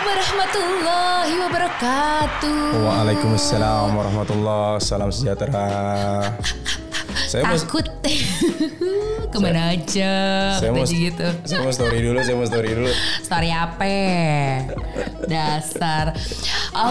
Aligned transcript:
warahmatullahi 0.00 1.34
wabarakatuh. 1.36 2.56
Waalaikumsalam 2.80 3.92
warahmatullahi 3.92 4.80
Salam 4.80 5.12
sejahtera. 5.12 5.68
Saya 7.32 7.48
mau, 7.48 7.56
Takut. 7.56 7.86
Ke 9.32 9.40
mana 9.40 9.72
aja? 9.72 10.12
saya 10.60 10.68
mau, 10.68 10.84
gitu. 10.84 11.24
saya 11.48 11.64
mau 11.64 11.72
story 11.72 12.04
dulu, 12.04 12.20
saya 12.20 12.36
mau 12.36 12.44
story 12.44 12.76
dulu. 12.76 12.92
Story 13.24 13.48
apa? 13.48 13.88
Dasar. 15.24 16.12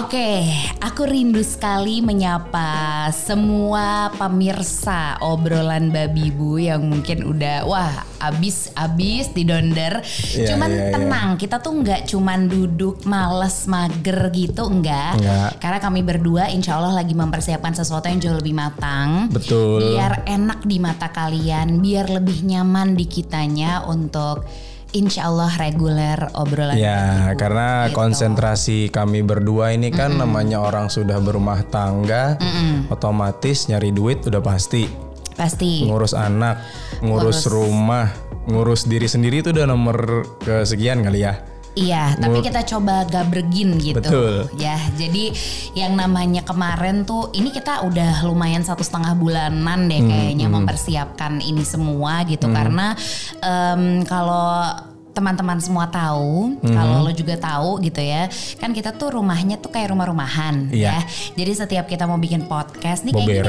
Oke, 0.01 0.49
aku 0.81 1.05
rindu 1.05 1.45
sekali 1.45 2.01
menyapa 2.01 3.05
semua 3.13 4.09
pemirsa 4.17 5.21
obrolan 5.21 5.93
babi 5.93 6.33
bu 6.33 6.57
yang 6.57 6.89
mungkin 6.89 7.21
udah 7.29 7.61
wah 7.69 8.01
abis 8.21 8.73
abis 8.73 9.29
di 9.37 9.45
donder. 9.45 10.01
Iya, 10.01 10.53
cuman 10.53 10.69
iya, 10.73 10.81
iya. 10.81 10.93
tenang, 10.97 11.29
kita 11.37 11.61
tuh 11.61 11.77
nggak 11.85 12.09
cuman 12.09 12.49
duduk 12.49 13.05
males 13.05 13.69
mager 13.69 14.33
gitu 14.33 14.65
enggak. 14.65 15.21
Enggak. 15.21 15.49
Karena 15.61 15.77
kami 15.77 16.01
berdua 16.01 16.49
insya 16.49 16.81
Allah 16.81 16.97
lagi 16.97 17.13
mempersiapkan 17.13 17.77
sesuatu 17.77 18.09
yang 18.09 18.17
jauh 18.17 18.37
lebih 18.41 18.57
matang. 18.57 19.29
Betul. 19.29 19.93
Biar 19.93 20.25
enak 20.31 20.63
di 20.63 20.79
mata 20.79 21.11
kalian, 21.11 21.83
biar 21.83 22.07
lebih 22.07 22.47
nyaman 22.47 22.95
di 22.95 23.05
kitanya 23.05 23.83
untuk 23.83 24.47
insya 24.91 25.27
Allah 25.31 25.51
reguler 25.55 26.19
obrolan. 26.35 26.75
Ya, 26.75 27.31
karena 27.35 27.87
Gitu. 27.87 27.95
konsentrasi 27.95 28.79
kami 28.91 29.23
berdua 29.23 29.75
ini 29.75 29.91
kan 29.91 30.15
namanya 30.15 30.59
orang 30.63 30.87
sudah 30.87 31.19
berumah 31.19 31.63
tangga, 31.67 32.39
otomatis 32.87 33.67
nyari 33.67 33.91
duit 33.91 34.23
udah 34.27 34.43
pasti. 34.43 34.87
Pasti. 35.35 35.87
Ngurus 35.87 36.11
anak, 36.11 36.59
ngurus 36.99 37.47
rumah, 37.47 38.11
ngurus 38.51 38.87
diri 38.87 39.07
sendiri 39.07 39.39
itu 39.39 39.55
udah 39.55 39.67
nomor 39.67 40.27
kesekian 40.43 41.03
kali 41.03 41.23
ya. 41.23 41.39
Iya, 41.71 42.19
tapi 42.19 42.43
kita 42.43 42.67
coba 42.67 43.07
gabregin 43.07 43.79
gitu. 43.79 44.03
Betul. 44.03 44.51
Ya, 44.59 44.75
jadi 44.99 45.31
yang 45.71 45.95
namanya 45.95 46.43
kemarin 46.43 47.07
tuh 47.07 47.31
ini 47.31 47.47
kita 47.47 47.87
udah 47.87 48.27
lumayan 48.27 48.59
satu 48.59 48.83
setengah 48.83 49.15
bulanan 49.15 49.87
deh 49.87 50.03
Hmm, 50.03 50.09
kayaknya 50.11 50.47
mempersiapkan 50.51 51.39
ini 51.39 51.63
semua 51.63 52.27
gitu 52.27 52.51
karena 52.51 52.91
em, 53.39 54.03
kalau 54.03 54.67
teman-teman 55.11 55.59
semua 55.59 55.87
tahu, 55.87 56.55
Hmm. 56.57 56.71
kalau 56.71 57.03
lo 57.03 57.11
juga 57.11 57.35
tahu 57.35 57.79
gitu 57.81 57.99
ya, 57.99 58.27
kan 58.57 58.71
kita 58.71 58.95
tuh 58.95 59.15
rumahnya 59.15 59.57
tuh 59.57 59.67
kayak 59.67 59.91
rumah-rumahan 59.91 60.71
Iya. 60.71 60.99
ya. 60.99 60.99
Jadi 61.35 61.51
setiap 61.53 61.85
kita 61.85 62.03
mau 62.03 62.15
bikin 62.15 62.45
podcast 62.45 63.03
nih 63.03 63.13
Mau 63.13 63.23
kayak 63.23 63.43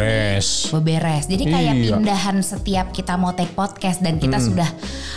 beberes. 0.70 1.24
Jadi 1.26 1.44
kayak 1.46 1.74
Iya. 1.74 1.82
pindahan 1.94 2.36
setiap 2.40 2.90
kita 2.90 3.14
mau 3.14 3.30
take 3.30 3.52
podcast 3.52 3.98
dan 3.98 4.18
kita 4.18 4.38
sudah 4.38 4.66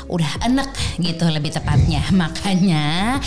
udah 0.05 0.31
enek 0.41 0.69
gitu 0.97 1.25
lebih 1.27 1.49
tepatnya. 1.51 2.05
Makanya 2.21 3.17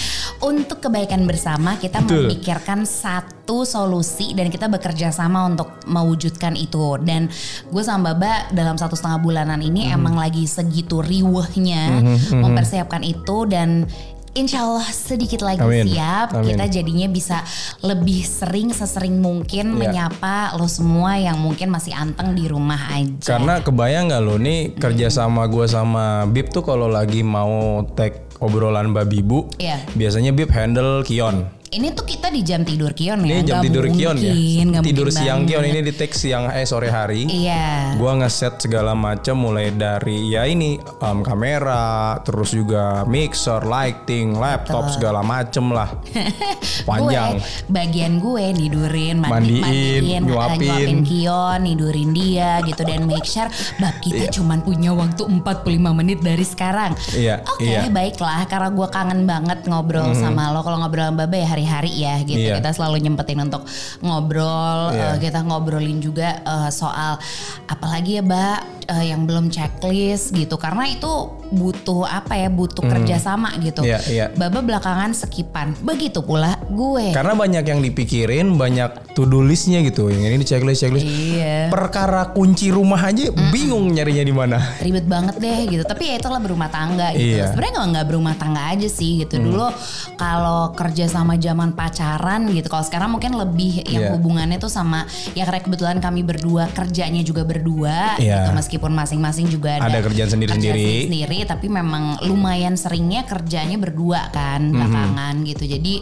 untuk 0.40 0.78
kebaikan 0.80 1.22
bersama 1.22 1.74
kita 1.74 1.98
Betul. 2.00 2.30
memikirkan 2.30 2.82
satu 2.82 3.37
solusi 3.64 4.32
dan 4.32 4.48
kita 4.48 4.66
bekerja 4.66 5.08
sama 5.08 5.44
untuk 5.44 5.68
mewujudkan 5.84 6.52
itu. 6.54 6.96
Dan 7.00 7.28
gue 7.68 7.82
sama 7.82 8.12
Baba 8.12 8.48
dalam 8.50 8.76
satu 8.76 8.94
setengah 8.94 9.20
bulanan 9.20 9.60
ini 9.60 9.88
emang 9.88 10.14
lagi 10.14 10.44
segitu 10.44 11.00
riwehnya 11.00 12.00
mempersiapkan 12.32 13.02
itu 13.02 13.44
dan 13.44 13.88
Insya 14.36 14.62
Allah 14.62 14.86
sedikit 14.86 15.42
lagi 15.42 15.58
Amin. 15.58 15.88
siap 15.88 16.30
Amin. 16.36 16.52
kita 16.54 16.70
jadinya 16.70 17.08
bisa 17.10 17.42
lebih 17.82 18.22
sering 18.22 18.70
sesering 18.70 19.18
mungkin 19.18 19.72
Iya. 19.72 19.74
menyapa 19.74 20.54
lo 20.54 20.68
semua 20.70 21.18
yang 21.18 21.42
mungkin 21.42 21.72
masih 21.72 21.90
anteng 21.96 22.38
di 22.38 22.46
rumah 22.46 22.92
aja. 22.92 23.34
Karena 23.34 23.58
kebayang 23.58 24.12
nggak 24.12 24.22
lo 24.22 24.36
nih 24.38 24.78
kerja 24.78 25.10
sama 25.10 25.48
gue 25.50 25.66
sama 25.66 26.28
Bib 26.28 26.54
tuh 26.54 26.62
kalau 26.62 26.86
lagi 26.86 27.24
mau 27.24 27.82
tag 27.98 28.30
obrolan 28.38 28.94
babi 28.94 29.24
bu, 29.26 29.48
Iya. 29.58 29.82
biasanya 29.98 30.30
Bib 30.30 30.52
handle 30.54 31.02
Kion. 31.02 31.57
Ini 31.68 31.92
tuh 31.92 32.08
kita 32.08 32.32
di 32.32 32.40
jam 32.40 32.64
tidur 32.64 32.96
Kion 32.96 33.20
ya. 33.28 33.36
Ini 33.38 33.44
jam 33.44 33.60
nggak 33.60 33.64
tidur 33.68 33.86
Kion 33.92 34.16
ya. 34.16 34.32
mungkin, 34.32 34.66
nggak 34.72 34.82
Tidur 34.88 35.06
mungkin 35.12 35.20
siang 35.20 35.40
banget. 35.44 35.52
Kion 35.52 35.64
ini 35.68 35.80
di 35.84 35.92
tag 35.92 36.12
siang 36.16 36.44
eh 36.48 36.64
sore 36.64 36.88
hari. 36.88 37.28
Iya. 37.28 37.92
Gua 38.00 38.12
ngeset 38.16 38.54
segala 38.64 38.96
macam 38.96 39.36
mulai 39.36 39.68
dari 39.76 40.32
ya 40.32 40.48
ini 40.48 40.80
um, 40.80 41.20
kamera, 41.20 42.16
terus 42.24 42.56
juga 42.56 43.04
mixer, 43.04 43.68
lighting, 43.68 44.40
laptop 44.40 44.88
segala 44.88 45.20
macem 45.20 45.68
lah. 45.68 45.92
Panjang. 46.88 47.36
Gue, 47.36 47.68
bagian 47.68 48.12
gue 48.16 48.44
nidurin, 48.56 49.20
mandi, 49.20 49.60
Mandiin, 49.60 49.60
mandiin, 49.60 50.22
nyuapin. 50.24 50.60
nyuapin 50.64 50.98
Kion, 51.04 51.60
nidurin 51.68 52.10
dia 52.16 52.64
gitu 52.64 52.80
dan 52.80 53.04
make 53.04 53.28
sure 53.28 53.48
bab 53.76 53.92
kita 54.00 54.32
cuman 54.32 54.64
punya 54.64 54.96
waktu 54.96 55.20
45 55.20 55.44
menit 55.92 56.24
dari 56.24 56.44
sekarang. 56.48 56.96
Iya, 57.12 57.44
Oke, 57.44 57.68
iya. 57.68 57.84
baiklah 57.92 58.48
karena 58.48 58.72
gue 58.72 58.88
kangen 58.88 59.28
banget 59.28 59.68
ngobrol 59.68 60.16
sama 60.16 60.48
lo. 60.48 60.64
Kalau 60.64 60.80
ngobrol 60.80 61.12
sama 61.12 61.28
Baba 61.28 61.36
ya 61.36 61.57
hari-hari 61.66 61.90
ya 61.98 62.14
gitu. 62.22 62.38
Iya. 62.38 62.62
Kita 62.62 62.70
selalu 62.70 63.02
nyempetin 63.02 63.42
untuk 63.42 63.66
ngobrol, 63.98 64.94
Iya. 64.94 65.14
eh, 65.14 65.16
kita 65.18 65.42
ngobrolin 65.42 65.98
juga 65.98 66.38
eh, 66.38 66.70
soal 66.70 67.18
apalagi 67.66 68.18
ya, 68.18 68.22
Mbak 68.22 68.77
eh, 68.88 69.04
yang 69.06 69.22
belum 69.22 69.48
checklist 69.48 70.32
gitu. 70.32 70.56
Karena 70.56 70.84
itu 70.84 71.08
butuh 71.48 72.04
apa 72.04 72.34
ya? 72.34 72.48
Butuh 72.48 72.82
kerjasama 72.82 73.52
gitu. 73.60 73.84
Iya, 73.84 74.00
iya. 74.08 74.26
Baba 74.32 74.58
belakangan 74.58 75.12
sekipan. 75.12 75.76
Begitu 75.80 76.20
pula 76.20 76.56
gue. 76.66 77.12
Karena 77.12 77.32
banyak 77.32 77.62
yang 77.62 77.80
dipikirin, 77.80 78.56
banyak 78.56 79.12
to 79.12 79.24
do 79.24 79.40
listnya 79.40 79.80
gitu. 79.80 80.08
Yang 80.08 80.32
ini 80.34 80.44
checklist 80.44 80.80
checklist. 80.80 81.04
Iya. 81.04 81.68
Perkara 81.68 82.32
kunci 82.32 82.68
rumah 82.68 83.00
aja 83.00 83.28
bingung 83.48 83.88
nyarinya 83.88 84.24
di 84.24 84.32
mana. 84.32 84.58
ribet 84.78 85.04
banget 85.04 85.36
deh 85.36 85.58
gitu 85.66 85.82
tapi 85.82 86.08
ya 86.08 86.16
itulah 86.16 86.38
berumah 86.38 86.68
tangga 86.68 87.10
gitu 87.12 87.36
Iya. 87.36 87.50
sebenarnya 87.50 87.72
nggak 87.74 87.88
nggak 87.90 88.06
berumah 88.06 88.34
tangga 88.36 88.62
aja 88.70 88.88
sih 88.88 89.20
gitu 89.20 89.36
dulu 89.38 89.68
kalau 90.14 90.70
kerja 90.72 91.04
sama 91.06 91.34
zaman 91.36 91.72
pacaran 91.72 92.48
gitu 92.48 92.66
kalau 92.66 92.80
sekarang 92.80 93.10
mungkin 93.10 93.34
lebih 93.34 93.82
yang 93.84 94.08
Iya. 94.08 94.12
hubungannya 94.14 94.56
tuh 94.56 94.70
sama 94.70 95.04
ya 95.34 95.44
karena 95.44 95.60
kebetulan 95.60 95.98
kami 95.98 96.22
berdua 96.22 96.70
kerjanya 96.70 97.20
juga 97.20 97.42
berdua 97.42 98.16
Iya. 98.16 98.46
gitu 98.46 98.50
meskipun 98.78 98.94
masing-masing 98.94 99.50
juga 99.50 99.74
ada, 99.76 99.90
Ada 99.90 99.98
kerjaan 100.00 100.30
sendiri-sendiri. 100.30 101.10
sendiri 101.10 101.38
tapi 101.44 101.66
memang 101.66 102.22
lumayan 102.22 102.78
seringnya 102.78 103.26
kerjanya 103.26 103.74
berdua 103.74 104.30
kan 104.30 104.62
Mhm. 104.62 104.72
belakangan 104.72 105.34
gitu 105.42 105.64
jadi 105.66 105.94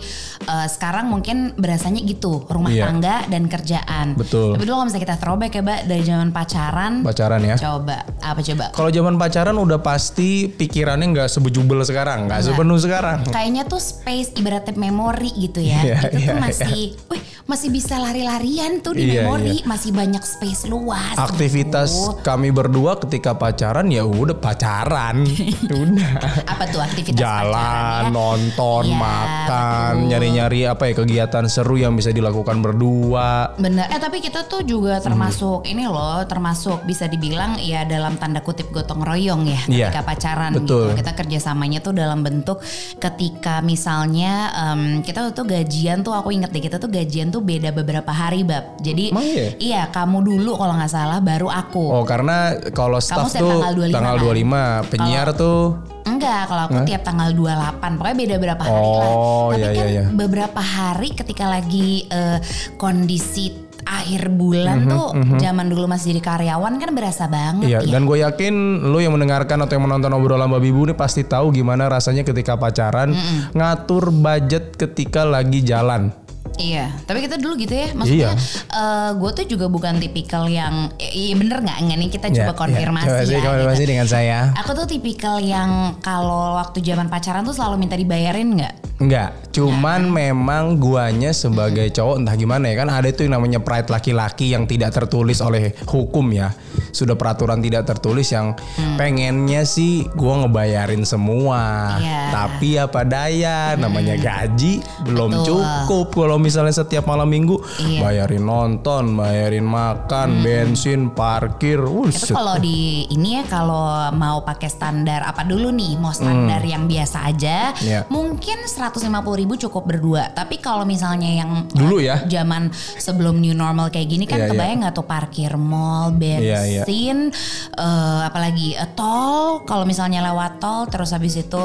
eh, 0.46 0.68
sekarang 0.68 1.08
mungkin 1.08 1.56
berasanya 1.56 2.04
gitu 2.04 2.44
rumah 2.46 2.68
Iya. 2.68 2.84
tangga 2.84 3.16
dan 3.26 3.48
kerjaan 3.48 4.06
Betul. 4.14 4.54
tapi 4.54 4.62
dulu 4.62 4.76
kalau 4.76 4.86
misalnya 4.86 5.04
kita 5.08 5.16
throwback 5.16 5.52
ya 5.52 5.62
mbak 5.64 5.80
dari 5.88 6.02
zaman 6.04 6.28
pacaran 6.30 6.92
Pacaran 7.02 7.40
ya. 7.40 7.56
Coba 7.56 7.96
apa 8.20 8.40
coba? 8.42 8.64
Kalau 8.70 8.90
zaman 8.90 9.14
pacaran 9.16 9.56
udah 9.56 9.80
pasti 9.80 10.46
pikirannya 10.48 11.06
nggak 11.08 11.28
sebejubel 11.28 11.80
sekarang, 11.80 12.26
nggak 12.26 12.44
sepenuh 12.44 12.76
sekarang. 12.76 13.24
Kayaknya 13.26 13.62
tuh 13.64 13.80
space 13.80 14.34
ibaratnya 14.34 14.74
memori 14.76 15.30
gitu 15.32 15.62
ya. 15.62 15.80
Iya, 15.80 15.96
itu 16.04 16.18
iya, 16.18 16.28
tuh 16.28 16.36
masih, 16.36 16.80
wih 17.08 17.22
masih 17.46 17.68
bisa 17.70 17.94
lari-larian 17.96 18.82
tuh 18.82 18.92
di 18.92 19.06
Iya, 19.08 19.22
memori, 19.22 19.62
masih 19.62 19.90
banyak 19.90 20.20
space 20.20 20.66
luas. 20.66 21.14
Aktivitas 21.16 21.90
gitu. 21.90 22.18
kami 22.20 22.50
berdua 22.66 22.98
ketika 22.98 23.30
pacaran 23.32 23.86
ya 23.86 24.02
udah 24.02 24.34
pacaran, 24.34 25.22
udah. 25.70 26.10
apa 26.42 26.64
tuh 26.66 26.82
aktivitas 26.82 27.14
Jalan, 27.14 27.46
pacaran 27.46 28.02
ya? 28.02 28.10
nonton, 28.10 28.84
Iya, 28.84 28.98
makan, 28.98 29.92
nyari-nyari 30.10 30.60
apa 30.66 30.82
ya 30.84 30.94
kegiatan 30.96 31.44
seru 31.46 31.78
yang 31.78 31.94
bisa 31.94 32.10
dilakukan 32.10 32.58
berdua. 32.58 33.54
Bener. 33.54 33.86
Eh 33.86 34.02
tapi 34.02 34.18
kita 34.18 34.44
tuh 34.44 34.66
juga 34.66 34.98
termasuk 34.98 35.62
ini 35.64 35.86
loh, 35.86 36.26
termasuk 36.26 36.82
bisa 36.82 37.06
dibilang 37.06 37.54
ya 37.56 37.86
dalam 37.86 38.18
tanda 38.18 38.42
kutip 38.42 38.74
gotong 38.74 39.06
royong 39.06 39.46
ya 39.46 39.60
Iya, 39.66 39.86
ketika 39.94 40.02
pacaran 40.02 40.50
betul. 40.52 40.90
gitu. 40.90 40.98
Kita 40.98 41.12
kerjasamanya 41.14 41.78
tuh 41.78 41.94
dalam 41.94 42.26
bentuk 42.26 42.58
ketika 42.98 43.62
misalnya 43.62 44.50
em, 44.72 44.80
kita 45.00 45.30
tuh 45.30 45.46
gajian 45.46 46.02
tuh 46.02 46.10
aku 46.10 46.32
inget 46.32 46.50
deh 46.50 46.58
kita 46.58 46.76
tuh 46.76 46.90
gajian 46.90 47.30
tuh 47.30 47.38
beda 47.38 47.70
beberapa 47.70 48.10
hari 48.10 48.42
bab. 48.42 48.74
Jadi 48.80 49.14
Emang 49.14 49.22
iya? 49.22 49.46
iya 49.60 49.82
kamu 49.86 50.24
dulu 50.24 50.58
kalau 50.58 50.74
nggak 50.74 50.90
salah 50.90 51.20
baru 51.20 51.46
aku. 51.46 51.92
Oh 51.92 52.02
karena 52.02 52.55
kalau 52.72 52.98
staff 53.00 53.32
tuh 53.32 53.60
tanggal 53.62 53.72
25 53.74 53.94
tanggal 53.96 54.16
kan? 54.16 54.86
25, 54.86 54.90
penyiar 54.92 55.28
tuh 55.36 55.62
Enggak, 56.06 56.46
kalau 56.46 56.62
aku 56.70 56.78
tiap 56.86 57.02
tanggal 57.02 57.34
28. 57.34 57.98
Pokoknya 57.98 58.14
beda 58.16 58.36
berapa 58.38 58.62
hari 58.62 58.78
lah. 58.78 59.10
Oh, 59.10 59.50
Tapi 59.50 59.58
iya, 59.58 59.66
kan 59.66 59.74
iya, 59.74 59.86
iya. 59.90 60.04
beberapa 60.14 60.60
hari 60.62 61.08
ketika 61.10 61.50
lagi 61.50 62.06
eh, 62.06 62.38
kondisi 62.78 63.66
akhir 63.86 64.34
bulan 64.34 64.86
tuh 64.90 65.14
zaman 65.38 65.70
dulu 65.70 65.86
masih 65.86 66.10
jadi 66.14 66.22
karyawan 66.22 66.74
kan 66.82 66.90
berasa 66.90 67.30
banget 67.30 67.70
Iya, 67.70 67.78
ya. 67.86 67.90
dan 67.94 68.02
gue 68.02 68.18
yakin 68.18 68.54
lu 68.90 68.98
yang 68.98 69.14
mendengarkan 69.14 69.62
atau 69.62 69.78
yang 69.78 69.86
menonton 69.86 70.10
obrolan 70.10 70.50
Babi 70.50 70.74
Bu 70.74 70.90
ini 70.90 70.94
pasti 70.98 71.22
tahu 71.22 71.54
gimana 71.54 71.86
rasanya 71.86 72.26
ketika 72.26 72.58
pacaran 72.58 73.14
ngatur 73.54 74.10
budget 74.10 74.74
ketika 74.74 75.22
lagi 75.22 75.62
jalan. 75.62 76.10
Iya, 76.56 76.88
tapi 77.04 77.20
kita 77.20 77.36
dulu 77.36 77.54
gitu 77.56 77.72
ya. 77.72 77.92
Maksudnya 77.92 78.32
Iya. 78.32 79.12
gue 79.12 79.30
tuh 79.32 79.44
juga 79.46 79.66
bukan 79.66 79.96
tipikal 79.96 80.44
yang 80.46 80.88
iya 80.98 81.32
bener 81.32 81.60
nggak 81.60 81.78
nggak 81.84 81.98
nih 81.98 82.10
kita 82.10 82.26
coba 82.32 82.52
Ya, 82.52 82.56
konfirmasi 82.56 83.06
ya. 83.06 83.22
Coba 83.22 83.32
ya. 83.32 83.44
konfirmasi 83.44 83.82
gitu. 83.82 83.90
dengan 83.90 84.06
saya. 84.06 84.38
Aku 84.56 84.70
tuh 84.72 84.86
tipikal 84.86 85.36
yang 85.38 85.70
kalau 86.00 86.56
waktu 86.56 86.80
zaman 86.80 87.06
pacaran 87.06 87.42
tuh 87.42 87.52
selalu 87.52 87.76
minta 87.78 87.94
dibayarin 87.94 88.56
nggak? 88.56 88.74
Enggak, 88.96 89.52
cuman 89.52 90.08
memang 90.08 90.80
guanya 90.80 91.28
sebagai 91.30 91.92
cowok 91.92 92.16
entah 92.16 92.32
gimana 92.32 92.72
ya 92.72 92.80
kan 92.80 92.88
ada 92.88 93.04
itu 93.04 93.28
yang 93.28 93.36
namanya 93.36 93.60
pride 93.60 93.92
laki-laki 93.92 94.56
yang 94.56 94.64
tidak 94.64 94.88
tertulis 94.90 95.44
oleh 95.44 95.76
hukum 95.84 96.32
ya. 96.32 96.56
Sudah 96.96 97.12
peraturan 97.12 97.60
tidak 97.60 97.84
tertulis 97.84 98.32
yang 98.32 98.56
pengennya 98.96 99.68
sih 99.68 100.08
gua 100.16 100.48
ngebayarin 100.48 101.04
semua. 101.04 101.92
Iya. 102.00 102.20
Tapi 102.32 102.68
apa 102.80 103.04
daya 103.04 103.76
namanya 103.76 104.16
gaji 104.16 104.80
belum 105.04 105.44
Betul. 105.44 105.60
cukup 105.60 106.06
kalau 106.16 106.36
misalnya 106.46 106.72
setiap 106.72 107.04
malam 107.04 107.26
minggu 107.26 107.58
Iya. 107.78 108.00
bayarin 108.00 108.42
nonton, 108.42 109.12
bayarin 109.12 109.66
makan, 109.66 110.40
bensin, 110.40 111.10
parkir. 111.10 111.78
Itu 111.78 111.90
Wuset. 112.06 112.30
kalau 112.30 112.56
di 112.56 112.76
ini 113.08 113.36
ya 113.36 113.42
kalau 113.44 113.84
mau 114.12 114.40
pakai 114.40 114.68
standar 114.68 115.22
apa 115.22 115.42
dulu 115.42 115.68
nih 115.68 115.96
mau 115.96 116.10
standar 116.10 116.62
yang 116.62 116.86
biasa 116.86 117.26
aja 117.26 117.58
Hmm. 117.68 117.82
Iya. 117.82 118.00
mungkin 118.06 118.58
150.000 118.62 119.02
ribu 119.34 119.54
cukup 119.56 119.82
berdua 119.84 120.30
tapi 120.30 120.56
kalau 120.56 120.84
misalnya 120.84 121.26
yang 121.26 121.50
Dulu 121.68 121.98
ya. 121.98 122.22
zaman 122.24 122.68
sebelum 122.96 123.36
new 123.36 123.52
normal 123.52 123.88
kayak 123.88 124.06
gini 124.06 124.24
kan 124.24 124.36
Iya, 124.36 124.44
iya. 124.44 124.52
kebayang 124.52 124.78
nggak 124.80 124.94
tuh 124.94 125.04
parkir 125.04 125.52
mall 125.56 126.12
Iya, 126.16 126.38
iya. 126.62 126.82
bensin 126.82 127.32
eh, 127.72 128.20
apalagi 128.22 128.72
eh, 128.72 128.90
tol 128.92 129.64
kalau 129.64 129.82
misalnya 129.82 130.20
lewat 130.24 130.58
tol 130.58 130.84
terus 130.86 131.10
habis 131.10 131.34
itu 131.34 131.62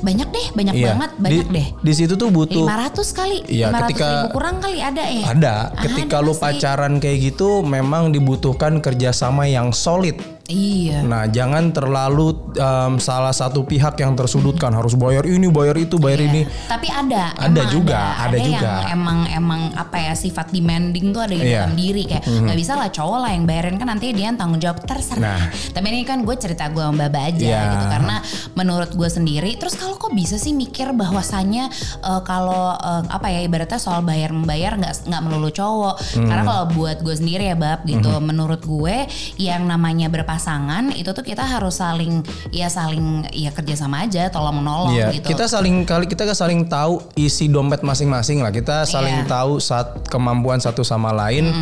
banyak 0.00 0.28
deh 0.28 0.46
banyak 0.52 0.74
Iya. 0.74 0.86
banget 0.88 1.10
banyak 1.16 1.46
di, 1.46 1.54
deh 1.54 1.66
Di 1.80 1.92
situ 1.94 2.14
tuh 2.14 2.28
butuh 2.28 2.64
500 2.64 3.12
kali 3.12 3.38
Iya, 3.46 3.68
500 3.68 3.82
ketika- 3.84 4.23
kurang 4.32 4.60
kali 4.60 4.80
ada 4.80 5.04
ya 5.04 5.32
Ada. 5.32 5.54
Ketika 5.84 6.20
lu 6.20 6.32
pasti. 6.36 6.60
pacaran 6.60 7.00
kayak 7.00 7.34
gitu, 7.34 7.64
memang 7.64 8.12
dibutuhkan 8.12 8.80
kerjasama 8.80 9.48
yang 9.48 9.72
solid. 9.74 10.33
Iya 10.46 11.00
Nah, 11.04 11.24
jangan 11.26 11.68
terlalu 11.68 12.32
em, 12.54 12.96
salah 12.96 13.30
satu 13.30 13.62
pihak 13.62 13.96
yang 13.96 14.12
tersudutkan 14.12 14.72
harus 14.72 14.92
bayar 14.94 15.24
ini, 15.24 15.48
bayar 15.48 15.76
itu, 15.76 15.96
bayar 15.96 16.20
Iya. 16.20 16.28
ini. 16.28 16.42
Tapi 16.64 16.88
ada, 16.88 17.32
Ada 17.36 17.48
emang 17.60 17.68
juga, 17.70 18.00
ada, 18.14 18.24
ada 18.24 18.36
yang 18.36 18.48
juga. 18.56 18.72
emang 18.88 19.18
emang 19.28 19.60
apa 19.74 19.96
ya 20.00 20.12
sifat 20.14 20.48
demanding 20.48 21.12
tuh 21.12 21.22
ada 21.22 21.34
di 21.34 21.44
Iya. 21.44 21.64
dalam 21.64 21.74
diri 21.74 22.02
kayak 22.04 22.24
nggak 22.24 22.56
bisa 22.56 22.72
lah 22.74 22.88
cowok 22.88 23.18
lah 23.20 23.30
yang 23.32 23.44
bayarin 23.44 23.76
kan 23.76 23.88
nanti 23.88 24.10
dia 24.10 24.28
yang 24.28 24.36
tanggung 24.36 24.58
jawab 24.58 24.80
terserah. 24.82 25.20
Nah. 25.20 25.42
Tapi 25.70 25.86
ini 25.86 26.02
kan 26.02 26.22
gue 26.22 26.34
cerita 26.34 26.68
gue 26.68 26.80
sama 26.80 26.96
Baba 27.04 27.20
aja 27.28 27.44
Iya. 27.44 27.60
gitu 27.70 27.86
karena 27.90 28.16
menurut 28.54 28.90
gue 28.90 29.08
sendiri. 29.10 29.50
Terus 29.56 29.74
kalau 29.74 29.96
kok 29.96 30.12
bisa 30.12 30.36
sih 30.36 30.52
mikir 30.52 30.92
bahwasannya 30.92 31.68
eh, 32.00 32.20
kalau 32.22 32.72
eh, 32.72 33.02
apa 33.06 33.28
ya 33.28 33.40
ibaratnya 33.40 33.76
soal 33.76 34.00
bayar 34.00 34.32
membayar 34.32 34.74
nggak 34.74 35.04
nggak 35.04 35.22
melulu 35.22 35.48
cowok. 35.48 35.94
Hmm. 36.16 36.28
Karena 36.28 36.42
kalau 36.42 36.64
buat 36.70 36.98
gue 37.00 37.14
sendiri 37.14 37.44
ya 37.44 37.56
Bab 37.56 37.84
gitu, 37.84 38.08
menurut 38.20 38.60
gue 38.60 39.04
yang 39.36 39.64
namanya 39.64 40.08
berpasangan 40.34 40.90
itu 40.98 41.06
tuh 41.14 41.22
kita 41.22 41.46
harus 41.46 41.78
saling 41.78 42.18
ya 42.50 42.66
saling 42.66 43.22
ya 43.30 43.54
kerjasama 43.54 44.02
aja, 44.02 44.26
tolong 44.26 44.58
menolong 44.58 44.90
Iya, 44.90 45.14
gitu. 45.14 45.30
kita 45.30 45.46
saling 45.46 45.86
kali 45.86 46.10
kita 46.10 46.26
kan 46.26 46.34
saling 46.34 46.66
tahu 46.66 46.98
isi 47.14 47.46
dompet 47.46 47.86
masing-masing 47.86 48.42
lah. 48.42 48.50
Kita 48.50 48.82
saling 48.82 49.22
Iya. 49.22 49.30
tahu 49.30 49.62
saat 49.62 50.10
kemampuan 50.10 50.58
satu 50.58 50.82
sama 50.82 51.14
lain, 51.14 51.54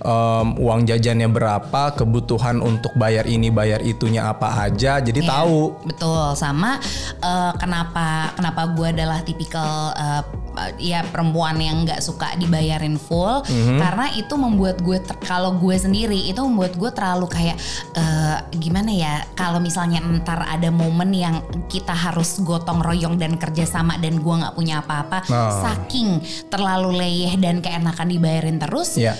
em, 0.00 0.46
uang 0.56 0.88
jajannya 0.88 1.28
berapa, 1.28 1.92
kebutuhan 1.92 2.64
untuk 2.64 2.96
bayar 2.96 3.28
ini 3.28 3.52
bayar 3.52 3.84
itunya 3.84 4.24
apa 4.24 4.64
aja. 4.64 4.96
Jadi 4.98 5.20
Iya, 5.20 5.28
tahu. 5.28 5.76
Betul, 5.84 6.32
sama 6.32 6.80
eh, 7.20 7.52
kenapa 7.60 8.32
kenapa 8.32 8.64
gue 8.72 8.88
adalah 8.96 9.20
tipikal 9.20 9.92
eh, 9.92 10.22
ya 10.76 11.04
perempuan 11.04 11.56
yang 11.56 11.82
nggak 11.82 12.00
suka 12.00 12.32
dibayarin 12.34 12.96
full 12.96 13.40
Mhm. 13.42 13.76
karena 13.76 14.06
itu 14.12 14.34
membuat 14.34 14.80
gue 14.80 14.98
ter- 14.98 15.20
kalau 15.20 15.54
gue 15.54 15.74
sendiri 15.74 16.16
itu 16.22 16.40
membuat 16.40 16.74
gue 16.74 16.90
terlalu 16.90 17.26
kayak 17.26 17.56
eh, 17.92 18.36
gimana 18.54 18.88
ya 18.88 19.14
kalau 19.32 19.58
misalnya 19.58 20.00
ntar 20.18 20.42
ada 20.42 20.68
momen 20.68 21.10
yang 21.10 21.40
kita 21.66 21.92
harus 21.92 22.40
gotong 22.40 22.80
royong 22.80 23.16
dan 23.16 23.36
kerjasama 23.36 23.96
dan 23.96 24.18
gue 24.18 24.34
nggak 24.34 24.52
punya 24.52 24.80
apa-apa 24.80 25.24
Nah. 25.26 25.50
saking 25.62 26.20
terlalu 26.46 26.96
leyeh 26.96 27.36
dan 27.36 27.60
keenakan 27.60 28.08
dibayarin 28.08 28.56
terus 28.56 28.96
Ya. 28.96 29.12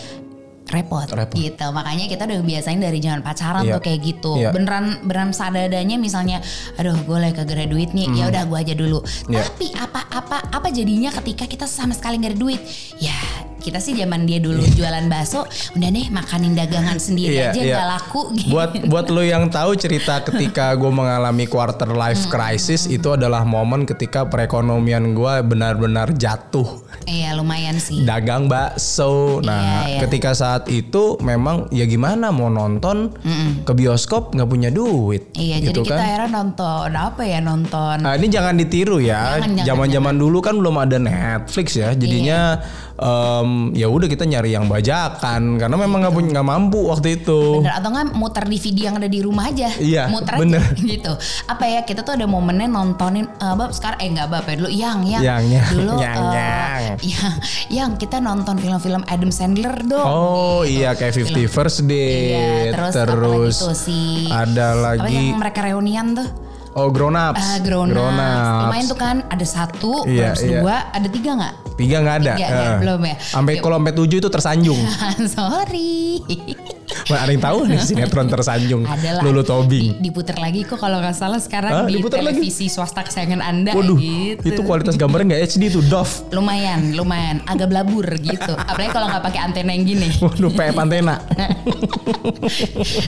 Repot, 0.66 1.06
Repot. 1.06 1.38
gitu 1.38 1.66
makanya 1.70 2.10
kita 2.10 2.26
udah 2.26 2.42
biasain 2.42 2.78
dari 2.78 2.98
zaman 2.98 3.22
pacaran 3.22 3.62
Iya. 3.62 3.78
tuh 3.78 3.82
kayak 3.86 4.00
gitu 4.02 4.32
Iya. 4.34 4.50
beneran 4.50 4.98
beneran 5.06 5.30
sadadanya 5.30 5.94
misalnya 5.96 6.42
aduh 6.74 6.98
gue 6.98 7.18
lagi 7.18 7.34
kagak 7.34 7.70
duit 7.70 7.94
nih 7.94 8.10
ya 8.12 8.26
udah 8.26 8.42
gue 8.44 8.58
aja 8.58 8.74
dulu. 8.74 8.98
Iya. 9.30 9.46
tapi 9.46 9.66
apa 9.72 10.00
apa 10.10 10.36
apa 10.50 10.68
jadinya 10.68 11.14
ketika 11.14 11.46
kita 11.46 11.66
sama 11.66 11.94
sekali 11.94 12.18
nggak 12.18 12.34
ada 12.34 12.40
duit 12.40 12.60
ya 12.98 13.14
kita 13.66 13.82
sih 13.82 13.92
zaman 13.92 14.22
dia 14.22 14.38
dulu 14.38 14.62
jualan 14.70 15.10
bakso 15.10 15.42
udah 15.74 15.88
deh 15.90 16.06
makanin 16.08 16.54
dagangan 16.54 16.96
sendiri 16.96 17.34
Iya, 17.34 17.50
aja 17.50 17.58
iya. 17.60 17.74
nggak 17.74 17.88
laku 17.90 18.20
gitu. 18.38 18.48
buat 18.54 18.70
buat 18.86 19.06
lo 19.10 19.20
yang 19.20 19.50
tahu 19.50 19.74
cerita 19.74 20.22
ketika 20.22 20.70
gue 20.72 20.86
mengalami 20.88 21.44
quarter 21.44 21.90
life 21.90 22.30
crisis 22.30 22.86
itu 22.86 23.10
adalah 23.10 23.42
momen 23.42 23.82
ketika 23.82 24.22
perekonomian 24.22 25.10
gue 25.12 25.34
benar-benar 25.42 26.14
jatuh 26.14 26.86
iya 27.04 27.34
lumayan 27.34 27.74
sih 27.76 28.06
dagang 28.06 28.46
bakso 28.46 29.42
nah 29.42 29.58
Iya, 29.58 29.98
iya. 29.98 30.00
ketika 30.06 30.30
saat 30.30 30.70
itu 30.70 31.18
memang 31.18 31.66
ya 31.70 31.84
gimana 31.84 32.30
mau 32.30 32.46
nonton 32.46 33.10
ke 33.62 33.72
bioskop 33.72 34.30
nggak 34.30 34.46
punya 34.46 34.70
duit 34.70 35.26
iya 35.34 35.58
jadi 35.58 35.74
gitu 35.74 35.82
kita 35.82 35.92
kan 35.92 36.04
akhirnya 36.06 36.30
nonton 36.30 36.88
apa 36.92 37.22
ya 37.24 37.40
nonton 37.40 37.96
Nah 37.96 38.12
ini 38.14 38.28
jangan 38.28 38.54
ditiru 38.54 39.00
ya. 39.00 39.40
Zaman-zaman 39.40 40.14
dulu 40.14 40.38
kan 40.38 40.54
belum 40.54 40.76
ada 40.76 41.00
Netflix 41.00 41.74
ya. 41.74 41.96
Jadinya 41.96 42.60
em, 42.96 43.76
ya 43.76 43.86
udah 43.88 44.08
kita 44.08 44.24
nyari 44.24 44.56
yang 44.56 44.66
bajakan 44.66 45.60
karena 45.60 45.76
memang 45.76 45.98
nggak 46.04 46.14
punya 46.14 46.28
nggak 46.36 46.48
mampu 46.48 46.80
waktu 46.88 47.20
itu. 47.22 47.60
Bener 47.60 47.74
atau 47.76 47.88
nggak 47.92 48.06
muter 48.16 48.44
DVD 48.48 48.78
yang 48.92 48.96
ada 48.96 49.08
di 49.08 49.20
rumah 49.20 49.48
aja. 49.52 49.68
Iya, 49.76 50.08
muter 50.08 50.34
bener. 50.40 50.62
aja 50.64 50.82
gitu. 50.96 51.12
Apa 51.48 51.64
ya 51.68 51.80
kita 51.84 52.00
tuh 52.02 52.16
ada 52.16 52.26
momennya 52.26 52.68
nontonin 52.68 53.28
eh, 53.28 53.54
bab 53.54 53.70
sekarang 53.72 53.98
eh 54.00 54.08
nggak 54.12 54.28
bab 54.32 54.44
ya 54.48 54.54
dulu 54.56 54.70
yang 54.72 54.98
yang 55.04 55.22
Yang, 55.22 55.42
yang, 55.52 55.66
dulu 55.72 55.92
yang, 56.04 56.16
eh, 56.16 56.36
yang. 56.36 56.98
yang 57.04 57.34
yang 57.66 57.90
kita 58.00 58.18
nonton 58.18 58.56
film-film 58.56 59.02
Adam 59.06 59.30
Sandler 59.30 59.76
dong. 59.84 60.06
Oh 60.06 60.60
iya 60.64 60.96
kayak 60.96 61.14
50 61.14 61.46
First 61.46 61.84
Date. 61.84 62.32
Iya, 62.32 62.72
terus, 62.72 62.94
apa 62.96 63.14
lagi 63.14 63.50
tuh 63.52 63.76
si 63.76 64.00
ada 64.32 64.66
apa 64.72 65.04
lagi 65.04 65.14
yang 65.14 65.38
mereka 65.38 65.60
reunian 65.68 66.16
tuh? 66.16 66.45
Oh 66.76 66.88
Grown 66.92 67.16
Ups. 67.16 67.40
Ah, 67.40 67.58
grown, 67.64 67.88
Ups. 67.90 67.96
Grown 67.96 68.14
Ups. 68.14 68.48
Lumayan 68.68 68.84
tuh 68.86 68.98
kan 69.00 69.16
ada 69.26 69.46
satu, 69.48 70.04
Iya, 70.04 70.36
terus 70.36 70.42
iya. 70.44 70.60
dua, 70.60 70.76
ada 70.92 71.08
tiga 71.08 71.30
nggak? 71.34 71.54
Tiga 71.76 71.96
nggak 72.04 72.16
ada. 72.22 72.32
Tiga, 72.36 72.46
ya, 72.46 72.60
Eh. 72.60 72.76
belum 72.84 73.00
ya. 73.02 73.16
Sampai 73.20 73.52
kalau 73.58 73.76
sampai 73.80 73.94
tujuh 73.96 74.18
itu 74.20 74.28
tersanjung. 74.28 74.80
Sorry. 75.36 76.20
Wah, 77.06 77.18
ada 77.20 77.30
yang 77.30 77.40
tahu 77.40 77.58
nih 77.66 77.78
sinetron 77.80 78.26
tersanjung. 78.26 78.82
Adalah 78.82 79.20
Lulu 79.20 79.42
Tobing. 79.42 79.98
Di, 79.98 80.06
diputer 80.06 80.36
lagi 80.36 80.62
kok 80.62 80.76
kalau 80.76 80.98
nggak 80.98 81.12
salah 81.12 81.36
sekarang 81.36 81.70
Hah, 81.72 81.84
di 81.84 81.98
diputer 81.98 82.18
lagi? 82.18 82.38
televisi 82.38 82.66
swasta 82.66 83.02
kesayangan 83.02 83.40
anda 83.40 83.70
Waduh, 83.72 83.96
gitu. 83.96 84.42
itu 84.44 84.60
kualitas 84.62 84.94
gambarnya 84.94 85.34
nggak 85.34 85.42
HD 85.44 85.62
tuh, 85.70 85.82
Dov. 85.82 86.10
lumayan, 86.30 86.94
lumayan, 86.94 87.42
agak 87.44 87.68
blabur 87.68 88.06
gitu. 88.16 88.52
Apalagi 88.56 88.90
kalau 88.90 89.06
nggak 89.06 89.24
pakai 89.24 89.40
antena 89.42 89.70
yang 89.70 89.84
gini. 89.84 90.08
Waduh, 90.16 90.50
PF 90.50 90.76
antena. 90.76 91.14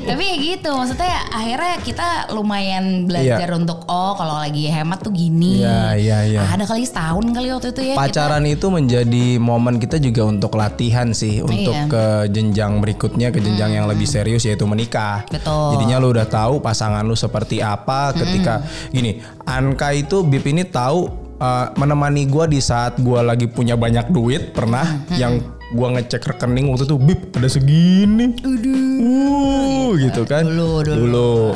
Tapi 0.00 0.22
ya 0.22 0.34
gitu, 0.36 0.70
maksudnya 0.70 1.14
akhirnya 1.28 1.74
kita 1.80 2.08
lumayan 2.32 2.84
belajar 3.04 3.48
untuk 3.52 3.84
oh 3.86 4.14
kalau 4.14 4.36
lagi 4.36 4.66
hemat 4.66 5.00
tuh 5.00 5.10
gini. 5.10 5.62
Iya, 5.62 5.94
iya, 5.94 6.18
iya. 6.24 6.40
Ada 6.46 6.64
kali 6.64 6.82
setahun 6.82 7.24
kali 7.28 7.48
waktu 7.50 7.68
itu 7.70 7.82
ya. 7.84 7.94
Pacaran 7.94 8.44
itu 8.44 8.66
menjadi 8.68 9.24
momen 9.38 9.78
kita 9.78 9.98
juga 9.98 10.22
untuk 10.24 10.54
latihan 10.54 11.10
sih 11.10 11.40
untuk 11.40 11.56
Iya. 11.68 11.84
ke 11.86 12.04
jenjang 12.30 12.78
berikutnya 12.78 13.28
ke 13.28 13.38
jenjang 13.38 13.70
yang 13.78 13.86
lebih 13.86 14.10
serius 14.10 14.42
yaitu 14.42 14.66
menikah. 14.66 15.22
Betul. 15.30 15.78
Jadinya 15.78 16.02
lu 16.02 16.10
udah 16.10 16.26
tahu 16.26 16.58
pasangan 16.58 17.06
lu 17.06 17.14
seperti 17.14 17.62
apa 17.62 18.10
ketika 18.12 18.66
gini, 18.90 19.22
Anka 19.46 19.94
itu 19.94 20.26
Bib 20.26 20.42
ini 20.44 20.66
tahu 20.66 21.06
uh, 21.38 21.70
menemani 21.78 22.26
gua 22.26 22.50
di 22.50 22.58
saat 22.58 22.98
gua 22.98 23.22
lagi 23.22 23.46
punya 23.46 23.78
banyak 23.78 24.10
duit 24.10 24.50
pernah 24.50 25.06
yang 25.14 25.38
gua 25.68 25.92
ngecek 25.94 26.24
rekening 26.34 26.72
waktu 26.72 26.88
itu 26.88 26.96
Bib 26.98 27.20
ada 27.38 27.48
segini. 27.48 28.34
Uh, 28.42 29.94
gitu 30.00 30.26
kan. 30.26 30.42
Dulu, 30.42 30.82
dulu. 30.82 31.54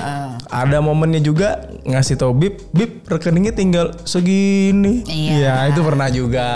Ada 0.52 0.85
momennya 0.85 1.25
juga 1.25 1.64
ngasih 1.88 2.21
tau 2.21 2.37
Bib, 2.37 2.61
Bib 2.76 3.09
rekeningnya 3.09 3.57
tinggal 3.57 3.97
segini. 4.05 5.00
Iya. 5.09 5.64
Ya, 5.64 5.73
itu 5.73 5.81
pernah 5.81 6.12
juga. 6.12 6.49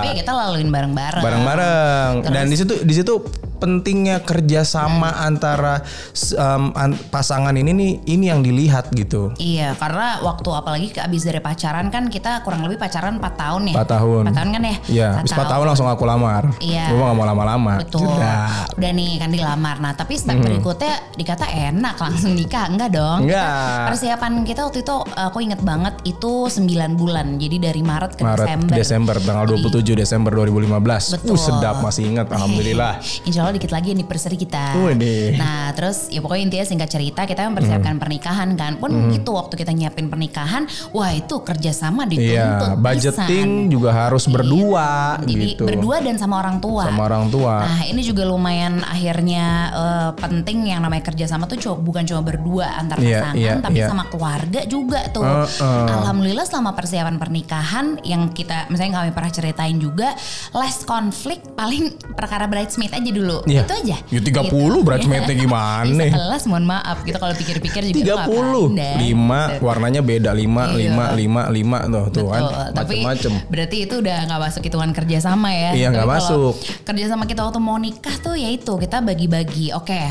Tapi 0.00 0.24
kita 0.24 0.32
laluin 0.32 0.72
bareng-bareng. 0.72 1.20
Bareng-bareng. 1.20 2.12
Dan 2.32 2.48
di 2.48 2.56
situ 2.56 2.80
di 2.80 2.94
situ 2.96 3.20
pentingnya 3.62 4.18
kerjasama 4.20 5.22
antara 5.22 5.86
s- 6.10 6.34
em, 6.34 6.74
an- 6.74 6.98
pasangan 7.06 7.54
ini 7.54 7.70
nih 7.70 7.90
ini 8.08 8.24
yang 8.26 8.42
dilihat 8.42 8.90
gitu. 8.90 9.30
Iya, 9.38 9.78
karena 9.78 10.18
waktu 10.20 10.50
apalagi 10.50 10.86
abis 10.92 11.22
dari 11.22 11.38
pacaran 11.38 11.86
kan 11.88 12.08
kita 12.08 12.42
kurang 12.42 12.66
lebih 12.66 12.76
pacaran 12.76 13.16
4 13.16 13.38
tahun 13.38 13.62
ya. 13.70 13.74
4 13.78 13.86
tahun. 13.88 14.22
4 14.26 14.34
tahun 14.34 14.50
kan 14.50 14.62
ya? 14.62 14.76
Iya, 14.88 15.08
Empat 15.12 15.20
habis 15.22 15.32
4 15.38 15.46
tahun 15.48 15.66
langsung 15.68 15.86
aku 15.86 16.02
lamar. 16.02 16.42
Iya. 16.58 16.90
Gue 16.90 16.98
gak 16.98 17.14
mau 17.14 17.22
lama-lama. 17.24 17.72
Betul. 17.78 18.02
Tidak. 18.02 18.74
Udah 18.74 18.90
nih 18.90 19.12
kan 19.16 19.30
dilamar. 19.30 19.76
Nah, 19.78 19.92
tapi 19.92 20.18
step 20.18 20.34
berikutnya 20.34 21.14
dikata 21.14 21.46
enak 21.46 21.94
langsung 21.96 22.34
nikah. 22.34 22.66
Enggak 22.66 22.90
dong. 22.90 23.22
Enggak. 23.22 23.46
Kita- 23.46 23.86
persiapan 23.86 24.32
kita 24.42 24.60
waktu 24.64 24.80
itu 24.80 24.94
aku 25.06 25.38
inget 25.38 25.60
banget 25.62 25.94
itu 26.02 26.32
9 26.48 26.66
bulan. 26.92 27.38
Jadi 27.38 27.56
dari 27.60 27.78
Maret 27.80 28.16
ke 28.16 28.22
Maret 28.22 28.42
Desember. 28.42 28.74
Desember 28.74 29.16
tanggal 29.18 29.44
27 29.46 29.94
Desember 29.94 30.32
2015. 30.34 31.14
Betul. 31.14 31.30
Uh 31.30 31.40
sedap 31.42 31.76
masih 31.78 32.06
ingat 32.08 32.26
alhamdulillah. 32.28 33.02
Insya 33.22 33.42
Allah 33.42 33.51
Allah 33.52 33.60
dikit 33.60 33.68
lagi 33.70 33.92
anniversary 33.92 34.40
kita. 34.40 34.64
Widih. 34.74 35.36
Nah 35.36 35.76
terus 35.76 36.08
ya 36.08 36.18
pokoknya 36.18 36.48
intinya 36.48 36.64
singkat 36.64 36.88
cerita 36.88 37.20
kita 37.22 37.44
mempersiapkan 37.44 37.92
Hmm. 37.92 38.00
pernikahan 38.00 38.48
kan. 38.56 38.72
Pun 38.78 39.12
itu 39.12 39.28
waktu 39.28 39.54
kita 39.54 39.70
nyiapin 39.70 40.08
pernikahan, 40.08 40.64
wah 40.90 41.12
itu 41.12 41.36
kerjasama 41.38 42.08
dituntut. 42.08 42.32
Iya, 42.32 42.80
budgeting 42.80 43.68
juga 43.68 43.92
harus 43.92 44.24
berdua 44.24 45.20
Jadi 45.20 45.52
gitu. 45.52 45.68
berdua 45.68 46.00
dan 46.00 46.16
sama 46.16 46.40
orang 46.40 46.56
tua. 46.58 46.88
sama 46.88 47.04
orang 47.04 47.28
tua. 47.28 47.60
Nah 47.60 47.84
ini 47.84 48.00
juga 48.00 48.24
lumayan 48.24 48.80
akhirnya 48.80 49.44
eh, 49.70 50.10
penting 50.16 50.64
yang 50.66 50.80
namanya 50.80 51.04
kerjasama 51.04 51.44
tuh 51.44 51.58
cu- 51.58 51.76
bukan 51.76 52.04
cuma 52.04 52.22
berdua 52.22 52.72
antar 52.74 52.96
Iya, 52.96 53.20
pasangan, 53.20 53.36
iya, 53.36 53.52
tapi 53.58 53.78
iya. 53.78 53.86
sama 53.86 54.04
keluarga 54.06 54.60
juga 54.64 55.00
tuh. 55.10 55.20
Heeh. 55.20 55.86
Alhamdulillah 55.92 56.46
selama 56.46 56.72
persiapan 56.72 57.18
pernikahan 57.18 58.00
yang 58.02 58.30
kita, 58.30 58.64
misalnya 58.68 59.02
kami 59.02 59.10
pernah 59.10 59.28
ceritain 59.28 59.76
juga, 59.76 60.14
less 60.52 60.86
konflik 60.86 61.42
paling 61.52 61.90
perkara 62.14 62.46
bridesmaid 62.46 62.94
aja 62.94 63.10
dulu. 63.10 63.41
Iya. 63.44 63.62
Itu 63.62 63.74
aja. 63.74 63.96
Ya 64.04 64.20
30 64.20 64.48
bridesmaidnya 64.80 65.34
gimana? 65.34 66.04
Sebelas 66.04 66.42
mohon 66.44 66.64
maaf 66.64 67.02
gitu 67.02 67.16
kalau 67.16 67.32
pikir-pikir 67.32 67.82
juga 67.84 67.94
Tiga 67.94 68.14
nggak 68.16 68.28
puluh, 68.28 68.66
pandai. 68.68 68.94
lima 69.00 69.40
warnanya 69.58 70.00
beda 70.00 70.30
lima, 70.32 70.62
Iya. 70.68 70.76
lima, 70.88 71.04
lima, 71.12 71.42
lima 71.48 71.78
tuh, 71.84 72.04
tuh 72.12 72.26
kan, 72.28 72.42
macem-macem. 72.72 73.32
berarti 73.46 73.76
itu 73.82 73.94
udah 73.96 74.18
nggak 74.24 74.40
masuk 74.40 74.62
hitungan 74.62 74.90
kerjasama 74.90 75.48
ya. 75.50 75.70
Iya, 75.72 75.86
nggak 75.90 76.08
masuk. 76.08 76.54
Kerjasama 76.82 77.24
kita 77.24 77.42
waktu 77.42 77.58
mau 77.58 77.76
nikah 77.76 78.14
tuh 78.18 78.34
ya 78.34 78.48
itu 78.48 78.72
kita 78.74 79.00
bagi-bagi. 79.00 79.72
Oke, 79.72 79.94
eh, 79.94 80.10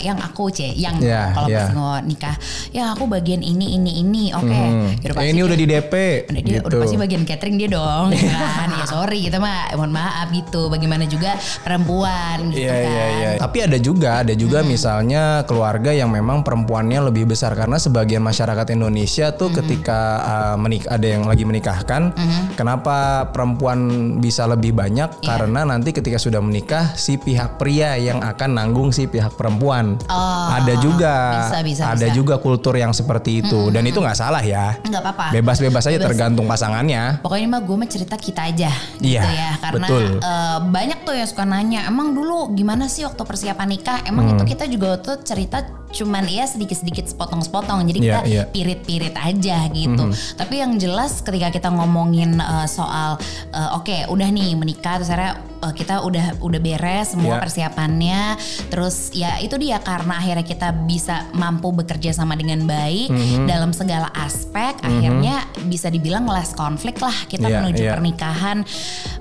yang 0.00 0.16
aku 0.16 0.48
c, 0.48 0.72
yang 0.72 0.96
Iya, 0.96 1.32
kalau 1.32 1.48
iya. 1.48 1.58
pas 1.58 1.70
mau 1.72 1.92
nikah, 1.98 2.34
ya 2.70 2.92
aku 2.92 3.04
bagian 3.06 3.40
ini 3.40 3.74
ini 3.74 3.98
ini. 3.98 4.24
Oke, 4.32 4.50
Hmm. 4.52 4.88
Ya 4.98 5.10
Eh, 5.14 5.30
ini 5.30 5.40
udah 5.40 5.54
di 5.54 5.66
DP, 5.66 5.94
udah 6.26 6.40
dia 6.40 6.54
gitu. 6.56 6.66
udah 6.66 6.78
pasti 6.80 6.96
bagian 6.96 7.22
catering 7.22 7.56
dia 7.56 7.68
dong 7.68 8.10
ya 8.10 8.22
kan 8.58 8.68
ya 8.70 8.84
sorry 8.84 9.22
kita 9.22 9.36
mah 9.36 9.70
mohon 9.72 9.90
maaf 9.90 10.28
gitu 10.28 10.66
bagaimana 10.66 11.04
juga 11.04 11.34
perempuan 11.62 12.50
gitu 12.50 12.61
Iya 12.62 12.72
kan 12.72 12.90
iya 12.92 13.06
iya. 13.10 13.30
Tapi 13.42 13.58
ada 13.66 13.78
juga, 13.78 14.22
ada 14.22 14.34
juga 14.38 14.62
misalnya 14.62 15.42
keluarga 15.44 15.90
yang 15.90 16.10
memang 16.12 16.46
perempuannya 16.46 17.10
lebih 17.10 17.26
besar 17.34 17.58
karena 17.58 17.76
sebagian 17.76 18.22
masyarakat 18.22 18.66
Indonesia 18.70 19.34
tuh 19.34 19.50
ketika 19.50 20.00
uh, 20.22 20.56
menik 20.56 20.86
ada 20.86 21.06
yang 21.06 21.26
lagi 21.26 21.42
menikahkan, 21.42 22.14
kenapa 22.54 23.26
perempuan 23.34 23.78
bisa 24.22 24.46
lebih 24.46 24.72
banyak? 24.76 25.22
Karena 25.22 25.66
nanti 25.66 25.90
ketika 25.90 26.16
sudah 26.20 26.38
menikah 26.38 26.94
si 26.94 27.18
pihak 27.18 27.58
pria 27.58 27.98
yang 27.98 28.22
akan 28.22 28.54
nanggung 28.56 28.94
si 28.94 29.10
pihak 29.10 29.34
perempuan. 29.34 29.98
Oh, 30.06 30.46
ada 30.52 30.74
juga, 30.78 31.48
bisa, 31.50 31.58
bisa, 31.64 31.82
ada 31.90 32.06
bisa. 32.08 32.14
juga 32.14 32.38
kultur 32.38 32.78
yang 32.78 32.94
seperti 32.94 33.42
itu 33.42 33.72
dan 33.74 33.82
itu 33.88 33.98
nggak 33.98 34.18
salah 34.18 34.42
ya. 34.44 34.78
nggak 34.82 35.02
apa-apa 35.02 35.26
Bebas-bebas 35.32 35.88
aja 35.88 35.98
tergantung 35.98 36.46
pasangannya. 36.46 37.24
Pokoknya 37.24 37.46
mah 37.58 37.60
gue 37.64 37.76
mah 37.76 37.88
cerita 37.88 38.16
kita 38.20 38.46
aja 38.52 38.70
Iya, 39.02 39.22
gitu 39.24 39.30
ya 39.32 39.50
karena 39.58 39.86
betul. 39.88 40.04
eh, 40.20 40.58
banyak 40.68 40.98
tuh 41.02 41.14
yang 41.16 41.28
suka 41.28 41.44
nanya 41.48 41.80
emang 41.88 42.12
dulu 42.12 42.51
gimana 42.52 42.86
sih 42.86 43.02
waktu 43.02 43.18
persiapan 43.18 43.68
nikah 43.68 43.98
emang 44.04 44.28
Hmm. 44.28 44.32
itu 44.36 44.44
kita 44.52 44.64
juga 44.68 44.96
tuh 44.96 45.20
cerita 45.20 45.64
cuman 45.92 46.24
ya 46.24 46.44
sedikit-sedikit 46.44 47.04
sepotong-sepotong 47.06 47.84
jadi 47.84 47.98
Iya, 47.98 48.08
kita 48.08 48.20
iya. 48.26 48.42
pirit-pirit 48.46 49.12
aja 49.12 49.68
gitu 49.68 50.04
tapi 50.34 50.54
yang 50.56 50.74
jelas 50.74 51.20
ketika 51.20 51.48
kita 51.50 51.68
ngomongin 51.68 52.34
eh, 52.34 52.66
soal 52.66 53.20
eh, 53.48 53.70
oke 53.72 54.08
udah 54.08 54.28
nih 54.28 54.52
menikah 54.54 54.96
terus 54.96 55.08
akhirnya 55.08 55.32
eh, 55.60 55.72
kita 55.72 56.00
udah 56.00 56.40
udah 56.40 56.58
beres 56.58 57.12
semua 57.12 57.32
Iya. 57.32 57.42
persiapannya 57.42 58.22
terus 58.66 58.96
ya 59.12 59.36
itu 59.38 59.54
dia 59.56 59.78
karena 59.78 60.16
akhirnya 60.16 60.42
kita 60.42 60.68
bisa 60.82 61.28
mampu 61.32 61.70
bekerja 61.70 62.12
sama 62.12 62.34
dengan 62.34 62.64
baik 62.64 63.08
Mhm. 63.08 63.44
dalam 63.44 63.70
segala 63.70 64.08
aspek 64.14 64.80
akhirnya 64.80 65.40
bisa 65.62 65.86
dibilang 65.86 66.24
less 66.26 66.52
konflik 66.52 66.96
lah 66.96 67.14
kita 67.26 67.44
Iya, 67.44 67.56
menuju 67.58 67.82
iya. 67.82 67.92
pernikahan 67.92 68.64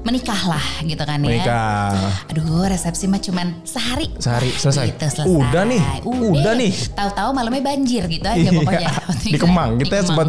menikahlah 0.02 0.64
gitu 0.82 1.02
kan 1.02 1.20
ya 1.20 1.28
Menikah. 1.28 1.92
aduh 2.28 2.66
resepsi 2.66 3.06
mah 3.06 3.20
cuman 3.20 3.60
sehari 3.64 4.08
Sehari 4.18 4.50
selesai. 4.54 4.86
Gitu, 4.88 5.02
selesai. 5.04 5.26
Udah 5.28 5.64
nih, 5.64 5.82
udah 6.06 6.54
nih. 6.54 6.61
Tahu-tahu 6.70 7.30
malamnya 7.32 7.64
banjir 7.64 8.04
gitu 8.06 8.24
aja 8.24 8.38
Iya, 8.38 8.52
pokoknya 8.54 8.90
di 9.26 9.38
Kemang. 9.38 9.70
Kita 9.76 9.88
Di 9.88 9.98
Kemang. 9.98 10.06
sempat 10.06 10.28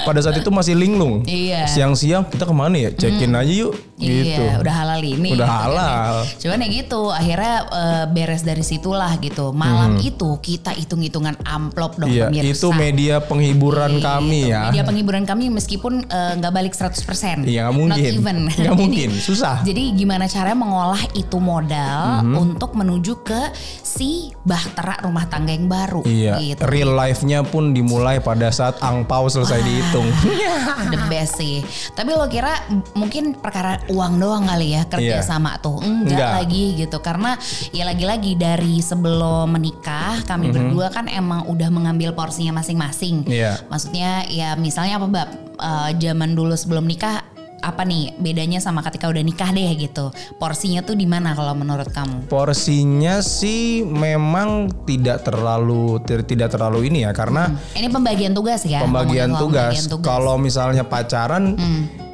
pada 0.00 0.20
saat 0.20 0.36
itu 0.36 0.48
masih 0.48 0.74
linglung. 0.74 1.20
Iya. 1.24 1.66
Siang-siang 1.66 2.24
kita 2.26 2.44
ke 2.44 2.54
mana 2.54 2.76
ya? 2.78 2.90
Check-in 2.90 3.32
aja 3.32 3.48
yuk. 3.50 3.74
gitu. 3.94 4.42
Iya, 4.42 4.58
udah 4.58 4.74
halal 4.74 5.00
ini. 5.00 5.32
Udah 5.32 5.42
gitu 5.42 5.54
kan 5.54 5.62
halal. 5.64 6.14
Cuman 6.36 6.58
ya 6.58 6.68
gitu, 6.68 7.00
akhirnya 7.08 7.54
eh, 7.64 8.04
beres 8.06 8.42
dari 8.42 8.60
situlah 8.60 9.12
gitu. 9.18 9.50
Malam 9.50 9.96
itu 9.98 10.28
kita 10.38 10.72
hitung-hitungan 10.72 11.34
amplop 11.42 11.96
dong 11.96 12.06
Hmm. 12.06 12.30
Iya, 12.30 12.42
pemirsa. 12.44 12.52
itu 12.54 12.68
media 12.70 13.14
penghiburan 13.18 13.90
Gitu. 13.92 14.04
kami 14.04 14.40
ya. 14.48 14.68
Media 14.68 14.82
penghiburan 14.82 15.24
kami 15.24 15.48
meskipun 15.48 16.04
eh, 16.04 16.32
nggak 16.36 16.52
balik 16.52 16.74
100%. 16.74 17.42
Iya, 17.44 17.64
nggak 17.64 17.74
mungkin. 17.74 17.90
Not 17.96 18.14
even. 18.14 18.36
Mungkin, 18.84 19.10
susah. 19.14 19.62
Jadi 19.62 19.94
gimana 19.94 20.26
caranya 20.26 20.54
mengolah 20.56 21.00
itu 21.14 21.38
modal 21.38 22.20
Mhm. 22.20 22.34
untuk 22.36 22.70
menuju 22.72 23.22
ke 23.22 23.40
si 23.80 24.10
bahtera 24.42 25.00
rumah 25.00 25.24
tangga 25.24 25.50
yang 25.50 25.66
baru 25.74 26.00
Iya, 26.06 26.38
gitu. 26.38 26.62
real 26.70 26.94
life-nya 26.94 27.42
pun 27.42 27.74
dimulai 27.74 28.22
pada 28.22 28.46
saat 28.48 28.78
angpau 28.78 29.26
selesai 29.26 29.58
dihitung. 29.58 30.06
the 30.94 31.00
best 31.10 31.34
sih. 31.34 31.66
Tapi 31.92 32.14
lo 32.14 32.30
kira 32.30 32.54
mungkin 32.94 33.34
perkara 33.34 33.82
uang 33.90 34.22
doang 34.22 34.46
kali 34.46 34.78
ya 34.78 34.86
kerja 34.86 35.18
Iya. 35.18 35.26
sama 35.26 35.58
tuh? 35.58 35.82
Enggak, 35.82 36.14
Enggak. 36.14 36.30
lagi 36.38 36.64
gitu. 36.78 36.98
Karena 37.02 37.30
ya 37.70 37.84
lagi-lagi 37.84 38.38
dari 38.38 38.78
sebelum 38.78 39.50
menikah 39.50 40.22
kami 40.22 40.54
berdua 40.54 40.94
kan 40.94 41.10
emang 41.10 41.50
udah 41.50 41.68
mengambil 41.68 42.14
porsinya 42.14 42.62
masing-masing. 42.62 43.26
Iya. 43.26 43.58
Maksudnya 43.66 44.30
ya 44.30 44.54
misalnya 44.54 45.02
apa 45.02 45.08
bab 45.10 45.30
Eh, 45.54 45.90
zaman 46.02 46.34
dulu 46.34 46.58
sebelum 46.58 46.82
nikah 46.82 47.22
apa 47.64 47.82
nih 47.82 48.12
bedanya 48.16 48.60
sama 48.60 48.80
ketika 48.80 49.08
udah 49.08 49.20
nikah 49.20 49.48
deh 49.48 49.72
gitu. 49.74 50.12
Porsinya 50.36 50.80
tuh 50.80 50.94
di 50.94 51.04
mana 51.04 51.32
kalau 51.32 51.52
menurut 51.52 51.88
kamu? 51.88 52.28
Porsinya 52.28 53.18
sih 53.18 53.80
memang 53.82 54.68
tidak 54.84 55.24
terlalu 55.24 55.96
ter- 56.02 56.22
tidak 56.22 56.52
terlalu 56.52 56.86
ini 56.86 57.02
ya 57.02 57.10
karena 57.10 57.56
Ini 57.72 57.88
pembagian 57.88 58.32
tugas 58.32 58.62
ya. 58.62 58.84
pembagian 58.84 59.32
tugas. 59.34 59.88
tugas. 59.88 60.04
Kalau 60.04 60.36
misalnya 60.36 60.84
pacaran, 60.84 61.56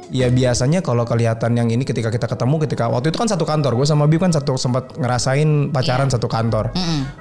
ya 0.07 0.27
biasanya 0.27 0.79
kalau 0.79 1.03
kelihatan 1.03 1.51
yang 1.53 1.67
ini 1.67 1.83
ketika 1.83 2.07
kita 2.07 2.27
ketemu, 2.27 2.55
ketika 2.61 2.87
waktu 2.87 3.11
itu 3.11 3.17
kan 3.17 3.27
satu 3.27 3.43
kantor, 3.43 3.75
gue 3.75 3.85
sama 3.85 4.07
Bib 4.07 4.19
kan 4.19 4.31
satu 4.31 4.55
sempat 4.55 4.95
ngerasain 4.95 5.69
pacaran 5.69 6.07
Iya. 6.07 6.15
satu 6.15 6.27
kantor. 6.27 6.71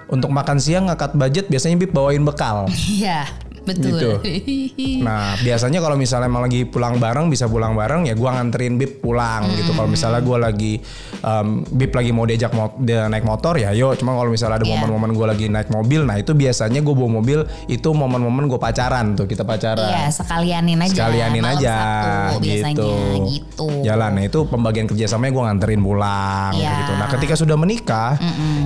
Untuk 0.07 0.31
makan 0.31 0.59
siang 0.59 0.87
ngangkat 0.87 1.15
budget, 1.15 1.47
biasanya 1.47 1.77
Bib 1.77 1.91
bawain 1.91 2.23
bekal. 2.23 2.67
Iya, 2.91 3.27
betul. 3.63 4.19
Nah 5.01 5.37
biasanya 5.37 5.79
kalau 5.79 5.97
misalnya 5.97 6.27
emang 6.27 6.45
lagi 6.45 6.65
pulang 6.65 6.97
bareng 6.97 7.29
bisa 7.29 7.47
pulang 7.47 7.73
bareng 7.73 8.05
ya 8.05 8.15
gua 8.15 8.37
nganterin 8.37 8.77
Bib 8.77 9.01
pulang 9.01 9.49
gitu. 9.55 9.73
Kalau 9.73 9.89
misalnya 9.89 10.21
gua 10.21 10.39
lagi 10.43 10.81
um, 11.21 11.65
Bib 11.65 11.91
lagi 11.91 12.11
mau 12.11 12.25
diajak 12.25 12.53
mo- 12.53 12.77
dia 12.79 13.07
naik 13.07 13.25
motor 13.25 13.57
ya 13.57 13.73
yuk. 13.73 13.97
Cuma 13.97 14.13
kalau 14.13 14.29
misalnya 14.29 14.57
ada 14.57 14.67
Iya. 14.67 14.77
momen-momen 14.77 15.11
gua 15.13 15.27
lagi 15.31 15.47
naik 15.47 15.69
mobil, 15.69 16.03
nah 16.03 16.15
itu 16.15 16.31
biasanya 16.31 16.81
gua 16.81 16.95
bawa 16.95 17.11
mobil 17.17 17.39
itu 17.67 17.89
momen-momen 17.89 18.45
gua 18.47 18.59
pacaran 18.59 19.15
tuh 19.15 19.25
kita 19.25 19.43
pacaran. 19.43 19.89
Iya, 19.89 20.05
sekalianin 20.11 20.79
aja. 20.79 20.93
Sekalianin 20.93 21.43
malam 21.43 21.57
aja 21.57 21.77
Sabtu 21.77 22.37
biasanya 22.41 22.75
gitu. 22.77 22.91
gitu. 23.27 23.67
Jalan, 23.83 24.11
nah 24.13 24.23
itu 24.23 24.39
pembagian 24.45 24.87
kerjasamanya 24.87 25.33
gue 25.33 25.45
nganterin 25.45 25.81
pulang 25.81 26.53
Iya. 26.53 26.73
gitu. 26.79 26.93
Nah 26.95 27.09
ketika 27.09 27.35
sudah 27.35 27.57
menikah, 27.57 28.15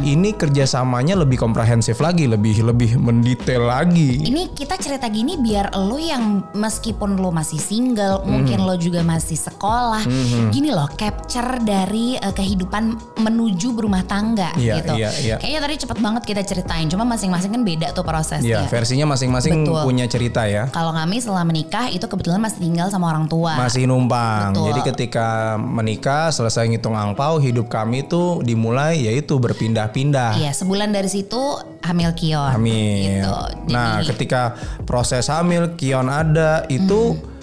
ini 0.02 0.34
kerjasamanya 0.34 1.14
lebih 1.16 1.36
komprehensif 1.36 1.98
lagi, 1.98 2.26
lebih 2.26 2.64
lebih 2.64 2.96
mendetail 2.96 3.64
lagi. 3.64 4.20
Ini 4.20 4.52
kita 4.52 4.74
cerita 4.84 5.08
gini 5.08 5.34
biar 5.34 5.72
lo 5.74 5.96
yang 5.96 6.22
meskipun 6.52 7.16
lo 7.16 7.32
masih 7.32 7.56
single, 7.56 8.20
Hmm. 8.20 8.28
mungkin 8.36 8.60
lo 8.60 8.76
juga 8.76 9.00
masih 9.00 9.34
sekolah, 9.34 10.04
gini 10.50 10.68
loh 10.68 10.84
capture 10.92 11.56
dari 11.58 12.14
eh, 12.14 12.30
kehidupan 12.30 12.92
menuju 13.16 13.72
berumah 13.72 14.04
tangga 14.04 14.52
Iya, 14.54 14.74
gitu. 14.78 14.92
iya, 14.94 15.10
iya. 15.16 15.36
Kayaknya 15.36 15.60
tadi 15.62 15.74
cepet 15.80 15.98
banget 15.98 16.22
kita 16.22 16.42
ceritain, 16.42 16.86
cuma 16.86 17.02
masing-masing 17.02 17.50
kan 17.50 17.62
beda 17.62 17.88
tuh 17.90 18.04
prosesnya. 18.04 18.44
Iya, 18.44 18.68
versinya 18.68 19.08
masing-masing 19.08 19.64
Betul. 19.64 19.80
punya 19.82 20.04
cerita 20.04 20.44
ya. 20.44 20.68
Kalau 20.68 20.92
kami 20.92 21.16
setelah 21.16 21.42
menikah 21.42 21.88
itu 21.88 22.04
kebetulan 22.04 22.38
masih 22.38 22.60
tinggal 22.60 22.92
sama 22.92 23.08
orang 23.08 23.24
tua. 23.24 23.56
Masih 23.56 23.88
numpang. 23.88 24.52
Betul. 24.52 24.66
Jadi 24.68 24.80
ketika 24.84 25.28
menikah 25.56 26.28
selesai 26.28 26.68
ngitung 26.68 26.92
angpau, 26.92 27.38
hidup 27.38 27.66
kami 27.66 28.04
tuh 28.04 28.42
dimulai 28.42 29.00
yaitu 29.00 29.38
berpindah-pindah. 29.38 30.36
Iya, 30.36 30.52
sebulan 30.52 30.90
dari 30.90 31.08
situ 31.08 31.40
hamil 31.80 32.12
Kion. 32.12 32.50
Hamil. 32.50 33.22
Gitu. 33.22 33.34
Nah, 33.70 34.00
Jadi- 34.00 34.08
ketika 34.10 34.56
proses 34.82 35.30
hamil 35.30 35.78
Kion 35.78 36.10
ada 36.10 36.66
itu 36.66 37.14
Hmm. 37.14 37.33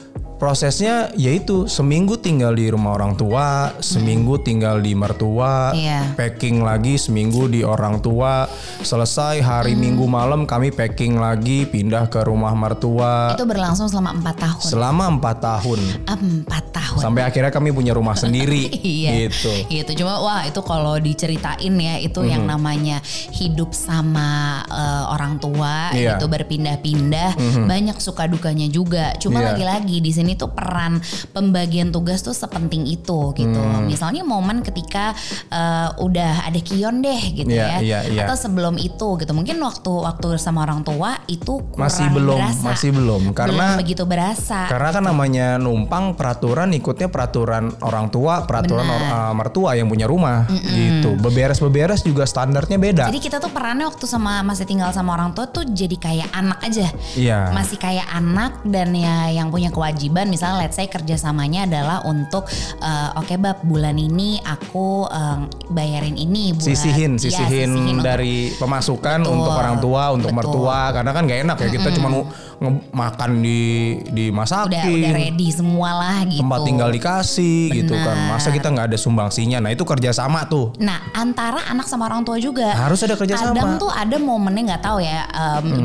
Prosesnya 0.42 1.14
yaitu 1.14 1.70
seminggu 1.70 2.18
tinggal 2.18 2.58
di 2.58 2.66
rumah 2.66 2.98
orang 2.98 3.14
tua, 3.14 3.78
seminggu 3.78 4.42
tinggal 4.42 4.82
di 4.82 4.98
mertua, 4.98 5.70
Hmm. 5.70 5.78
Iya. 5.78 6.02
packing 6.18 6.66
lagi 6.66 6.98
seminggu 6.98 7.46
di 7.46 7.62
orang 7.62 8.02
tua, 8.02 8.50
selesai 8.82 9.38
hari 9.38 9.78
Hmm. 9.78 9.82
Minggu 9.82 10.06
malam 10.06 10.44
kami 10.44 10.70
packing 10.70 11.18
lagi 11.18 11.66
pindah 11.66 12.06
ke 12.08 12.22
rumah 12.22 12.54
mertua 12.54 13.38
itu 13.38 13.46
berlangsung 13.46 13.86
selama 13.86 14.14
empat 14.14 14.36
tahun. 14.40 14.62
selama 14.64 15.04
empat 15.12 15.38
tahun. 15.40 15.80
Empat 16.10 16.64
tahun. 16.72 17.00
Sampai 17.00 17.22
akhirnya 17.22 17.50
kami 17.50 17.70
punya 17.70 17.94
rumah 17.94 18.16
sendiri 18.16 18.66
iya. 18.82 19.14
gitu. 19.22 19.54
Gitu. 19.68 19.92
Cuma 19.96 20.18
wah 20.20 20.42
itu 20.42 20.58
kalau 20.62 20.98
diceritain 20.98 21.70
ya 21.72 21.96
itu 21.98 22.22
yang 22.24 22.44
Mhm. 22.44 22.50
namanya 22.50 22.98
hidup 23.32 23.70
sama 23.72 24.30
eh, 24.64 25.04
orang 25.08 25.38
tua 25.38 25.92
Iya. 25.92 26.18
gitu 26.18 26.26
berpindah-pindah 26.26 27.38
banyak 27.64 27.98
suka 27.98 28.26
dukanya 28.26 28.66
juga. 28.66 29.14
Cuma 29.18 29.38
Iya. 29.38 29.54
lagi-lagi 29.54 29.98
di 30.00 30.10
sini 30.10 30.31
tuh 30.36 30.52
peran 30.52 31.00
pembagian 31.32 31.90
tugas 31.90 32.22
tuh 32.22 32.34
sepenting 32.34 32.86
itu 32.86 33.32
gitu. 33.34 33.62
Hmm. 33.62 33.88
Misalnya 33.88 34.22
momen 34.22 34.62
ketika 34.62 35.16
eh, 35.48 35.90
udah 35.98 36.48
ada 36.48 36.60
kion 36.60 37.00
deh 37.00 37.22
gitu 37.34 37.50
Iya, 37.50 37.80
ya. 37.80 37.80
iya, 37.82 38.00
iya. 38.08 38.22
Atau 38.26 38.38
sebelum 38.38 38.76
itu 38.78 39.18
gitu. 39.18 39.32
Mungkin 39.32 39.58
waktu 39.58 39.92
waktu 39.92 40.38
sama 40.38 40.64
orang 40.64 40.84
tua 40.84 41.18
itu 41.26 41.62
kurang 41.72 41.88
Masih 41.88 42.08
belum, 42.12 42.38
berasa. 42.40 42.64
masih 42.64 42.90
belum 42.94 43.22
karena 43.32 43.76
belum 43.76 43.80
begitu 43.82 44.04
berasa. 44.06 44.68
Karena 44.68 44.90
kan 44.92 45.04
namanya 45.04 45.48
numpang 45.58 46.14
peraturan 46.14 46.70
ikutnya 46.72 47.08
peraturan 47.08 47.72
orang 47.82 48.08
tua, 48.10 48.44
peraturan 48.46 48.86
or- 48.86 49.08
uh, 49.08 49.34
mertua 49.34 49.74
yang 49.74 49.88
punya 49.88 50.06
rumah 50.06 50.46
gitu. 50.52 51.16
Beberes-beberes 51.18 52.04
juga 52.04 52.28
standarnya 52.28 52.78
beda. 52.78 53.04
Jadi 53.08 53.20
kita 53.20 53.40
tuh 53.40 53.50
perannya 53.50 53.88
waktu 53.88 54.06
sama 54.06 54.44
masih 54.44 54.68
tinggal 54.68 54.92
sama 54.92 55.16
orang 55.16 55.34
tua 55.34 55.48
tuh 55.48 55.66
jadi 55.66 55.96
kayak 55.98 56.30
anak 56.32 56.60
aja. 56.62 56.88
Iya. 57.16 57.50
Masih 57.52 57.78
kayak 57.78 58.06
anak 58.12 58.62
dan 58.68 58.94
ya 58.94 59.32
yang 59.32 59.50
punya 59.50 59.72
kewajiban 59.72 60.21
misalnya 60.26 60.66
let's 60.66 60.76
say 60.76 60.86
kerjasamanya 60.86 61.66
adalah 61.66 62.04
untuk 62.04 62.46
eh, 62.78 63.10
oke 63.16 63.34
bab 63.38 63.62
bulan 63.62 63.96
ini 63.96 64.38
aku 64.38 65.06
eh, 65.06 65.40
bayarin 65.70 66.16
ini 66.16 66.52
buat 66.52 66.66
sisihin, 66.66 67.16
Iya, 67.16 67.24
sisihin 67.24 67.72
untuk- 67.72 68.04
dari 68.04 68.52
pemasukan 68.54 69.20
Betul. 69.22 69.34
untuk 69.34 69.54
orang 69.54 69.78
tua, 69.80 70.04
untuk 70.12 70.30
Betul. 70.30 70.40
mertua. 70.44 70.80
Karena 70.92 71.12
kan 71.12 71.24
gak 71.24 71.40
enak 71.42 71.58
ya 71.58 71.70
kita 71.72 71.90
cuma 71.94 72.08
nu- 72.10 72.26
nge- 72.26 72.51
makan 72.94 73.42
di 73.42 73.62
udah 73.98 74.14
dimasakin. 74.14 75.02
udah 75.02 75.14
ready 75.18 75.50
semua 75.50 75.90
lah 75.98 76.18
gitu. 76.30 76.46
Tempat 76.46 76.60
tinggal 76.62 76.90
dikasih 76.94 77.60
gitu 77.74 77.94
kan. 77.98 78.30
Masa 78.30 78.54
kita 78.54 78.70
nggak 78.70 78.94
ada 78.94 78.98
sumbangsinya. 79.02 79.58
Nah, 79.66 79.74
itu 79.74 79.82
kerjasama 79.82 80.46
tuh. 80.46 80.70
Nah 80.78 81.02
antara 81.18 81.66
anak 81.66 81.90
sama 81.90 82.06
orang 82.06 82.22
tua 82.22 82.38
juga 82.38 82.70
Harus 82.78 83.02
ada 83.02 83.18
kerjasama. 83.18 83.58
Kadang 83.58 83.82
tuh 83.82 83.90
ada 83.90 84.16
momennya 84.22 84.78
nggak 84.78 84.84
tahu 84.86 85.02
ya. 85.02 85.26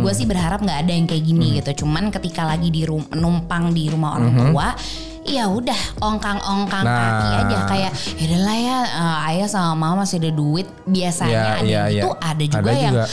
Gue 0.04 0.12
sih 0.12 0.28
berharap 0.28 0.60
nggak 0.60 0.84
ada 0.84 0.92
yang 0.92 1.08
kayak 1.08 1.24
gini 1.24 1.64
gitu. 1.64 1.86
Cuman 1.86 2.12
ketika 2.12 2.44
lagi 2.44 2.68
di 2.68 2.84
rum- 2.84 3.08
numpang 3.16 3.72
di 3.72 3.88
rumah 3.88 4.20
orang 4.20 4.36
tua, 4.36 4.76
ya 5.28 5.44
udah 5.46 5.80
ongkang-ongkang 5.98 6.82
Nah. 6.82 6.96
kaki 6.96 7.28
aja 7.36 7.56
kayak 7.66 7.92
ya 8.14 8.24
udahlah 8.26 8.56
ya 8.56 8.78
eh, 8.84 9.28
ayah 9.30 9.48
sama 9.48 9.72
mama 9.74 10.02
masih 10.02 10.18
ada 10.18 10.30
duit 10.30 10.66
biasanya 10.84 11.32
Iya, 11.32 11.42
ada 11.42 11.62
iya, 11.62 11.74
yang 11.74 11.88
gitu 11.88 12.08
iya. 12.08 12.22
ada 12.22 12.44
juga 12.44 12.58
Ada 12.62 12.72
yang 12.74 12.94
juga. 12.94 13.04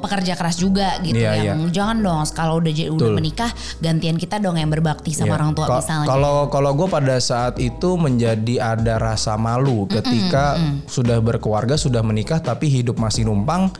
pekerja 0.00 0.32
keras 0.34 0.56
juga 0.56 0.88
gitu 1.00 1.16
Iya, 1.16 1.32
yang 1.44 1.58
jangan 1.68 1.96
dong 1.98 2.20
kalau 2.30 2.58
udah 2.58 2.70
jadi- 2.70 2.90
udah 2.90 3.02
Betul. 3.04 3.16
menikah 3.16 3.50
gantian 3.78 4.16
kita 4.16 4.36
dong 4.36 4.56
yang 4.56 4.68
berbakti 4.68 5.10
sama 5.10 5.26
Iya. 5.28 5.36
orang 5.36 5.50
tua 5.52 5.66
Ko- 5.66 5.78
misalnya 5.78 6.06
Kalau 6.06 6.36
kalau 6.48 6.70
gue 6.72 6.88
pada 6.88 7.16
saat 7.18 7.54
itu 7.56 7.88
menjadi 7.94 8.54
ada 8.58 8.94
rasa 8.96 9.34
malu 9.34 9.86
ketika 9.86 10.54
sudah 10.86 11.18
berkeluarga 11.18 11.74
sudah 11.74 12.00
menikah 12.00 12.38
tapi 12.38 12.68
hidup 12.68 12.96
masih 12.96 13.24
numpang 13.24 13.70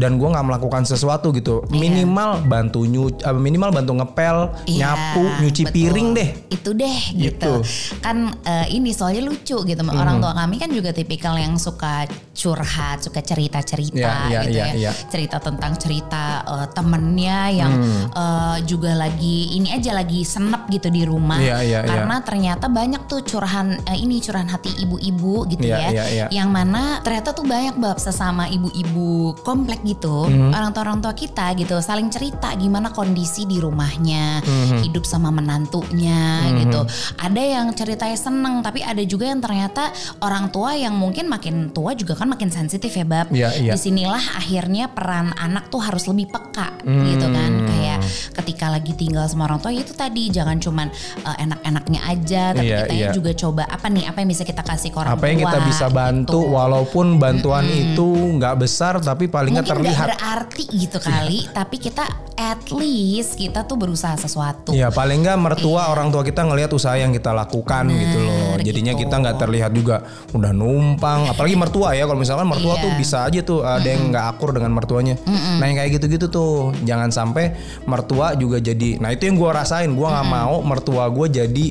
dan 0.00 0.16
gue 0.16 0.24
nggak 0.26 0.46
melakukan 0.48 0.82
sesuatu 0.82 1.28
gitu 1.30 1.60
minimal 1.68 2.40
bantu 2.48 2.88
nyu 2.88 3.12
eh, 3.12 3.36
minimal 3.36 3.68
bantu 3.70 3.92
ngepel 4.00 4.36
Iya, 4.64 4.96
nyapu 4.96 5.24
nyuci 5.44 5.62
betul. 5.68 5.74
piring 5.76 6.08
deh 6.16 6.28
Itu 6.48 6.70
deh 6.72 6.98
gitu. 7.12 7.60
Gitu. 7.60 8.00
Kan 8.00 8.32
eh, 8.42 8.72
ini 8.72 8.90
soalnya 8.90 9.28
lucu 9.28 9.60
gitu. 9.60 9.80
Hmm. 9.80 9.92
Orang 9.92 10.18
tua 10.18 10.32
kami 10.32 10.56
kan 10.56 10.70
juga 10.70 10.90
tipikal 10.90 11.36
yang 11.36 11.56
suka 11.56 12.04
curhat, 12.32 13.04
suka 13.04 13.20
cerita-cerita 13.20 13.96
Iya, 13.96 14.12
iya, 14.28 14.40
gitu 14.40 14.50
iya, 14.56 14.64
ya. 14.64 14.74
iya. 14.76 14.90
Cerita 15.08 15.36
tentang 15.36 15.76
cerita 15.76 16.22
eh, 16.42 16.66
temennya 16.72 17.40
yang 17.52 17.72
Hmm. 17.72 18.04
eh, 18.12 18.56
juga 18.64 18.92
lagi 18.94 19.56
ini 19.56 19.68
aja 19.70 19.92
lagi 19.92 20.22
senep 20.22 20.68
gitu 20.68 20.88
di 20.88 21.04
rumah. 21.04 21.36
Iya, 21.38 21.58
iya, 21.60 21.78
Karena 21.82 22.16
ternyata 22.22 22.66
banyak 22.68 23.04
tuh 23.04 23.20
curahan 23.20 23.76
eh, 23.84 23.98
ini 23.98 24.20
curahan 24.20 24.48
hati 24.48 24.70
ibu-ibu 24.80 25.44
gitu 25.48 25.64
Iya, 25.64 25.76
ya. 25.76 25.88
iya, 25.90 26.04
iya. 26.08 26.26
Yang 26.30 26.48
mana 26.50 26.82
ternyata 27.02 27.32
tuh 27.32 27.44
banyak 27.44 27.76
bab 27.76 27.98
sesama 27.98 28.46
ibu-ibu 28.46 29.34
komplek 29.42 29.80
gitu. 29.90 30.30
Hmm. 30.30 30.54
Orang 30.54 30.70
tua 30.70 30.82
orang 30.86 30.98
tua 31.02 31.12
kita 31.12 31.52
gitu 31.58 31.76
saling 31.82 32.06
cerita 32.08 32.54
gimana 32.54 32.94
kondisi 32.94 33.42
di 33.44 33.58
rumahnya, 33.58 34.38
Hmm. 34.40 34.78
hidup 34.86 35.02
sama 35.02 35.28
menantunya 35.30 36.46
gitu. 36.62 36.80
Ada 37.18 37.42
yang 37.42 37.66
ceritanya 37.74 38.14
seneng 38.14 38.62
tapi 38.62 38.80
ada 38.80 39.00
juga 39.02 39.26
yang 39.28 39.42
ternyata 39.42 39.90
orang 40.22 40.48
tua 40.48 40.74
yang 40.74 40.94
mungkin 40.94 41.26
makin 41.26 41.70
tua 41.70 41.94
juga 41.94 42.14
kan 42.14 42.30
makin 42.30 42.48
sensitif 42.48 42.94
ya 42.94 43.04
bab. 43.04 43.28
Iya, 43.30 43.50
iya. 43.58 43.72
Di 43.74 43.80
sinilah 43.80 44.38
akhirnya 44.38 44.90
peran 44.90 45.32
anak 45.34 45.68
tuh 45.68 45.82
harus 45.82 46.06
lebih 46.06 46.30
peka 46.30 46.80
gitu 46.84 47.26
kan. 47.26 47.50
Hmm. 47.50 47.66
Kayak 47.66 47.98
ketika 48.40 48.66
lagi 48.70 48.92
tinggal 48.94 49.26
sama 49.26 49.48
orang 49.48 49.58
tua 49.58 49.72
itu 49.72 49.92
tadi 49.92 50.30
jangan 50.30 50.56
cuman 50.60 50.88
uh, 51.24 51.36
enak-enaknya 51.36 52.00
aja 52.06 52.42
tapi 52.52 52.68
Iya, 52.70 52.86
kita 52.86 52.94
iya. 52.94 53.10
juga 53.10 53.32
coba 53.34 53.62
apa 53.66 53.86
nih 53.90 54.04
apa 54.06 54.22
yang 54.22 54.30
bisa 54.30 54.44
kita 54.46 54.62
kasih 54.62 54.94
ke 54.94 54.98
orang 55.00 55.10
apa 55.16 55.24
yang 55.26 55.38
tua 55.42 55.50
kita 55.50 55.58
bisa 55.66 55.86
bantu 55.90 56.40
gitu. 56.46 56.54
walaupun 56.54 57.06
bantuan 57.18 57.64
itu 57.66 58.06
nggak 58.38 58.54
besar 58.60 58.94
tapi 59.00 59.26
paling 59.26 59.58
nggak 59.58 59.66
terlihat 59.70 60.06
berarti 60.10 60.64
gitu 60.74 60.98
kali, 60.98 61.46
tapi 61.54 61.76
kita 61.78 62.04
at 62.34 62.72
least 62.72 63.36
kita 63.36 63.62
tuh 63.68 63.76
berusaha 63.76 64.16
sesuatu. 64.16 64.72
Ya 64.74 64.88
paling 64.88 65.22
nggak 65.22 65.38
mertua 65.38 65.92
orang 65.92 66.08
tua 66.10 66.24
kita 66.26 66.42
ngelihat 66.42 66.72
usaha 66.72 66.96
yang 66.96 67.14
kita 67.14 67.30
lakukan 67.30 67.86
gitu 67.92 68.18
loh. 68.18 68.56
Jadinya 68.60 68.92
gitu. 68.96 69.06
kita 69.06 69.14
nggak 69.20 69.36
terlihat 69.38 69.70
juga 69.76 70.02
udah 70.32 70.50
numpang. 70.50 71.28
Apalagi 71.30 71.54
mertua 71.54 71.94
ya. 71.94 72.08
Kalau 72.08 72.18
misalkan 72.18 72.48
mertua 72.48 72.74
Iya. 72.80 72.82
tuh 72.82 72.92
bisa 72.96 73.18
aja 73.28 73.40
tuh 73.44 73.60
ada 73.62 73.84
yang 73.84 74.10
nggak 74.10 74.24
akur 74.36 74.50
dengan 74.56 74.72
mertuanya. 74.74 75.14
Nah 75.60 75.64
yang 75.68 75.76
kayak 75.78 76.00
gitu-gitu 76.00 76.26
tuh 76.32 76.72
jangan 76.82 77.12
sampai 77.12 77.54
mertua 77.84 78.34
juga 78.34 78.58
jadi. 78.58 78.98
Nah 78.98 79.12
itu 79.12 79.28
yang 79.28 79.36
gua 79.36 79.62
rasain. 79.62 79.92
Gua 79.92 80.10
nggak 80.16 80.28
mau 80.28 80.64
mertua 80.64 81.06
gue 81.12 81.26
jadi 81.28 81.66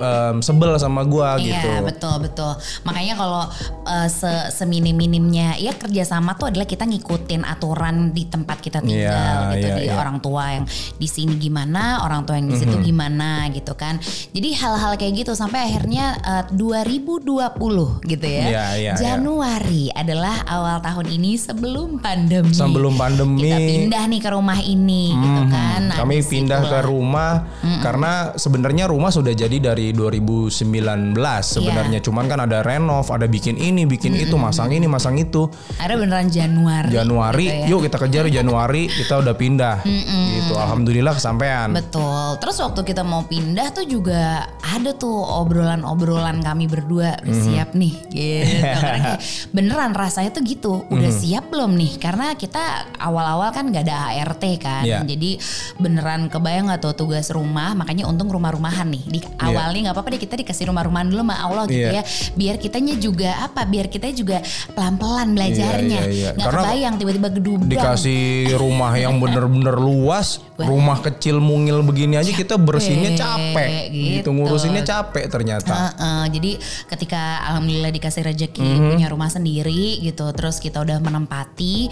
em, 0.00 0.36
sebel 0.40 0.72
sama 0.76 1.04
gua 1.04 1.36
gitu. 1.36 1.52
Iya 1.52 1.84
betul 1.84 2.16
betul. 2.18 2.52
Makanya 2.82 3.14
kalau 3.14 3.44
uh, 3.84 4.08
se 4.08 4.30
seminim 4.50 4.96
minimnya 4.96 5.54
ya 5.56 5.76
kerjasama 5.76 6.34
tuh 6.34 6.48
adalah 6.48 6.64
kita 6.64 6.88
ngikutin 6.88 7.44
aturan 7.44 8.10
di 8.10 8.24
tempat 8.24 8.58
kita 8.58 8.80
tinggal 8.80 9.52
Iya, 9.52 9.60
gitu 9.60 9.68
iya, 9.68 9.76
di 9.76 9.84
iya. 9.86 9.94
orang 9.94 10.16
tua 10.18 10.44
yang 10.56 10.64
di 10.96 11.06
sini 11.06 11.36
gimana, 11.36 12.00
orang 12.02 12.24
tua 12.24 12.40
yang 12.40 12.48
di 12.48 12.56
situ 12.56 12.76
gimana 12.80 13.46
gitu 13.52 13.76
kan. 13.76 14.00
Jadi 14.32 14.48
hal-hal 14.56 14.96
kayak 14.96 15.12
gitu 15.20 15.32
sampai 15.32 15.68
akhirnya 15.68 16.16
uh, 16.24 16.44
2020 16.50 18.08
gitu 18.08 18.26
ya. 18.26 18.44
Iya, 18.44 18.46
iya, 18.48 18.64
iya. 18.76 18.92
Januari 18.96 19.92
adalah 19.92 20.42
awal 20.46 20.80
tahun 20.80 21.06
ini 21.12 21.36
sebelum 21.36 22.00
pandemi. 22.00 22.52
Sebelum 22.54 22.94
pandemi. 22.96 23.44
Kita 23.44 23.58
pindah 23.58 24.04
nih 24.08 24.20
ke 24.20 24.30
rumah 24.32 24.58
ini 24.60 25.12
gitu 25.12 25.42
Mhm. 25.44 25.50
kan. 25.50 25.80
Nah, 25.90 25.96
Kami 26.00 26.16
pindah 26.22 26.60
ke 26.64 26.78
rumah 26.86 27.32
karena 27.80 28.12
sebenarnya 28.34 28.84
rumah 28.88 29.10
sudah 29.10 29.32
jadi 29.32 29.56
dari 29.60 29.89
2019 29.92 31.14
sebenarnya. 31.40 31.98
Iya. 31.98 32.04
Cuman 32.04 32.24
kan 32.26 32.40
ada 32.40 32.60
renov, 32.60 33.06
ada 33.08 33.24
bikin 33.24 33.56
ini, 33.56 33.84
bikin 33.84 34.14
itu, 34.14 34.34
masang 34.34 34.70
ini, 34.70 34.84
masang 34.84 35.16
itu. 35.16 35.48
Ada 35.76 35.94
beneran 35.94 36.28
Januari. 36.28 36.90
Januari, 36.90 37.46
gitu 37.46 37.60
ya. 37.62 37.66
yuk 37.68 37.80
kita 37.86 37.96
kejar 37.98 38.24
Januari, 38.28 38.82
kita 38.86 39.14
udah 39.18 39.34
pindah. 39.34 39.76
Gitu. 39.84 40.52
Alhamdulillah 40.52 41.14
kesampaian. 41.14 41.70
Betul. 41.70 42.36
Terus 42.38 42.56
waktu 42.58 42.80
kita 42.82 43.02
mau 43.02 43.24
pindah 43.24 43.70
tuh 43.70 43.84
juga 43.84 44.46
ada 44.60 44.90
tuh 44.92 45.12
obrolan-obrolan 45.12 46.40
kami 46.40 46.66
berdua 46.66 47.16
udah 47.20 47.34
Mhm. 47.34 47.44
siap 47.44 47.70
nih 47.72 47.94
gitu. 48.10 48.56
Karena 48.82 49.16
beneran 49.50 49.92
rasanya 49.92 50.30
tuh 50.30 50.42
gitu. 50.44 50.74
Udah 50.88 51.10
Mhm. 51.10 51.18
siap 51.18 51.44
belum 51.48 51.72
nih? 51.74 51.92
Karena 51.96 52.34
kita 52.34 52.60
awal-awal 52.98 53.50
kan 53.50 53.68
gak 53.68 53.84
ada 53.86 54.12
ART 54.12 54.44
kan. 54.58 54.82
Iya. 54.84 55.02
Jadi 55.04 55.36
beneran 55.76 56.28
kebayang 56.28 56.68
gak 56.68 56.80
tuh 56.82 56.94
tugas 56.96 57.30
rumah. 57.30 57.72
Makanya 57.72 58.04
untung 58.04 58.28
rumah-rumahan 58.28 58.88
nih. 58.88 59.04
Di 59.06 59.18
awalnya 59.38 59.79
nggak 59.82 59.94
apa-apa 59.94 60.08
deh 60.10 60.20
kita 60.20 60.34
dikasih 60.36 60.68
rumah-rumahan 60.68 61.06
dulu 61.06 61.22
sama 61.22 61.36
Allah 61.36 61.64
gitu 61.64 61.80
Iya. 61.80 61.90
ya. 61.90 62.02
Biar 62.32 62.56
kitanya 62.56 62.94
juga 62.94 63.30
apa? 63.40 63.64
Biar 63.64 63.86
kita 63.86 64.10
juga 64.10 64.38
pelan-pelan 64.70 65.32
belajarnya. 65.32 66.00
iya, 66.02 66.12
iya. 66.12 66.30
Nggak 66.32 66.46
Karena 66.46 66.62
kebayang 66.62 66.94
tiba-tiba 66.96 67.28
gedubang. 67.30 67.68
Dikasih 67.68 68.22
rumah 68.54 68.92
yang 68.94 69.16
bener-bener 69.16 69.74
luas, 69.74 70.38
rumah 70.56 71.00
kecil 71.00 71.38
mungil 71.38 71.80
begini 71.80 72.14
aja 72.14 72.28
kita 72.28 72.54
bersihnya 72.54 73.16
capek. 73.16 73.88
Gitu, 73.88 74.20
gitu. 74.20 74.28
ngurusinnya 74.30 74.82
capek 74.82 75.24
ternyata. 75.26 75.72
Heeh, 75.72 76.24
jadi 76.30 76.50
ketika 76.86 77.20
alhamdulillah 77.46 77.90
dikasih 77.90 78.22
rezeki 78.22 78.60
Mhm. 78.62 78.88
punya 78.90 79.06
rumah 79.08 79.28
sendiri 79.28 79.98
gitu, 80.00 80.28
terus 80.32 80.58
kita 80.58 80.80
udah 80.80 81.00
menempati, 81.00 81.88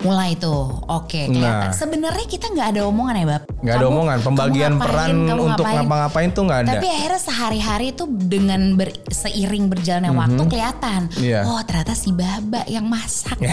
mulai 0.00 0.34
tuh, 0.34 0.80
oke. 0.86 1.28
kelihatan. 1.28 1.68
Nah. 1.68 1.74
Sebenarnya 1.74 2.26
kita 2.26 2.46
nggak 2.48 2.68
ada 2.72 2.80
omongan 2.84 3.14
ya, 3.16 3.26
bab. 3.26 3.42
Nggak 3.58 3.74
ada 3.74 3.86
omongan, 3.86 4.18
pembagian 4.20 4.72
ngapain, 4.72 4.86
peran 4.86 5.10
untuk 5.36 5.64
ngapain. 5.64 5.76
ngapa-ngapain 5.76 6.28
tuh 6.30 6.42
nggak 6.44 6.60
ada. 6.62 6.70
Tapi 6.72 6.86
akhirnya 6.88 7.15
sehari-hari 7.16 7.92
tuh 7.92 8.06
dengan 8.06 8.74
ber- 8.74 8.94
seiring 9.06 9.66
berjalannya 9.66 10.12
waktu 10.12 10.42
kelihatan, 10.46 11.00
Iya. 11.16 11.44
oh 11.44 11.60
ternyata 11.62 11.92
si 11.92 12.10
baba 12.10 12.62
yang 12.66 12.86
masak. 12.86 13.36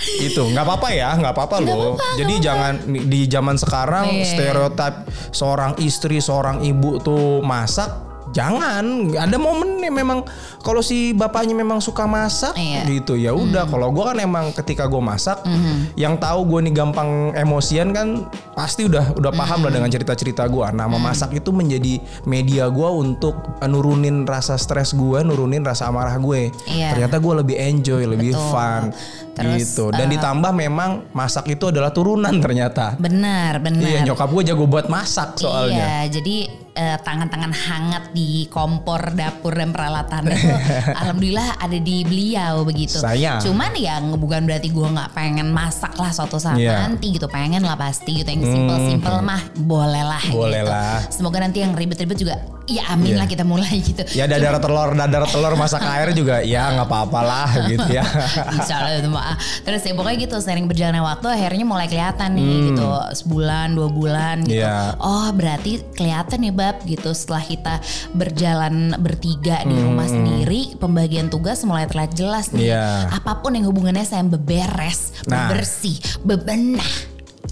itu 0.00 0.40
nggak 0.40 0.64
apa-apa 0.64 0.88
ya 0.90 1.12
nggak 1.12 1.32
apa-apa 1.36 1.56
loh 1.60 1.92
apa-apa, 1.94 2.16
jadi 2.16 2.34
jangan 2.40 2.72
di 2.88 3.28
zaman 3.28 3.56
sekarang 3.56 4.08
Iya. 4.10 4.24
stereotip 4.26 4.94
seorang 5.30 5.76
istri 5.78 6.18
seorang 6.18 6.64
ibu 6.64 6.96
tuh 6.98 7.44
masak 7.44 8.09
jangan 8.30 8.84
ada 9.12 9.36
momen 9.36 9.78
nih 9.78 9.90
memang 9.90 10.22
kalau 10.60 10.80
si 10.80 11.10
bapaknya 11.10 11.52
memang 11.52 11.78
suka 11.78 12.04
masak 12.04 12.54
Iya. 12.54 12.84
gitu 12.86 13.14
ya 13.14 13.32
udah. 13.32 13.64
Kalau 13.64 13.90
gua 13.90 14.12
kan 14.12 14.18
emang 14.18 14.52
ketika 14.52 14.84
gue 14.84 14.98
masak 14.98 15.40
yang 15.94 16.14
tahu 16.14 16.46
gue 16.46 16.68
nih 16.68 16.74
gampang 16.74 17.08
emosian 17.34 17.90
kan 17.90 18.28
pasti 18.52 18.84
udah 18.84 19.16
udah 19.16 19.32
paham 19.32 19.64
lah 19.64 19.72
dengan 19.72 19.88
cerita-cerita 19.88 20.44
gua. 20.46 20.70
Nah 20.70 20.86
memasak 20.86 21.32
itu 21.32 21.50
menjadi 21.50 21.98
media 22.22 22.68
gua 22.68 22.92
untuk 22.92 23.34
eh, 23.58 23.66
nurunin 23.66 24.22
rasa 24.24 24.54
stres 24.54 24.92
gue 24.92 25.18
nurunin 25.20 25.60
rasa 25.60 25.88
amarah 25.88 26.14
gue. 26.16 26.52
Iya. 26.66 26.92
ternyata 26.92 27.16
gue 27.16 27.34
lebih 27.36 27.56
enjoy 27.56 28.02
lebih 28.04 28.32
Betul. 28.32 28.50
fun 28.50 28.82
Terus, 29.42 29.60
gitu 29.62 29.84
dan 29.90 30.06
ditambah 30.06 30.52
memang 30.52 30.90
masak 31.10 31.48
itu 31.48 31.68
adalah 31.68 31.90
turunan 31.90 32.32
ternyata 32.36 32.94
Benar, 32.96 33.58
benar. 33.58 33.82
Iya 33.82 34.00
nyokap 34.04 34.28
gue 34.30 34.42
jago 34.46 34.64
buat 34.64 34.86
masak 34.86 35.36
soalnya. 35.36 36.06
Iya, 36.06 36.20
jadi 36.20 36.36
eh, 36.72 36.96
tangan-tangan 36.96 37.52
hangat 37.52 38.04
di 38.10 38.46
kompor 38.46 39.12
dapur 39.12 39.52
dan 39.52 39.70
peralatan 39.70 40.28
itu 40.28 40.48
alhamdulillah 41.00 41.58
ada 41.58 41.76
di 41.76 42.02
beliau 42.02 42.62
begitu. 42.62 42.96
Sayang. 42.96 43.40
Cuman 43.40 43.72
ya 43.74 43.98
bukan 44.04 44.44
berarti 44.44 44.68
gue 44.68 44.86
nggak 44.86 45.10
pengen 45.12 45.50
masak 45.50 45.96
lah 45.96 46.10
suatu 46.10 46.36
saat. 46.36 46.56
Hmm, 46.56 46.94
nanti 46.94 47.16
gitu. 47.16 47.26
Pengen 47.26 47.62
lah 47.62 47.74
pasti 47.74 48.20
gitu. 48.20 48.28
Yang 48.28 48.50
simple-simple 48.50 49.16
mah 49.20 49.42
boleh 49.56 50.04
lah 50.04 50.22
Boleh 50.30 50.62
gitu. 50.62 50.70
lah. 50.70 50.98
Semoga 51.08 51.38
nanti 51.40 51.58
yang 51.60 51.72
ribet-ribet 51.72 52.16
juga 52.16 52.34
ya 52.70 52.86
amin 52.94 53.10
Iya. 53.10 53.18
lah 53.18 53.26
kita 53.26 53.42
mulai 53.42 53.74
gitu. 53.82 54.02
Ya 54.14 54.30
dadar 54.30 54.62
telur, 54.62 54.94
dadar 54.94 55.26
telur 55.26 55.54
masak 55.58 55.82
air 55.82 56.14
juga 56.14 56.38
ya 56.40 56.70
nggak 56.70 56.86
apa-apa 56.86 57.20
lah 57.20 57.48
gitu 57.66 57.88
ya. 57.90 58.04
Insya 58.56 58.74
Allah 58.78 59.02
itu 59.02 59.10
mah. 59.10 59.29
Terus 59.36 59.82
ya 59.82 59.92
pokoknya 59.92 60.18
gitu 60.24 60.36
sering 60.38 60.66
berjalannya 60.66 61.02
waktu 61.02 61.26
akhirnya 61.28 61.64
mulai 61.64 61.86
kelihatan 61.86 62.34
nih 62.34 62.54
gitu 62.72 62.86
sebulan 63.16 63.74
dua 63.74 63.88
bulan 63.88 64.36
gitu. 64.44 64.58
Hmm. 64.58 64.64
Iya. 64.64 64.78
Oh 64.98 65.28
berarti 65.32 65.82
kelihatan 65.94 66.38
ya 66.42 66.52
bab 66.52 66.76
gitu 66.84 67.10
setelah 67.10 67.44
kita 67.44 67.74
berjalan 68.14 68.94
bertiga 68.98 69.62
di 69.64 69.76
rumah 69.76 70.06
sendiri 70.06 70.76
pembagian 70.76 71.28
tugas 71.28 71.62
mulai 71.62 71.86
terlihat 71.86 72.12
jelas 72.14 72.50
nih. 72.50 72.70
Hmm. 72.70 72.70
Iya. 72.70 72.86
Apa 73.14 73.40
pun 73.40 73.54
yang 73.54 73.66
hubungannya 73.66 74.04
saya 74.04 74.22
beberes, 74.22 75.12
Nah. 75.26 75.50
bebersih, 75.50 75.96
bebenah. 76.22 77.10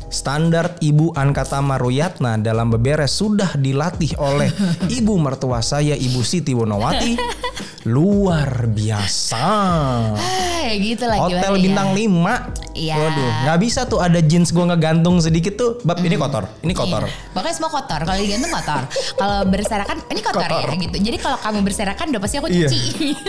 Standar 0.09 0.81
Ibu 0.81 1.13
Ankata 1.13 1.61
Maruyatna 1.61 2.41
dalam 2.41 2.73
beberes 2.73 3.13
sudah 3.13 3.53
dilatih 3.53 4.17
oleh 4.17 4.49
ibu 4.97 5.21
mertua 5.21 5.61
saya 5.61 5.93
Ibu 5.93 6.25
Siti 6.25 6.57
Wonowati. 6.57 7.13
Luar 7.87 8.67
biasa. 8.67 9.47
Ah, 10.19 10.67
gitu 10.75 11.07
lah 11.07 11.23
Hotel 11.23 11.39
gimana 11.39 11.55
ya. 11.55 11.63
bintang 11.63 11.89
5 11.95 12.77
Iya. 12.79 12.95
Waduh, 12.95 13.31
nggak 13.43 13.59
bisa 13.59 13.81
tuh 13.91 13.99
ada 13.99 14.23
jeans 14.23 14.55
gua 14.55 14.71
ngegantung 14.71 15.19
sedikit 15.19 15.55
tuh. 15.55 15.71
Bab 15.83 15.99
ini 15.99 16.15
kotor, 16.15 16.47
ini 16.63 16.71
kotor. 16.71 17.03
Iya. 17.03 17.35
Pokoknya 17.35 17.55
semua 17.55 17.71
kotor. 17.71 18.01
Kalau 18.07 18.19
digantung 18.19 18.53
kotor. 18.55 18.83
kalau 19.19 19.39
berserakan 19.51 19.99
ini 20.09 20.21
kotor, 20.23 20.47
Kotor. 20.47 20.69
ya 20.71 20.77
gitu. 20.79 20.97
Jadi 20.97 21.17
kalau 21.19 21.39
kamu 21.39 21.59
berserakan 21.63 22.07
udah 22.09 22.21
pasti 22.23 22.37
aku 22.39 22.47
Iya. 22.47 22.71
cuci. 22.71 22.81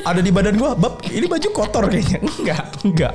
Ada 0.06 0.22
di 0.22 0.30
badan 0.30 0.54
gua, 0.54 0.78
bab 0.78 1.02
ini 1.04 1.26
baju 1.26 1.48
kotor 1.50 1.90
kayaknya. 1.90 2.20
Enggak, 2.22 2.64
enggak. 2.86 3.14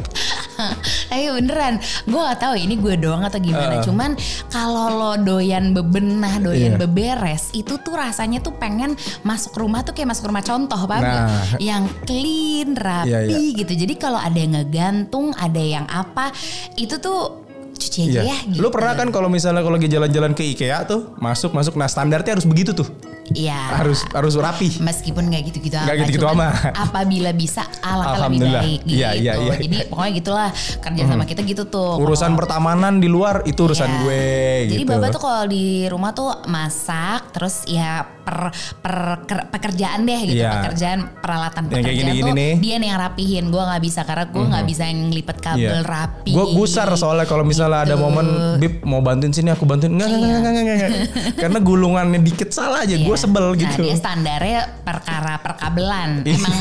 Tapi 1.10 1.30
beneran, 1.30 1.74
gue 2.04 2.20
gak 2.20 2.40
tahu 2.40 2.54
ini 2.56 2.74
gue 2.74 2.94
doang 2.94 3.22
atau 3.22 3.38
gimana. 3.38 3.78
Uh. 3.78 3.82
Cuman 3.82 4.10
kalau 4.48 4.86
lo 4.90 5.12
doyan 5.16 5.70
bebenah, 5.70 6.38
doyan 6.38 6.74
Iya. 6.74 6.80
beberes, 6.80 7.50
itu 7.50 7.78
tuh 7.78 7.94
rasanya 7.94 8.38
tuh 8.38 8.54
pengen 8.54 8.94
masuk 9.22 9.54
rumah 9.54 9.82
tuh 9.82 9.94
kayak 9.94 10.10
masuk 10.10 10.26
rumah 10.26 10.42
contoh, 10.42 10.78
paham? 10.80 11.02
Nah. 11.02 11.23
Yang 11.70 11.84
clean, 12.06 12.68
rapi 12.74 13.10
Iya, 13.10 13.18
iya. 13.26 13.38
gitu. 13.64 13.72
Jadi 13.74 13.94
kalau 13.96 14.18
ada 14.18 14.36
yang 14.36 14.54
ngegantung, 14.56 15.32
ada 15.36 15.62
yang 15.62 15.86
apa, 15.90 16.30
itu 16.78 16.96
tuh 16.98 17.44
cuci 17.74 18.10
aja 18.10 18.20
ya. 18.22 18.38
Iya. 18.46 18.60
Lu 18.60 18.70
pernah 18.70 18.94
kan 18.94 19.10
kalau 19.10 19.26
misalnya 19.26 19.60
kalau 19.60 19.76
lagi 19.76 19.90
jalan-jalan 19.90 20.32
ke 20.32 20.42
IKEA 20.54 20.86
tuh, 20.86 21.14
masuk 21.18 21.52
masuk 21.52 21.74
nah 21.74 21.90
standarnya 21.90 22.38
harus 22.38 22.46
begitu 22.46 22.72
tuh. 22.74 22.86
Iya. 23.26 23.56
Harus 23.74 24.04
harus 24.06 24.34
rapi. 24.34 24.68
Meskipun 24.78 25.24
nggak 25.24 25.42
gitu-gitu 25.46 25.72
Nggak 25.74 25.88
amat, 25.88 26.02
gitu-gitu 26.02 26.26
amat. 26.28 26.52
Apabila 26.74 27.30
bisa 27.32 27.62
alangkah 27.78 27.96
lebih 28.04 28.44
Alhamdulillah. 28.44 28.62
baik 28.62 28.80
gitu. 28.82 28.94
Iya, 28.94 29.08
iya, 29.14 29.32
iya, 29.34 29.52
Jadi 29.56 29.66
iya. 29.70 29.84
pokoknya 29.86 30.12
gitulah 30.14 30.48
kerja 30.78 31.02
sama 31.04 31.24
kita 31.24 31.40
gitu 31.42 31.62
tuh. 31.64 31.92
Urusan 31.96 32.22
Kalau- 32.26 32.38
pertamanan 32.38 32.92
di 32.96 33.08
luar 33.08 33.40
itu 33.42 33.60
urusan 33.60 33.86
Iya. 33.86 33.98
gue 33.98 34.24
Jadi 34.66 34.82
gitu. 34.82 34.90
Baba 34.90 35.06
tuh 35.08 35.22
kalau 35.22 35.44
di 35.46 35.64
rumah 35.86 36.10
tuh 36.10 36.28
masak, 36.46 37.32
terus 37.32 37.64
ya 37.64 37.90
per, 38.04 38.48
per 38.78 38.94
ker- 39.22 39.46
pekerjaan 39.48 40.00
deh 40.02 40.20
gitu, 40.22 40.40
Iya. 40.40 40.52
pekerjaan 40.58 40.98
peralatan 41.14 41.62
Yang 41.62 41.70
kayak 41.70 41.80
pekerjaan 41.82 41.98
gini-gini 42.02 42.22
tuh 42.22 42.34
nih. 42.34 42.50
Mhm. 42.50 42.60
dia 42.60 42.74
nih 42.74 42.88
yang 42.88 43.00
rapihin. 43.00 43.44
Gue 43.48 43.62
nggak 43.62 43.82
bisa 43.82 44.00
karena 44.02 44.24
gue 44.26 44.44
nggak 44.46 44.64
bisa 44.66 44.82
yang 44.84 44.98
ngelipet 45.06 45.38
kabel 45.38 45.80
rapi. 45.82 46.30
Gue 46.30 46.44
Iya. 46.44 46.54
gusar 46.54 46.88
soalnya 46.94 47.24
kalau 47.24 47.42
misalnya 47.42 47.78
ada 47.82 47.94
Gitu. 47.94 48.02
momen 48.02 48.26
Bib 48.54 48.74
mau 48.82 49.00
bantuin 49.00 49.30
sini 49.30 49.48
aku 49.48 49.64
bantuin 49.64 49.90
enggak 49.90 50.08
enggak 50.08 50.20
enggak 50.20 50.40
enggak, 50.40 50.64
enggak, 50.64 50.76
enggak. 50.76 50.92
Karena 51.42 51.58
gulungannya 51.60 52.20
dikit 52.20 52.50
salah 52.50 52.80
aja 52.80 52.94
gue 52.94 53.13
Iya. 53.14 53.22
sebel 53.22 53.46
Nah, 53.46 53.60
gitu. 53.60 53.80
dia 53.82 53.94
standarnya 53.94 54.58
perkara 54.80 55.34
perkabelan. 55.38 56.10
Iya. 56.20 56.34
Emang 56.34 56.54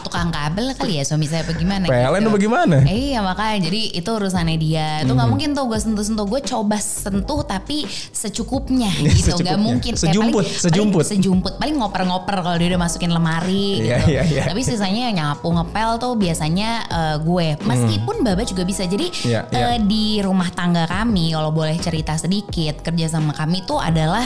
tukang 0.00 0.28
kabel 0.28 0.66
kali 0.72 0.92
ya 0.96 1.04
suami 1.04 1.24
saya 1.24 1.42
bagaimana? 1.42 1.84
PLN 1.84 2.18
gitu. 2.18 2.28
apa 2.28 2.38
gimana? 2.38 2.76
Eh, 2.84 2.98
iya 3.10 3.20
makanya 3.20 3.58
jadi 3.64 3.80
itu 3.92 4.10
urusannya 4.10 4.56
dia. 4.56 4.88
Itu 5.00 5.12
nggak 5.12 5.22
Mhm. 5.22 5.30
mungkin 5.30 5.48
tuh 5.52 5.64
gue 5.66 5.78
sentuh-sentuh 5.78 6.26
gue 6.26 6.40
coba 6.42 6.76
sentuh 6.76 7.40
tapi 7.42 7.86
secukupnya 8.10 8.90
gitu. 9.00 9.08
Nggak 9.32 9.38
Secukupnya. 9.40 9.56
mungkin. 9.58 9.92
Sejumput, 9.94 10.44
paling- 10.44 10.60
sejumput. 10.60 11.02
Paling 11.02 11.12
sejumput. 11.14 11.52
Paling 11.56 11.76
ngoper-ngoper 11.76 12.36
kalau 12.40 12.56
dia 12.56 12.68
udah 12.68 12.80
masukin 12.80 13.10
lemari 13.10 13.66
Iya, 13.80 13.96
gitu. 13.96 14.08
iya, 14.10 14.22
iya. 14.24 14.42
Tapi 14.44 14.60
sisanya 14.60 15.04
nyapu 15.10 15.48
ngepel 15.48 15.90
tuh 15.96 16.12
biasanya 16.14 16.70
eh, 16.86 17.16
gue. 17.18 17.46
Meskipun 17.60 18.16
Baba 18.20 18.42
juga 18.42 18.62
bisa. 18.62 18.82
Jadi 18.82 19.06
Mhm. 19.08 19.18
Iya, 19.22 19.40
iya. 19.48 19.66
eh, 19.70 19.78
di 19.80 20.18
rumah 20.18 20.48
tangga 20.50 20.84
kami 20.84 21.30
kalau 21.30 21.50
boleh 21.50 21.76
cerita 21.76 22.14
sedikit 22.14 22.80
kerja 22.80 23.06
sama 23.08 23.30
kami 23.30 23.62
tuh 23.62 23.76
adalah 23.76 24.24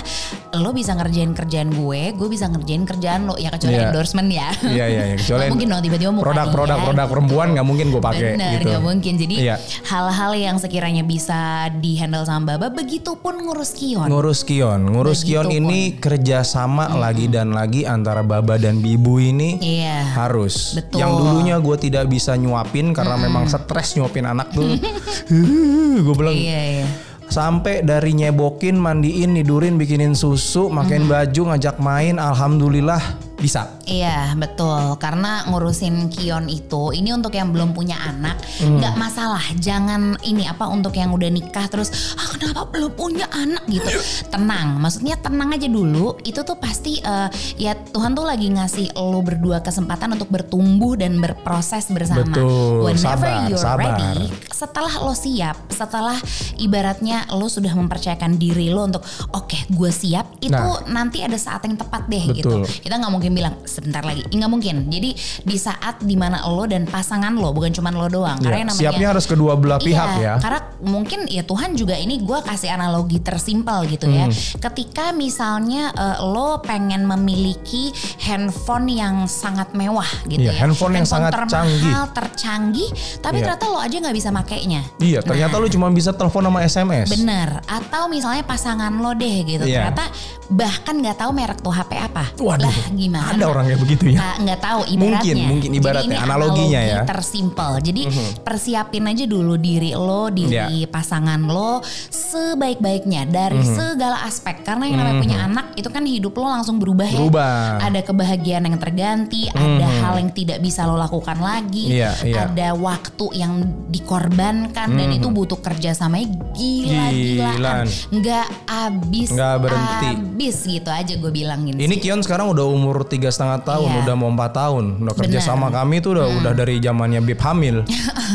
lo 0.54 0.70
bisa 0.70 0.94
ngerjain 0.94 1.32
kerjaan 1.32 1.73
gue, 1.74 2.02
gue 2.10 2.28
bisa 2.28 2.46
ngerjain 2.46 2.82
kerjaan 2.82 3.20
lo. 3.24 3.34
Ya 3.34 3.50
kecuali 3.50 3.74
Iya. 3.74 3.90
endorsement 3.90 4.28
ya. 4.28 4.48
Iya 4.62 4.84
iya 4.86 5.02
iya. 5.04 5.16
Kecuali 5.16 5.40
Nggak 5.40 5.52
mungkin 5.54 5.68
dong 5.68 5.82
tiba-tiba 5.82 6.10
muka 6.10 6.24
produk-produk 6.24 6.76
dia. 6.76 6.84
produk 6.86 7.06
perempuan 7.06 7.46
nggak 7.52 7.66
mungkin 7.66 7.86
gue 7.88 8.00
pakai 8.00 8.22
Bener, 8.32 8.50
gitu. 8.56 8.70
gak 8.70 8.82
mungkin. 8.82 9.12
Jadi 9.16 9.34
Iya. 9.40 9.56
hal-hal 9.84 10.32
yang 10.32 10.56
sekiranya 10.56 11.02
bisa 11.02 11.40
dihandle 11.74 12.22
sama 12.22 12.54
Baba, 12.54 12.70
begitupun 12.70 13.34
ngurus 13.40 13.72
kion. 13.72 14.06
Ngurus 14.06 14.40
kion, 14.42 14.80
ngurus 14.86 15.20
Begitu 15.20 15.34
kion 15.34 15.48
ini 15.50 15.80
kerjasama 15.94 16.94
lagi 16.94 17.26
dan 17.26 17.50
lagi 17.50 17.82
antara 17.82 18.20
baba 18.20 18.54
dan 18.54 18.78
bibu 18.78 19.16
ini 19.16 19.58
Iya. 19.58 20.14
harus. 20.14 20.74
Betul. 20.74 21.00
Yang 21.00 21.10
dulunya 21.16 21.56
gue 21.58 21.76
tidak 21.78 22.04
bisa 22.06 22.34
nyuapin 22.34 22.92
karena 22.92 23.16
memang 23.16 23.44
stres 23.44 23.94
nyuapin 23.94 24.24
anak 24.24 24.50
tuh. 24.50 24.76
gue 26.04 26.14
bilang 26.14 26.34
Iya, 26.34 26.60
iya. 26.76 26.86
Sampai 27.34 27.82
dari 27.82 28.14
nyebokin, 28.14 28.78
mandiin, 28.78 29.34
tidurin, 29.34 29.74
bikinin 29.74 30.14
susu, 30.14 30.70
makin 30.70 31.10
baju, 31.10 31.50
ngajak 31.50 31.82
main, 31.82 32.22
alhamdulillah 32.22 33.02
bisa. 33.42 33.82
Iya 33.84 34.32
betul. 34.34 34.96
Karena 34.96 35.44
ngurusin 35.44 36.08
kion 36.08 36.46
itu 36.46 36.90
ini 36.90 37.10
untuk 37.10 37.32
yang 37.32 37.50
belum 37.50 37.72
punya 37.72 37.96
anak 38.00 38.36
Hmm. 38.54 38.78
nggak 38.78 38.94
masalah. 38.94 39.42
Jangan 39.56 40.16
ini 40.22 40.44
apa 40.44 40.66
untuk 40.66 40.94
yang 40.94 41.10
udah 41.10 41.26
nikah 41.26 41.66
terus 41.66 41.90
ah 42.14 42.28
kenapa 42.30 42.64
belum 42.66 42.92
punya 42.92 43.26
anak? 43.28 43.64
Gitu. 43.66 43.88
Tenang 44.28 44.78
maksudnya 44.78 45.16
tenang 45.16 45.50
aja 45.50 45.66
dulu. 45.66 46.16
Itu 46.22 46.42
tuh 46.42 46.56
pasti 46.56 46.98
eh, 46.98 47.28
ya 47.56 47.74
Tuhan 47.74 48.12
tuh 48.12 48.24
lagi 48.24 48.48
ngasih 48.48 48.94
lo 48.94 49.20
berdua 49.20 49.60
kesempatan 49.60 50.12
untuk 50.12 50.28
bertumbuh 50.28 50.94
dan 50.94 51.18
berproses 51.18 51.88
bersama. 51.88 52.24
Betul, 52.24 52.84
whenever 52.84 53.00
sabar, 53.20 53.46
you're 53.46 53.58
sabar. 53.58 53.94
ready 53.96 54.30
setelah 54.48 54.94
lo 54.98 55.12
siap 55.12 55.56
setelah 55.68 56.14
ibaratnya 56.56 57.26
lo 57.32 57.46
sudah 57.46 57.74
mempercayakan 57.74 58.36
diri 58.36 58.70
lo 58.70 58.86
untuk 58.86 59.02
oke 59.30 59.68
gue 59.68 59.90
siap 59.90 60.38
itu 60.38 60.54
Nah. 60.54 60.86
nanti 60.86 61.18
ada 61.18 61.34
saat 61.34 61.66
yang 61.66 61.74
tepat 61.74 62.06
deh 62.06 62.30
Betul. 62.30 62.62
gitu 62.62 62.80
kita 62.80 62.94
nggak 62.94 63.10
mungkin 63.10 63.34
bilang 63.34 63.54
sebentar 63.74 64.00
lagi 64.00 64.22
nggak 64.24 64.46
mungkin 64.46 64.86
jadi 64.86 65.10
di 65.42 65.56
saat 65.56 65.98
di 66.00 66.14
mana 66.14 66.46
lo 66.46 66.62
dan 66.64 66.86
pasangan 66.86 67.34
lo 67.34 67.50
bukan 67.50 67.70
cuma 67.70 67.90
lo 67.90 68.06
doang 68.06 68.38
karena 68.38 68.54
Ya, 68.54 68.60
yang 68.62 68.68
namanya 68.70 68.82
siapnya 68.86 69.06
harus 69.10 69.26
kedua 69.26 69.52
belah 69.54 69.76
Iya, 69.76 69.86
pihak 69.90 70.08
ya. 70.16 70.34
Karena 70.38 70.60
mungkin 70.80 71.20
ya 71.26 71.42
Tuhan 71.42 71.74
juga 71.74 71.94
ini 71.94 72.20
gue 72.20 72.38
kasih 72.40 72.70
analogi 72.70 73.18
tersimpel 73.18 73.88
gitu 73.88 74.06
ya. 74.06 74.30
Hmm. 74.30 74.34
Ketika 74.60 75.10
misalnya 75.10 75.90
eh, 75.90 76.18
lo 76.22 76.60
pengen 76.60 77.02
memiliki 77.04 77.90
handphone 78.20 78.86
yang 78.88 79.26
sangat 79.26 79.72
mewah 79.72 80.06
gitu 80.24 80.40
Iya, 80.40 80.54
ya. 80.54 80.60
handphone 80.62 80.94
yang 80.94 81.04
sangat 81.04 81.32
termahal, 81.32 81.50
canggih. 81.50 81.92
tercanggih, 82.14 82.88
tapi 83.18 83.36
Iya. 83.36 83.44
ternyata 83.50 83.64
lo 83.66 83.78
aja 83.78 83.96
nggak 83.98 84.14
bisa 84.14 84.30
makainya. 84.30 84.80
Iya, 84.96 85.18
ternyata 85.20 85.54
lu 85.56 85.66
cuma 85.66 85.90
bisa 85.90 86.10
telepon 86.10 86.44
sama 86.44 86.60
SMS. 86.62 87.08
Bener. 87.10 87.58
Atau 87.66 88.06
misalnya 88.06 88.42
pasangan 88.42 88.94
lo 88.94 89.10
deh 89.12 89.42
gitu. 89.42 89.64
Iya. 89.64 89.90
Ternyata 89.90 90.04
bahkan 90.46 90.94
nggak 90.94 91.16
tahu 91.18 91.30
merek 91.32 91.58
tuh 91.58 91.72
HP 91.72 91.92
apa. 91.98 92.24
Waduh, 92.36 92.64
Lah 92.64 92.78
gimana? 92.92 93.32
ada 93.32 93.44
orang 93.44 93.63
orang 93.64 93.72
kayak 93.72 93.80
begitu 93.80 94.04
ya. 94.12 94.18
Nggak 94.36 94.60
tahu 94.60 94.80
ibaratnya. 94.86 95.16
Mungkin, 95.16 95.36
mungkin 95.48 95.70
Jadi 95.72 95.80
ibaratnya, 95.80 96.04
ini 96.06 96.16
analoginya 96.20 96.78
analogi 96.78 96.92
ya. 96.92 97.00
Tersimpel. 97.08 97.70
Jadi 97.80 98.02
persiapin 98.38 99.04
aja 99.08 99.24
dulu 99.24 99.54
diri 99.56 99.90
lo, 99.96 100.28
diri 100.28 100.52
Ya. 100.54 100.68
pasangan 100.86 101.40
lo 101.40 101.80
sebaik-baiknya 102.12 103.24
dari 103.24 103.58
Mhm. 103.58 103.72
segala 103.72 104.16
aspek. 104.22 104.60
Karena 104.62 104.84
yang 104.84 104.98
namanya 104.98 105.18
punya 105.18 105.38
anak 105.40 105.66
itu 105.74 105.88
kan 105.88 106.04
hidup 106.04 106.34
lo 106.34 106.46
langsung 106.46 106.76
berubah, 106.76 107.08
Berubah. 107.08 107.80
ya. 107.80 107.88
Ada 107.88 108.00
kebahagiaan 108.02 108.64
yang 108.64 108.76
terganti, 108.76 109.48
ada 109.48 109.86
hal 110.02 110.14
yang 110.18 110.30
tidak 110.30 110.58
bisa 110.58 110.84
lo 110.84 110.94
lakukan 110.94 111.38
lagi, 111.38 111.94
Iya, 111.94 112.10
iya. 112.22 112.46
ada 112.46 112.68
waktu 112.74 113.26
yang 113.34 113.62
dikorbankan 113.88 114.88
dan 114.90 115.08
itu 115.10 115.30
butuh 115.30 115.58
kerjasamanya 115.58 116.26
gila-gilaan, 116.54 117.54
Gilaan. 117.54 117.86
nggak 118.10 118.46
abis 118.66 119.28
Nggak 119.30 119.54
berhenti. 119.60 120.08
abis 120.34 120.56
gitu 120.64 120.90
aja 120.90 121.12
gue 121.14 121.30
bilangin. 121.30 121.74
Ini 121.74 121.86
sih. 121.90 122.00
Kion 122.00 122.20
sekarang 122.20 122.50
udah 122.50 122.66
umur 122.66 123.04
tiga 123.04 123.30
setengah 123.30 123.53
tahun, 123.62 123.88
Iya. 123.88 124.00
udah 124.02 124.14
mau 124.16 124.28
empat 124.28 124.50
tahun, 124.52 124.84
udah 125.00 125.14
kerja 125.14 125.38
Benar. 125.38 125.46
sama 125.46 125.66
kami 125.68 125.96
tuh 125.98 126.10
udah 126.12 126.26
udah 126.34 126.52
dari 126.52 126.74
zamannya 126.76 127.20
Bib 127.20 127.38
hamil. 127.38 127.86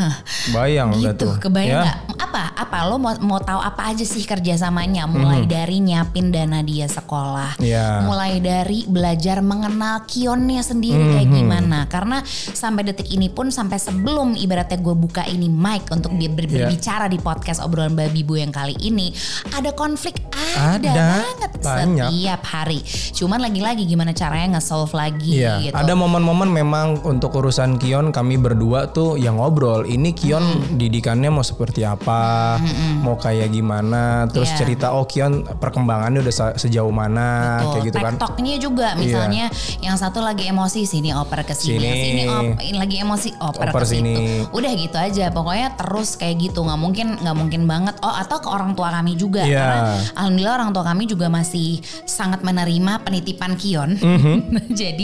Bayang 0.49 0.89
udah 0.93 1.11
gitu 1.11 1.25
tuh. 1.25 1.33
kebayang 1.39 1.69
ya. 1.69 1.81
nggak 1.83 1.97
apa 2.19 2.43
apa 2.55 2.77
lo 2.85 2.95
mau 2.95 3.11
mau 3.19 3.39
tahu 3.39 3.57
apa 3.57 3.89
aja 3.89 4.03
sih 4.03 4.21
kerjasamanya 4.21 5.03
mulai 5.05 5.43
dari 5.43 5.79
nyiapin 5.79 6.29
dana 6.29 6.61
dia 6.61 6.85
sekolah. 6.85 7.57
Iya. 7.59 8.01
mulai 8.01 8.37
dari 8.39 8.85
belajar 8.85 9.41
mengenal 9.41 10.05
kionnya 10.05 10.61
sendiri 10.61 10.99
Mhm. 10.99 11.11
kayak 11.11 11.29
gimana 11.31 11.79
karena 11.85 12.21
sampai 12.49 12.85
detik 12.85 13.09
ini 13.09 13.27
pun 13.27 13.49
sampai 13.49 13.77
sebelum 13.77 14.35
ibaratnya 14.35 14.77
gue 14.77 14.93
buka 14.93 15.25
ini 15.25 15.47
mic 15.47 15.89
untuk 15.89 16.13
bi- 16.13 16.27
ber- 16.27 16.45
Iya. 16.45 16.69
berbicara 16.69 17.05
di 17.05 17.17
podcast 17.17 17.59
obrolan 17.59 17.91
babi 17.91 18.21
bu 18.21 18.37
yang 18.37 18.51
kali 18.51 18.77
ini 18.79 19.09
ada 19.51 19.71
konflik 19.71 20.21
ada, 20.51 20.77
Ada, 20.77 20.91
banget 20.93 21.51
banyak. 21.57 22.09
setiap 22.09 22.41
hari 22.45 22.79
cuman 23.11 23.39
lagi-lagi 23.41 23.83
gimana 23.83 24.11
caranya 24.11 24.57
nge-solve 24.57 24.91
lagi 24.91 25.08
Iya, 25.17 25.53
gitu 25.61 25.73
ada 25.73 25.93
momen-momen 25.93 26.47
memang 26.47 26.87
untuk 27.03 27.33
urusan 27.33 27.75
Kion 27.75 28.09
kami 28.09 28.35
berdua 28.35 28.87
tuh 28.87 29.15
yang 29.15 29.37
ngobrol. 29.37 29.83
Ini 29.83 30.11
Kion 30.11 30.43
didikannya 30.73 31.29
mau 31.29 31.41
seperti 31.41 31.81
apa, 31.81 32.57
mau 32.97 33.15
kayak 33.15 33.49
gimana, 33.49 34.25
terus 34.27 34.49
Iya. 34.49 34.57
cerita 34.57 34.87
oh 34.91 35.03
Kion 35.03 35.43
perkembangannya 35.49 36.19
udah 36.19 36.33
se- 36.33 36.57
sejauh 36.59 36.89
mana 36.89 37.57
Betul. 37.57 37.71
kayak 37.71 37.83
gitu 37.85 37.97
kan. 37.99 38.13
TikToknya 38.13 38.55
juga 38.57 38.87
misalnya 38.93 39.45
yang 39.79 39.95
satu 39.95 40.19
lagi 40.19 40.45
emosi 40.45 40.83
sini 40.83 41.09
oper 41.11 41.41
ke 41.41 41.53
sini, 41.53 41.79
Sini. 41.79 41.91
sini 41.95 42.23
op- 42.25 42.59
ini 42.59 42.77
lagi 42.77 42.95
emosi 42.97 43.29
oper, 43.37 43.67
Oper 43.67 43.81
ke 43.81 43.87
situ. 43.87 44.01
sini. 44.01 44.13
Udah 44.49 44.71
gitu 44.71 44.97
aja. 44.97 45.25
Pokoknya 45.29 45.73
terus 45.75 46.15
kayak 46.15 46.37
gitu. 46.41 46.59
nggak 46.59 46.75
mungkin 46.77 47.07
nggak 47.15 47.35
mungkin 47.35 47.61
banget. 47.65 47.95
Oh 47.99 48.11
atau 48.11 48.37
ke 48.37 48.47
orang 48.47 48.73
tua 48.73 48.91
kami 48.91 49.15
juga 49.15 49.41
Iya. 49.41 49.55
karena 49.55 49.77
alhamdulillah 50.13 50.55
orang 50.55 50.69
tua 50.69 50.83
kami 50.83 51.03
juga 51.05 51.27
masih 51.27 51.69
sangat 52.03 52.41
menerima 52.41 52.99
penitipan 52.99 53.55
Kion. 53.55 53.95
Jadi 54.81 54.98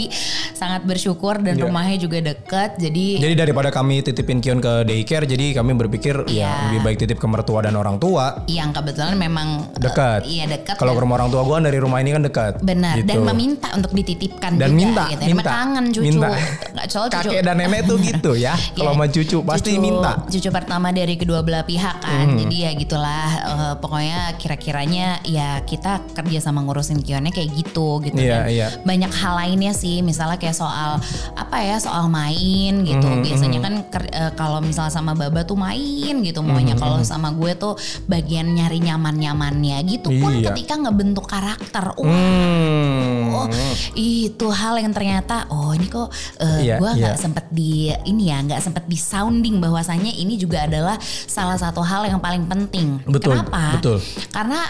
sangat 0.52 0.84
bersyukur 0.84 1.38
dan. 1.38 1.56
Iya. 1.56 1.64
rumahnya 1.66 1.98
juga 1.98 2.20
deket. 2.22 2.78
Jadi 2.78 3.18
Jadi 3.18 3.34
daripada 3.36 3.70
kami 3.70 4.00
titipin 4.02 4.38
Kion 4.38 4.60
ke 4.60 4.84
daycare, 4.84 5.24
jadi 5.24 5.56
kami 5.56 5.72
berpikir 5.74 6.26
Iya. 6.26 6.44
ya 6.46 6.52
lebih 6.68 6.82
baik 6.84 6.98
titip 6.98 7.16
ke 7.16 7.26
mertua 7.26 7.60
dan 7.62 7.74
orang 7.74 7.96
tua. 7.96 8.44
yang 8.46 8.72
kebetulan 8.72 9.16
memang 9.16 9.48
eh, 9.68 9.80
Dekat. 9.80 10.22
iya 10.26 10.46
dekat. 10.46 10.76
Kalau 10.76 10.92
ke 10.92 11.02
rumah 11.02 11.16
orang 11.18 11.30
tua 11.30 11.42
gue 11.42 11.58
dari 11.64 11.78
rumah 11.78 12.00
ini 12.00 12.12
kan 12.12 12.22
dekat. 12.22 12.54
Benar 12.60 12.96
Gitu. 12.96 13.08
dan 13.08 13.20
meminta 13.24 13.68
untuk 13.72 13.92
dititipkan 13.92 14.52
Dan 14.54 14.70
juga 14.70 14.76
minta, 14.76 15.04
gitu. 15.08 15.24
minta, 15.26 15.42
Emang 15.42 15.46
kangen 15.48 15.86
cucu. 15.90 16.04
minta. 16.04 16.28
Nggak 16.72 16.86
soal 16.88 17.08
cucu. 17.08 17.18
Kakek 17.26 17.42
dan 17.42 17.56
nenek 17.56 17.82
tuh 17.84 17.98
gitu 18.00 18.32
ya. 18.34 18.54
Kalau 18.76 18.86
Ya, 18.86 18.96
sama 18.96 19.06
cucu 19.08 19.38
pasti 19.42 19.72
cucu- 19.72 19.82
minta. 19.82 20.12
Cucu 20.26 20.50
pertama 20.50 20.88
dari 20.92 21.16
kedua 21.16 21.40
belah 21.42 21.64
pihak 21.64 21.96
kan. 22.00 22.26
Hmm. 22.28 22.38
Jadi 22.38 22.56
ya 22.58 22.72
gitulah 22.74 23.24
eh, 23.44 23.74
pokoknya 23.78 24.20
kira-kiranya 24.36 25.08
ya 25.24 25.62
kita 25.62 26.04
kerja 26.12 26.40
sama 26.42 26.62
ngurusin 26.62 27.00
Kionnya 27.00 27.30
kayak 27.30 27.50
gitu 27.54 28.02
gitu. 28.02 28.18
Iya, 28.18 28.36
Dan 28.40 28.50
iya. 28.50 28.68
Banyak 28.82 29.12
hal 29.14 29.34
lainnya 29.38 29.72
sih 29.72 29.85
misalnya 30.02 30.36
kayak 30.36 30.54
soal 30.54 30.98
apa 31.34 31.58
ya 31.60 31.78
soal 31.78 32.08
main 32.08 32.82
gitu. 32.82 33.04
Hmm, 33.04 33.22
Biasanya 33.22 33.60
kan 33.60 33.74
ker- 33.88 34.10
eh, 34.10 34.32
kalau 34.34 34.60
misalnya 34.60 34.90
sama 34.90 35.14
Baba 35.14 35.42
tuh 35.42 35.56
main 35.56 36.16
gitu 36.20 36.40
maunya 36.40 36.74
Hmm, 36.74 36.82
kalau 36.82 36.98
sama 37.02 37.30
gue 37.32 37.54
tuh 37.54 37.74
bagian 38.06 38.50
nyari 38.50 38.80
nyaman-nyamannya 38.80 39.78
gitu 39.86 40.10
pun 40.16 40.32
Iya. 40.36 40.52
ketika 40.52 40.78
ngebentuk 40.78 41.26
karakter. 41.26 41.94
Wah, 41.94 42.06
Hmm. 42.06 43.34
Oh, 43.36 43.48
itu 43.94 44.48
hal 44.48 44.80
yang 44.80 44.92
ternyata 44.92 45.46
oh 45.50 45.72
ini 45.72 45.86
kok 45.86 46.08
uh, 46.40 46.60
Iya, 46.60 46.80
gue 46.80 46.90
nggak 46.96 47.16
iya. 47.16 47.20
sempet 47.20 47.46
di 47.52 47.72
ini 48.06 48.32
ya 48.32 48.40
nggak 48.40 48.62
sempet 48.62 48.84
di 48.86 48.96
sounding 48.96 49.60
bahwasannya 49.60 50.14
ini 50.14 50.36
juga 50.36 50.64
adalah 50.64 50.96
salah 51.26 51.56
satu 51.56 51.82
hal 51.82 52.08
yang 52.08 52.18
paling 52.18 52.48
penting. 52.48 53.04
Betul, 53.04 53.36
Kenapa? 53.36 53.76
betul. 53.76 53.98
Karena 54.30 54.62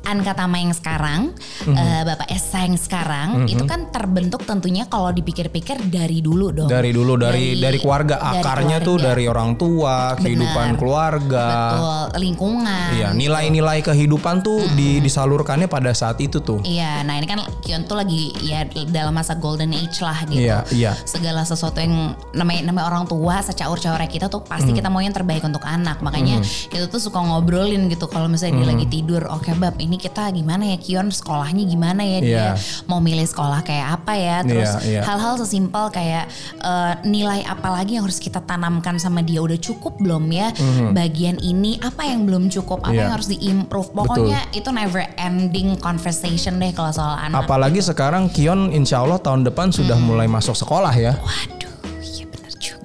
Anka 0.00 0.32
Tama 0.32 0.56
yang 0.56 0.72
sekarang, 0.72 1.36
Mhm. 1.64 1.76
eh, 1.76 2.02
Bapak 2.02 2.28
Esa 2.28 2.64
yang 2.64 2.74
sekarang 2.74 3.44
itu 3.44 3.62
kan 3.62 3.88
terbentuk 3.88 4.42
tentunya 4.42 4.84
kalau 4.84 5.10
dipikir-pikir 5.10 5.86
dari 5.86 6.18
dulu 6.18 6.50
dong. 6.50 6.66
Dari 6.66 6.90
dulu 6.90 7.14
dari 7.14 7.54
dari, 7.54 7.78
keluarga 7.78 8.16
dari 8.16 8.40
akarnya 8.40 8.78
tuh 8.80 8.96
keluarga. 8.96 9.08
dari 9.12 9.24
orang 9.26 9.50
tua, 9.54 9.94
kehidupan 10.16 10.68
keluarga. 10.76 11.46
Betul, 11.70 12.04
lingkungan. 12.20 12.88
Iya, 12.92 13.08
nilai-nilai 13.12 13.78
kehidupan 13.80 14.40
tuh 14.40 14.60
di, 14.72 14.98
disalurkannya 14.98 15.66
pada 15.66 15.92
saat 15.92 16.18
itu 16.18 16.40
tuh. 16.40 16.60
Iya, 16.62 17.02
nah 17.02 17.14
ini 17.14 17.26
kan 17.26 17.40
Kion 17.60 17.84
tuh 17.84 17.96
lagi 17.96 18.32
ya 18.40 18.64
dalam 18.88 19.12
masa 19.12 19.34
golden 19.34 19.70
age 19.70 20.00
lah 20.00 20.24
gitu. 20.24 20.40
Iya, 20.40 20.64
iya. 20.70 20.92
Segala 21.04 21.44
sesuatu 21.44 21.76
yang 21.76 22.14
namanya 22.32 22.66
namanya 22.66 22.86
orang 22.88 23.04
tua, 23.04 23.40
secaur-caurnya 23.40 24.06
kita 24.06 24.26
tuh 24.26 24.42
pasti 24.42 24.70
kita 24.70 24.88
mau 24.88 24.98
yang 24.98 25.12
terbaik 25.12 25.42
untuk 25.42 25.62
anak. 25.62 26.00
Makanya 26.00 26.40
kita 26.66 26.86
tuh 26.86 26.98
suka 26.98 27.20
ngobrolin 27.20 27.86
gitu 27.86 28.06
kalau 28.06 28.26
misalnya 28.26 28.56
dia 28.56 28.66
Hmm. 28.66 28.72
lagi 28.74 28.86
tidur, 28.86 29.22
oke 29.26 29.50
bab 29.54 29.76
ini 29.76 29.89
kita 29.96 30.28
gimana 30.28 30.66
ya 30.66 30.76
Kion 30.76 31.08
sekolahnya 31.08 31.64
gimana 31.64 32.02
ya 32.02 32.18
dia 32.18 32.28
Iya. 32.30 32.50
mau 32.84 32.98
milih 32.98 33.24
sekolah 33.24 33.60
kayak 33.60 33.86
apa 33.96 34.12
ya. 34.12 34.36
Terus 34.42 34.70
Iya, 34.80 34.86
iya. 34.90 35.00
hal-hal 35.02 35.34
sesimpel 35.36 35.88
kayak 35.88 36.28
eh, 36.58 36.92
nilai 37.04 37.40
apa 37.42 37.68
lagi 37.70 37.94
yang 37.94 38.04
harus 38.04 38.18
kita 38.18 38.38
tanamkan 38.40 38.96
sama 38.96 39.20
dia 39.20 39.38
udah 39.38 39.56
cukup 39.56 39.96
belum 39.96 40.28
ya 40.28 40.50
bagian 40.90 41.38
ini 41.38 41.78
apa 41.80 42.04
yang 42.04 42.22
belum 42.22 42.46
cukup 42.48 42.82
apa. 42.82 42.90
Iya. 42.90 42.98
yang 43.00 43.10
harus 43.12 43.28
diimprove 43.28 43.90
pokoknya 43.90 44.20
itu 44.50 44.68
never 44.68 45.06
ending 45.16 45.74
conversation 45.76 46.58
deh 46.58 46.70
kalau 46.70 46.90
soal 46.90 47.14
anak 47.16 47.42
Apalagi 47.42 47.80
sekarang 47.80 48.28
Kion 48.28 48.68
insya 48.70 49.00
Allah 49.00 49.16
tahun 49.16 49.42
depan 49.42 49.70
sudah 49.70 49.96
mulai 49.96 50.26
masuk 50.26 50.52
sekolah 50.52 50.90
ya. 50.92 51.14
waduh 51.14 51.28
iya 51.40 51.48
juga 51.50 51.59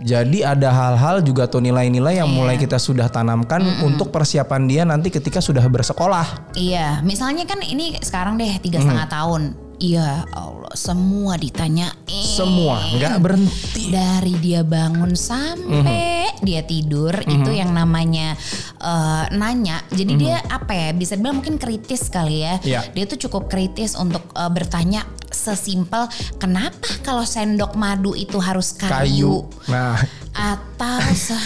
Jadi 0.05 0.45
ada 0.45 0.69
hal-hal 0.69 1.25
juga 1.25 1.49
tuh 1.49 1.65
nilai-nilai 1.65 2.21
yang 2.21 2.29
Iya. 2.29 2.37
mulai 2.37 2.55
kita 2.61 2.77
sudah 2.77 3.09
tanamkan 3.09 3.65
untuk 3.81 4.13
persiapan 4.13 4.61
dia 4.69 4.85
nanti 4.85 5.09
ketika 5.09 5.41
sudah 5.41 5.65
bersekolah. 5.65 6.53
iya 6.53 7.01
misalnya 7.01 7.43
kan 7.49 7.57
ini 7.65 7.97
sekarang 7.99 8.37
deh 8.37 8.61
tiga 8.61 8.77
setengah 8.79 9.09
tahun 9.09 9.41
iya 9.77 10.23
Allah 10.31 10.71
semua 10.73 11.35
ditanya 11.35 11.91
Semua 12.07 12.79
nggak 12.91 13.17
berhenti. 13.19 13.91
dari 13.91 14.33
dia 14.39 14.61
bangun 14.61 15.15
sampai 15.15 16.27
dia 16.43 16.61
tidur 16.61 17.15
itu 17.25 17.51
yang 17.51 17.71
namanya 17.71 18.35
eh, 18.77 19.23
nanya. 19.33 19.81
Jadi 19.89 20.13
dia 20.19 20.37
apa 20.47 20.75
ya 20.75 20.89
bisa 20.91 21.15
dibilang 21.15 21.39
mungkin 21.39 21.55
kritis 21.55 22.11
kali 22.11 22.43
ya. 22.43 22.55
Iya. 22.61 22.81
Dia 22.91 23.05
tuh 23.07 23.19
cukup 23.27 23.47
kritis 23.47 23.95
untuk 23.95 24.23
eh, 24.35 24.51
bertanya 24.51 25.03
sesimpel 25.31 26.07
kenapa 26.39 26.87
kalau 27.03 27.27
sendok 27.27 27.75
madu 27.75 28.15
itu 28.15 28.39
harus 28.39 28.71
kayu, 28.71 28.91
Kayu. 28.91 29.35
Nah, 29.67 29.99
atau 30.35 30.99
se- 31.09 31.39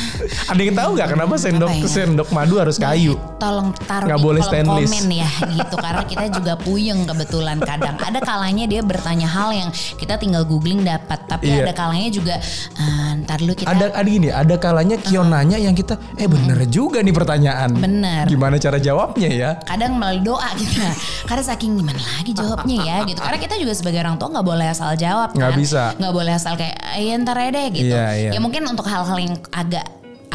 ada 0.46 0.58
yang 0.58 0.74
tahu 0.74 0.90
nggak 0.94 1.10
kenapa 1.10 1.34
sendok 1.36 1.70
ya? 1.72 1.86
sendok 1.86 2.30
madu 2.30 2.58
harus 2.58 2.76
kayu? 2.76 3.14
tolong 3.38 3.70
taruh 3.80 4.04
Nggak 4.04 4.20
boleh 4.20 4.42
stainless. 4.42 4.90
komen 4.90 5.06
ya 5.14 5.30
gitu 5.48 5.76
karena 5.78 6.04
kita 6.04 6.26
juga 6.34 6.54
puyeng 6.58 7.06
kebetulan 7.06 7.58
kadang 7.58 7.96
ada 7.96 8.20
kalanya 8.20 8.66
dia 8.66 8.82
bertanya 8.82 9.24
hal 9.26 9.50
yang 9.52 9.70
kita 9.96 10.18
tinggal 10.18 10.44
googling 10.44 10.82
dapat 10.82 11.22
tapi 11.24 11.48
Iya. 11.50 11.64
ada 11.64 11.74
kalanya 11.74 12.10
juga 12.10 12.36
"Ah, 12.76 13.14
ntar 13.16 13.38
dulu 13.38 13.54
kita 13.56 13.70
Ada 13.70 13.86
ada 13.94 14.10
gini, 14.10 14.28
ada 14.28 14.56
kalanya 14.58 14.98
Kion 14.98 15.30
nanya 15.30 15.56
yang 15.56 15.72
kita 15.72 15.96
eh 16.16 16.26
bener 16.26 16.66
juga 16.68 17.00
nih 17.00 17.14
pertanyaan. 17.14 17.70
Bener. 17.72 18.26
Gimana 18.26 18.58
cara 18.58 18.78
jawabnya 18.78 19.30
ya? 19.30 19.50
kadang 19.62 19.96
melalui 19.96 20.20
doa 20.22 20.50
kita 20.52 20.90
karena 21.24 21.44
saking 21.46 21.78
gimana 21.78 22.02
lagi 22.12 22.32
jawabnya 22.32 22.78
ya 22.80 22.98
gitu 23.04 23.20
karena 23.20 23.38
kita 23.38 23.56
juga 23.56 23.72
sebagai 23.72 24.00
orang 24.00 24.18
tua 24.18 24.30
nggak 24.30 24.48
boleh 24.48 24.68
asal 24.68 24.90
jawab 24.96 25.30
Nggak 25.32 25.52
kan. 25.52 25.60
bisa. 25.60 25.84
nggak 25.96 26.12
boleh 26.12 26.34
asal 26.34 26.54
kayak 26.56 26.76
ya 26.98 27.14
ntar 27.18 27.38
aja 27.38 27.52
deh 27.52 27.68
gitu 27.72 27.88
Iya, 27.90 28.06
iya. 28.16 28.30
ya 28.34 28.40
mungkin 28.40 28.62
untuk 28.80 28.96
hal-hal 28.96 29.20
yang 29.20 29.36
agak 29.52 29.86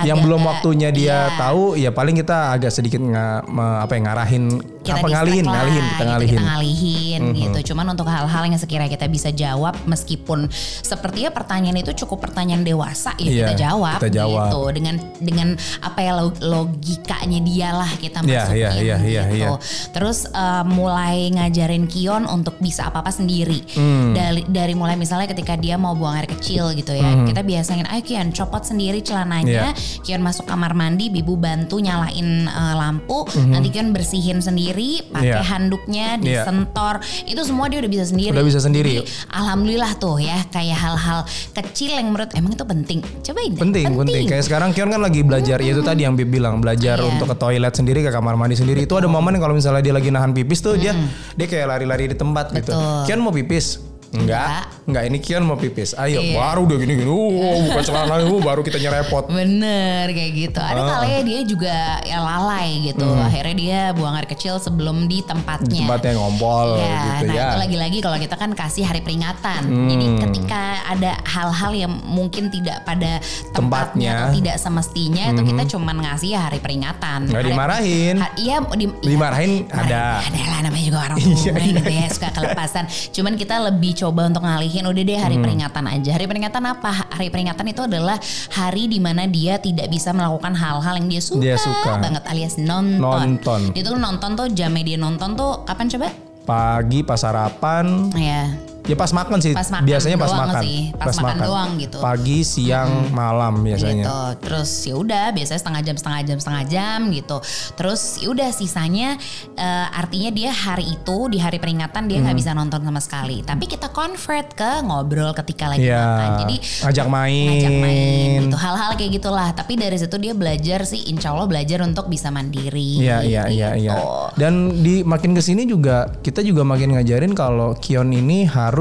yang 0.05 0.21
agak- 0.21 0.25
belum 0.29 0.43
waktunya 0.45 0.89
dia 0.93 1.33
iya. 1.33 1.39
tahu 1.41 1.81
ya 1.81 1.89
paling 1.97 2.21
kita 2.21 2.53
agak 2.53 2.69
sedikit 2.69 3.01
nga, 3.09 3.41
me- 3.49 3.81
apa 3.81 3.97
ya 3.97 4.01
ngarahin 4.05 4.45
kita 4.85 5.01
apa 5.01 5.09
ngalihin 5.11 5.45
lah, 5.45 5.55
ngalihin 5.57 5.83
kita 5.83 5.95
gitu, 5.97 6.05
ngalihin 6.05 6.29
Mhm. 6.29 6.29
kita 6.29 6.43
ngalihin 6.45 7.23
gitu. 7.35 7.59
Cuman 7.73 7.87
untuk 7.91 8.07
hal-hal 8.07 8.43
yang 8.45 8.55
sekiranya 8.55 8.91
kita 8.91 9.07
bisa 9.07 9.29
jawab 9.31 9.75
meskipun 9.85 10.47
sepertinya 10.81 11.31
pertanyaan 11.31 11.77
itu 11.77 11.93
cukup 11.97 12.21
pertanyaan 12.23 12.61
dewasa 12.61 13.17
ya 13.17 13.25
Iya, 13.25 13.45
kita 13.47 13.55
jawab 13.65 13.97
kita 13.99 14.11
jawab. 14.15 14.49
gitu 14.49 14.61
dengan 14.71 14.95
dengan 15.19 15.49
apa 15.81 15.99
ya 15.99 16.13
log- 16.15 16.41
logikanya 16.41 17.41
dia 17.41 17.69
lah 17.73 17.91
kita 17.95 18.21
Iya, 18.21 18.45
masukin 18.45 18.57
iya, 18.57 18.71
iya, 18.75 18.97
iya, 19.01 19.23
gitu. 19.27 19.37
iya. 19.39 19.49
Terus 19.91 20.19
eh, 20.27 20.65
mulai 20.67 21.31
ngajarin 21.31 21.87
Kion 21.87 22.25
untuk 22.27 22.59
bisa 22.59 22.89
apa-apa 22.89 23.09
sendiri. 23.09 23.63
Hmm. 23.73 24.13
Dari 24.13 24.43
dari 24.45 24.75
mulai 24.75 24.95
misalnya 24.95 25.25
ketika 25.27 25.55
dia 25.55 25.77
mau 25.77 25.95
buang 25.95 26.17
air 26.17 26.29
kecil 26.29 26.75
gitu 26.75 26.93
ya. 26.93 27.25
Kita 27.25 27.41
biasain 27.41 27.87
ayo 27.87 28.03
Kion 28.03 28.29
copot 28.31 28.61
sendiri 28.61 29.01
celananya. 29.01 29.71
Iya. 29.71 30.03
Kion 30.03 30.21
masuk 30.21 30.45
kamar 30.45 30.75
mandi, 30.75 31.09
Bibu 31.09 31.37
bantu 31.37 31.79
nyalain 31.79 32.29
eh, 32.45 32.75
lampu. 32.75 33.25
Mhm. 33.25 33.51
Nanti 33.51 33.69
Kion 33.71 33.89
bersihin 33.91 34.39
sendiri 34.39 34.74
sendiri, 34.75 35.07
pakai 35.07 35.31
Iya. 35.31 35.43
handuknya, 35.47 36.07
Iya. 36.19 36.43
disentor, 36.43 36.95
itu 37.25 37.41
semua 37.47 37.67
dia 37.71 37.79
udah 37.79 37.91
bisa 37.91 38.05
sendiri. 38.11 38.35
Udah 38.35 38.47
bisa 38.47 38.61
sendiri. 38.61 38.95
Jadi, 39.01 39.07
alhamdulillah 39.31 39.93
tuh 39.97 40.17
ya, 40.19 40.39
kayak 40.51 40.79
hal-hal 40.79 41.21
kecil 41.55 41.91
yang 41.95 42.11
menurut 42.11 42.31
emang 42.35 42.53
itu 42.53 42.65
penting. 42.67 42.99
Cobain 43.23 43.51
deh. 43.55 43.61
Penting, 43.63 43.87
penting. 43.95 44.25
Kayak 44.27 44.45
sekarang 44.45 44.69
Kion 44.75 44.91
kan 44.91 45.01
lagi 45.01 45.23
belajar, 45.23 45.63
ya 45.63 45.71
itu 45.71 45.83
tadi 45.83 46.03
yang 46.03 46.19
Bib 46.19 46.29
bilang, 46.29 46.59
belajar 46.59 46.99
Iya. 46.99 47.07
untuk 47.07 47.31
ke 47.31 47.37
toilet 47.39 47.71
sendiri, 47.73 48.03
ke 48.03 48.11
kamar 48.11 48.35
mandi 48.35 48.59
sendiri. 48.59 48.83
Itu 48.83 48.99
ada 48.99 49.07
momen 49.07 49.39
kalau 49.39 49.55
misalnya 49.55 49.81
dia 49.81 49.95
lagi 49.95 50.11
nahan 50.11 50.35
pipis 50.35 50.59
tuh 50.59 50.75
dia 50.75 50.91
dia 51.35 51.47
kayak 51.47 51.71
lari-lari 51.71 52.11
di 52.11 52.17
tempat 52.19 52.51
gitu. 52.51 52.75
Betul. 52.75 53.07
Kion 53.07 53.21
mau 53.23 53.31
pipis? 53.31 53.94
Enggak, 54.15 54.71
enggak 54.85 55.05
ini 55.05 55.19
Kion 55.19 55.43
mau 55.43 55.55
pipis. 55.55 55.93
Ayo, 55.93 56.19
Iya. 56.19 56.35
baru 56.35 56.65
udah 56.65 56.77
gini-gini. 56.77 57.05
Oh, 57.05 57.31
buka 57.65 57.81
celana, 57.83 58.23
oh, 58.25 58.39
baru 58.39 58.61
kita 58.61 58.79
nyerepot. 58.79 59.27
Bener 59.27 60.07
kayak 60.09 60.33
gitu. 60.33 60.59
Ada 60.59 60.79
Ah. 60.79 60.87
kalanya 60.95 61.21
dia 61.23 61.41
juga 61.43 61.77
ya 62.01 62.19
lalai 62.19 62.69
gitu. 62.85 63.05
Akhirnya 63.05 63.55
dia 63.55 63.81
buang 63.91 64.15
air 64.15 64.27
kecil 64.27 64.57
sebelum 64.57 65.05
di 65.05 65.21
tempatnya. 65.21 65.67
Hmm. 65.77 65.89
Tempatnya 65.91 66.13
ngompol 66.15 66.69
Ya, 66.77 66.87
gitu 67.13 67.25
nah 67.25 67.35
ya. 67.35 67.43
Hmm. 67.43 67.51
itu 67.51 67.59
lagi-lagi 67.61 67.99
kalau 68.01 68.19
kita 68.19 68.35
kan 68.35 68.51
kasih 68.53 68.83
hari 68.83 69.01
peringatan. 69.01 69.61
Jadi 69.85 70.07
ketika 70.21 70.63
ada 70.87 71.13
hal-hal 71.25 71.73
yang 71.77 71.93
mungkin 72.03 72.49
tidak 72.49 72.83
pada 72.83 73.19
tempatnya, 73.51 73.53
Tempatnya. 73.55 74.13
Hmm. 74.15 74.23
atau 74.23 74.37
tidak 74.37 74.57
semestinya 74.57 75.25
itu 75.29 75.43
kita 75.45 75.63
cuman 75.69 75.97
ngasih 76.01 76.31
hari 76.35 76.59
peringatan. 76.59 77.19
Nggak 77.27 77.37
Hari- 77.37 77.51
dimarahin. 77.51 78.15
ha- 78.17 78.33
Iya, 78.35 78.57
di- 78.73 78.93
Dimarahin 79.05 79.23
Marahin 79.25 79.53
ada. 79.69 80.21
Ada 80.21 80.37
lah 80.45 80.61
namanya 80.63 80.85
juga 80.85 80.99
orang 81.03 81.19
Iya, 81.19 81.33
tua 81.49 81.59
gitu 81.59 81.91
ya 81.91 82.07
suka 82.09 82.29
kelepasan. 82.31 82.85
Cuman 83.11 83.35
kita 83.35 83.57
lebih 83.59 83.93
coba 84.05 84.29
untuk 84.29 84.45
ngalihin 84.45 84.85
udah 84.85 85.03
deh 85.03 85.17
hari 85.17 85.37
Hmm. 85.37 85.45
peringatan 85.45 85.85
aja. 85.89 86.11
Hari 86.13 86.27
peringatan 86.29 86.63
apa? 86.63 86.91
Hari 87.09 87.29
peringatan 87.29 87.67
itu 87.67 87.81
adalah 87.81 88.21
hari 88.53 88.85
di 88.85 89.01
mana 89.01 89.25
dia 89.25 89.57
tidak 89.57 89.89
bisa 89.89 90.13
melakukan 90.13 90.53
hal-hal 90.53 90.95
yang 91.01 91.09
dia 91.09 91.23
suka, 91.25 91.41
Dia 91.41 91.57
suka. 91.57 91.97
banget 91.97 92.23
alias 92.29 92.55
nonton. 92.57 93.01
Nonton. 93.01 93.61
Dia 93.73 93.83
tuh 93.83 93.97
nonton 93.97 94.31
tuh 94.35 94.47
jamnya 94.53 94.85
dia 94.85 94.99
nonton 94.99 95.33
tuh 95.33 95.65
kapan 95.65 95.89
coba? 95.89 96.09
Pagi 96.45 97.01
pas 97.01 97.17
sarapan, 97.17 98.13
Ya. 98.13 98.53
Ya 98.85 98.95
pas 98.95 99.11
makan 99.11 99.39
sih. 99.39 99.53
Pas 99.53 99.69
makan 99.69 99.85
biasanya 99.85 100.17
pas 100.17 100.31
makan. 100.31 100.63
sih. 100.63 100.79
Pas 100.93 101.17
makan 101.17 101.37
doang 101.41 101.71
gitu. 101.77 101.99
Pagi, 101.99 102.39
siang, 102.41 103.09
malam 103.11 103.61
biasanya. 103.61 104.05
gitu 104.05 104.21
terus 104.45 104.71
ya 104.83 104.95
udah 104.95 105.27
biasanya 105.31 105.57
setengah 105.59 105.83
jam 105.83 105.97
setengah 105.97 106.21
jam 106.23 106.37
setengah 106.37 106.65
jam 106.67 106.99
gitu 107.09 107.37
terus 107.75 108.19
ya 108.19 108.29
udah 108.29 108.51
sisanya 108.51 109.17
eh, 109.55 109.87
artinya 109.91 110.29
dia 110.29 110.51
hari 110.51 110.85
itu 110.91 111.17
di 111.29 111.39
hari 111.39 111.57
peringatan 111.57 112.05
dia 112.05 112.17
Hmm. 112.17 112.27
nggak 112.27 112.37
bisa 112.37 112.51
nonton 112.53 112.81
sama 112.81 113.01
sekali 113.01 113.41
tapi 113.41 113.65
kita 113.65 113.89
convert 113.89 114.53
ke 114.53 114.83
ngobrol 114.83 115.33
ketika 115.35 115.69
lagi 115.69 115.87
Iya. 115.87 116.01
makan 116.01 116.31
jadi 116.41 116.57
Ngajak 116.83 117.07
main. 117.07 117.47
ngajak 117.49 117.75
main 117.79 118.39
gitu 118.43 118.57
hal-hal 118.57 118.91
kayak 118.95 119.13
gitulah 119.15 119.49
tapi 119.51 119.73
dari 119.75 119.97
situ 119.97 120.17
dia 120.17 120.33
belajar 120.33 120.81
sih 120.83 121.01
insya 121.07 121.31
Allah 121.31 121.47
belajar 121.47 121.81
untuk 121.81 122.07
bisa 122.07 122.29
mandiri 122.29 123.01
Iya 123.01 123.23
iya 123.23 123.43
iya 123.47 123.69
iya. 123.75 123.95
gitu. 123.95 124.05
Dan 124.37 124.53
di 124.81 125.01
makin 125.03 125.33
ke 125.33 125.41
sini 125.41 125.65
juga 125.65 126.11
kita 126.19 126.41
juga 126.41 126.63
makin 126.63 126.93
ngajarin 126.93 127.33
kalau 127.33 127.73
Kion 127.75 128.11
ini 128.11 128.45
harus 128.45 128.74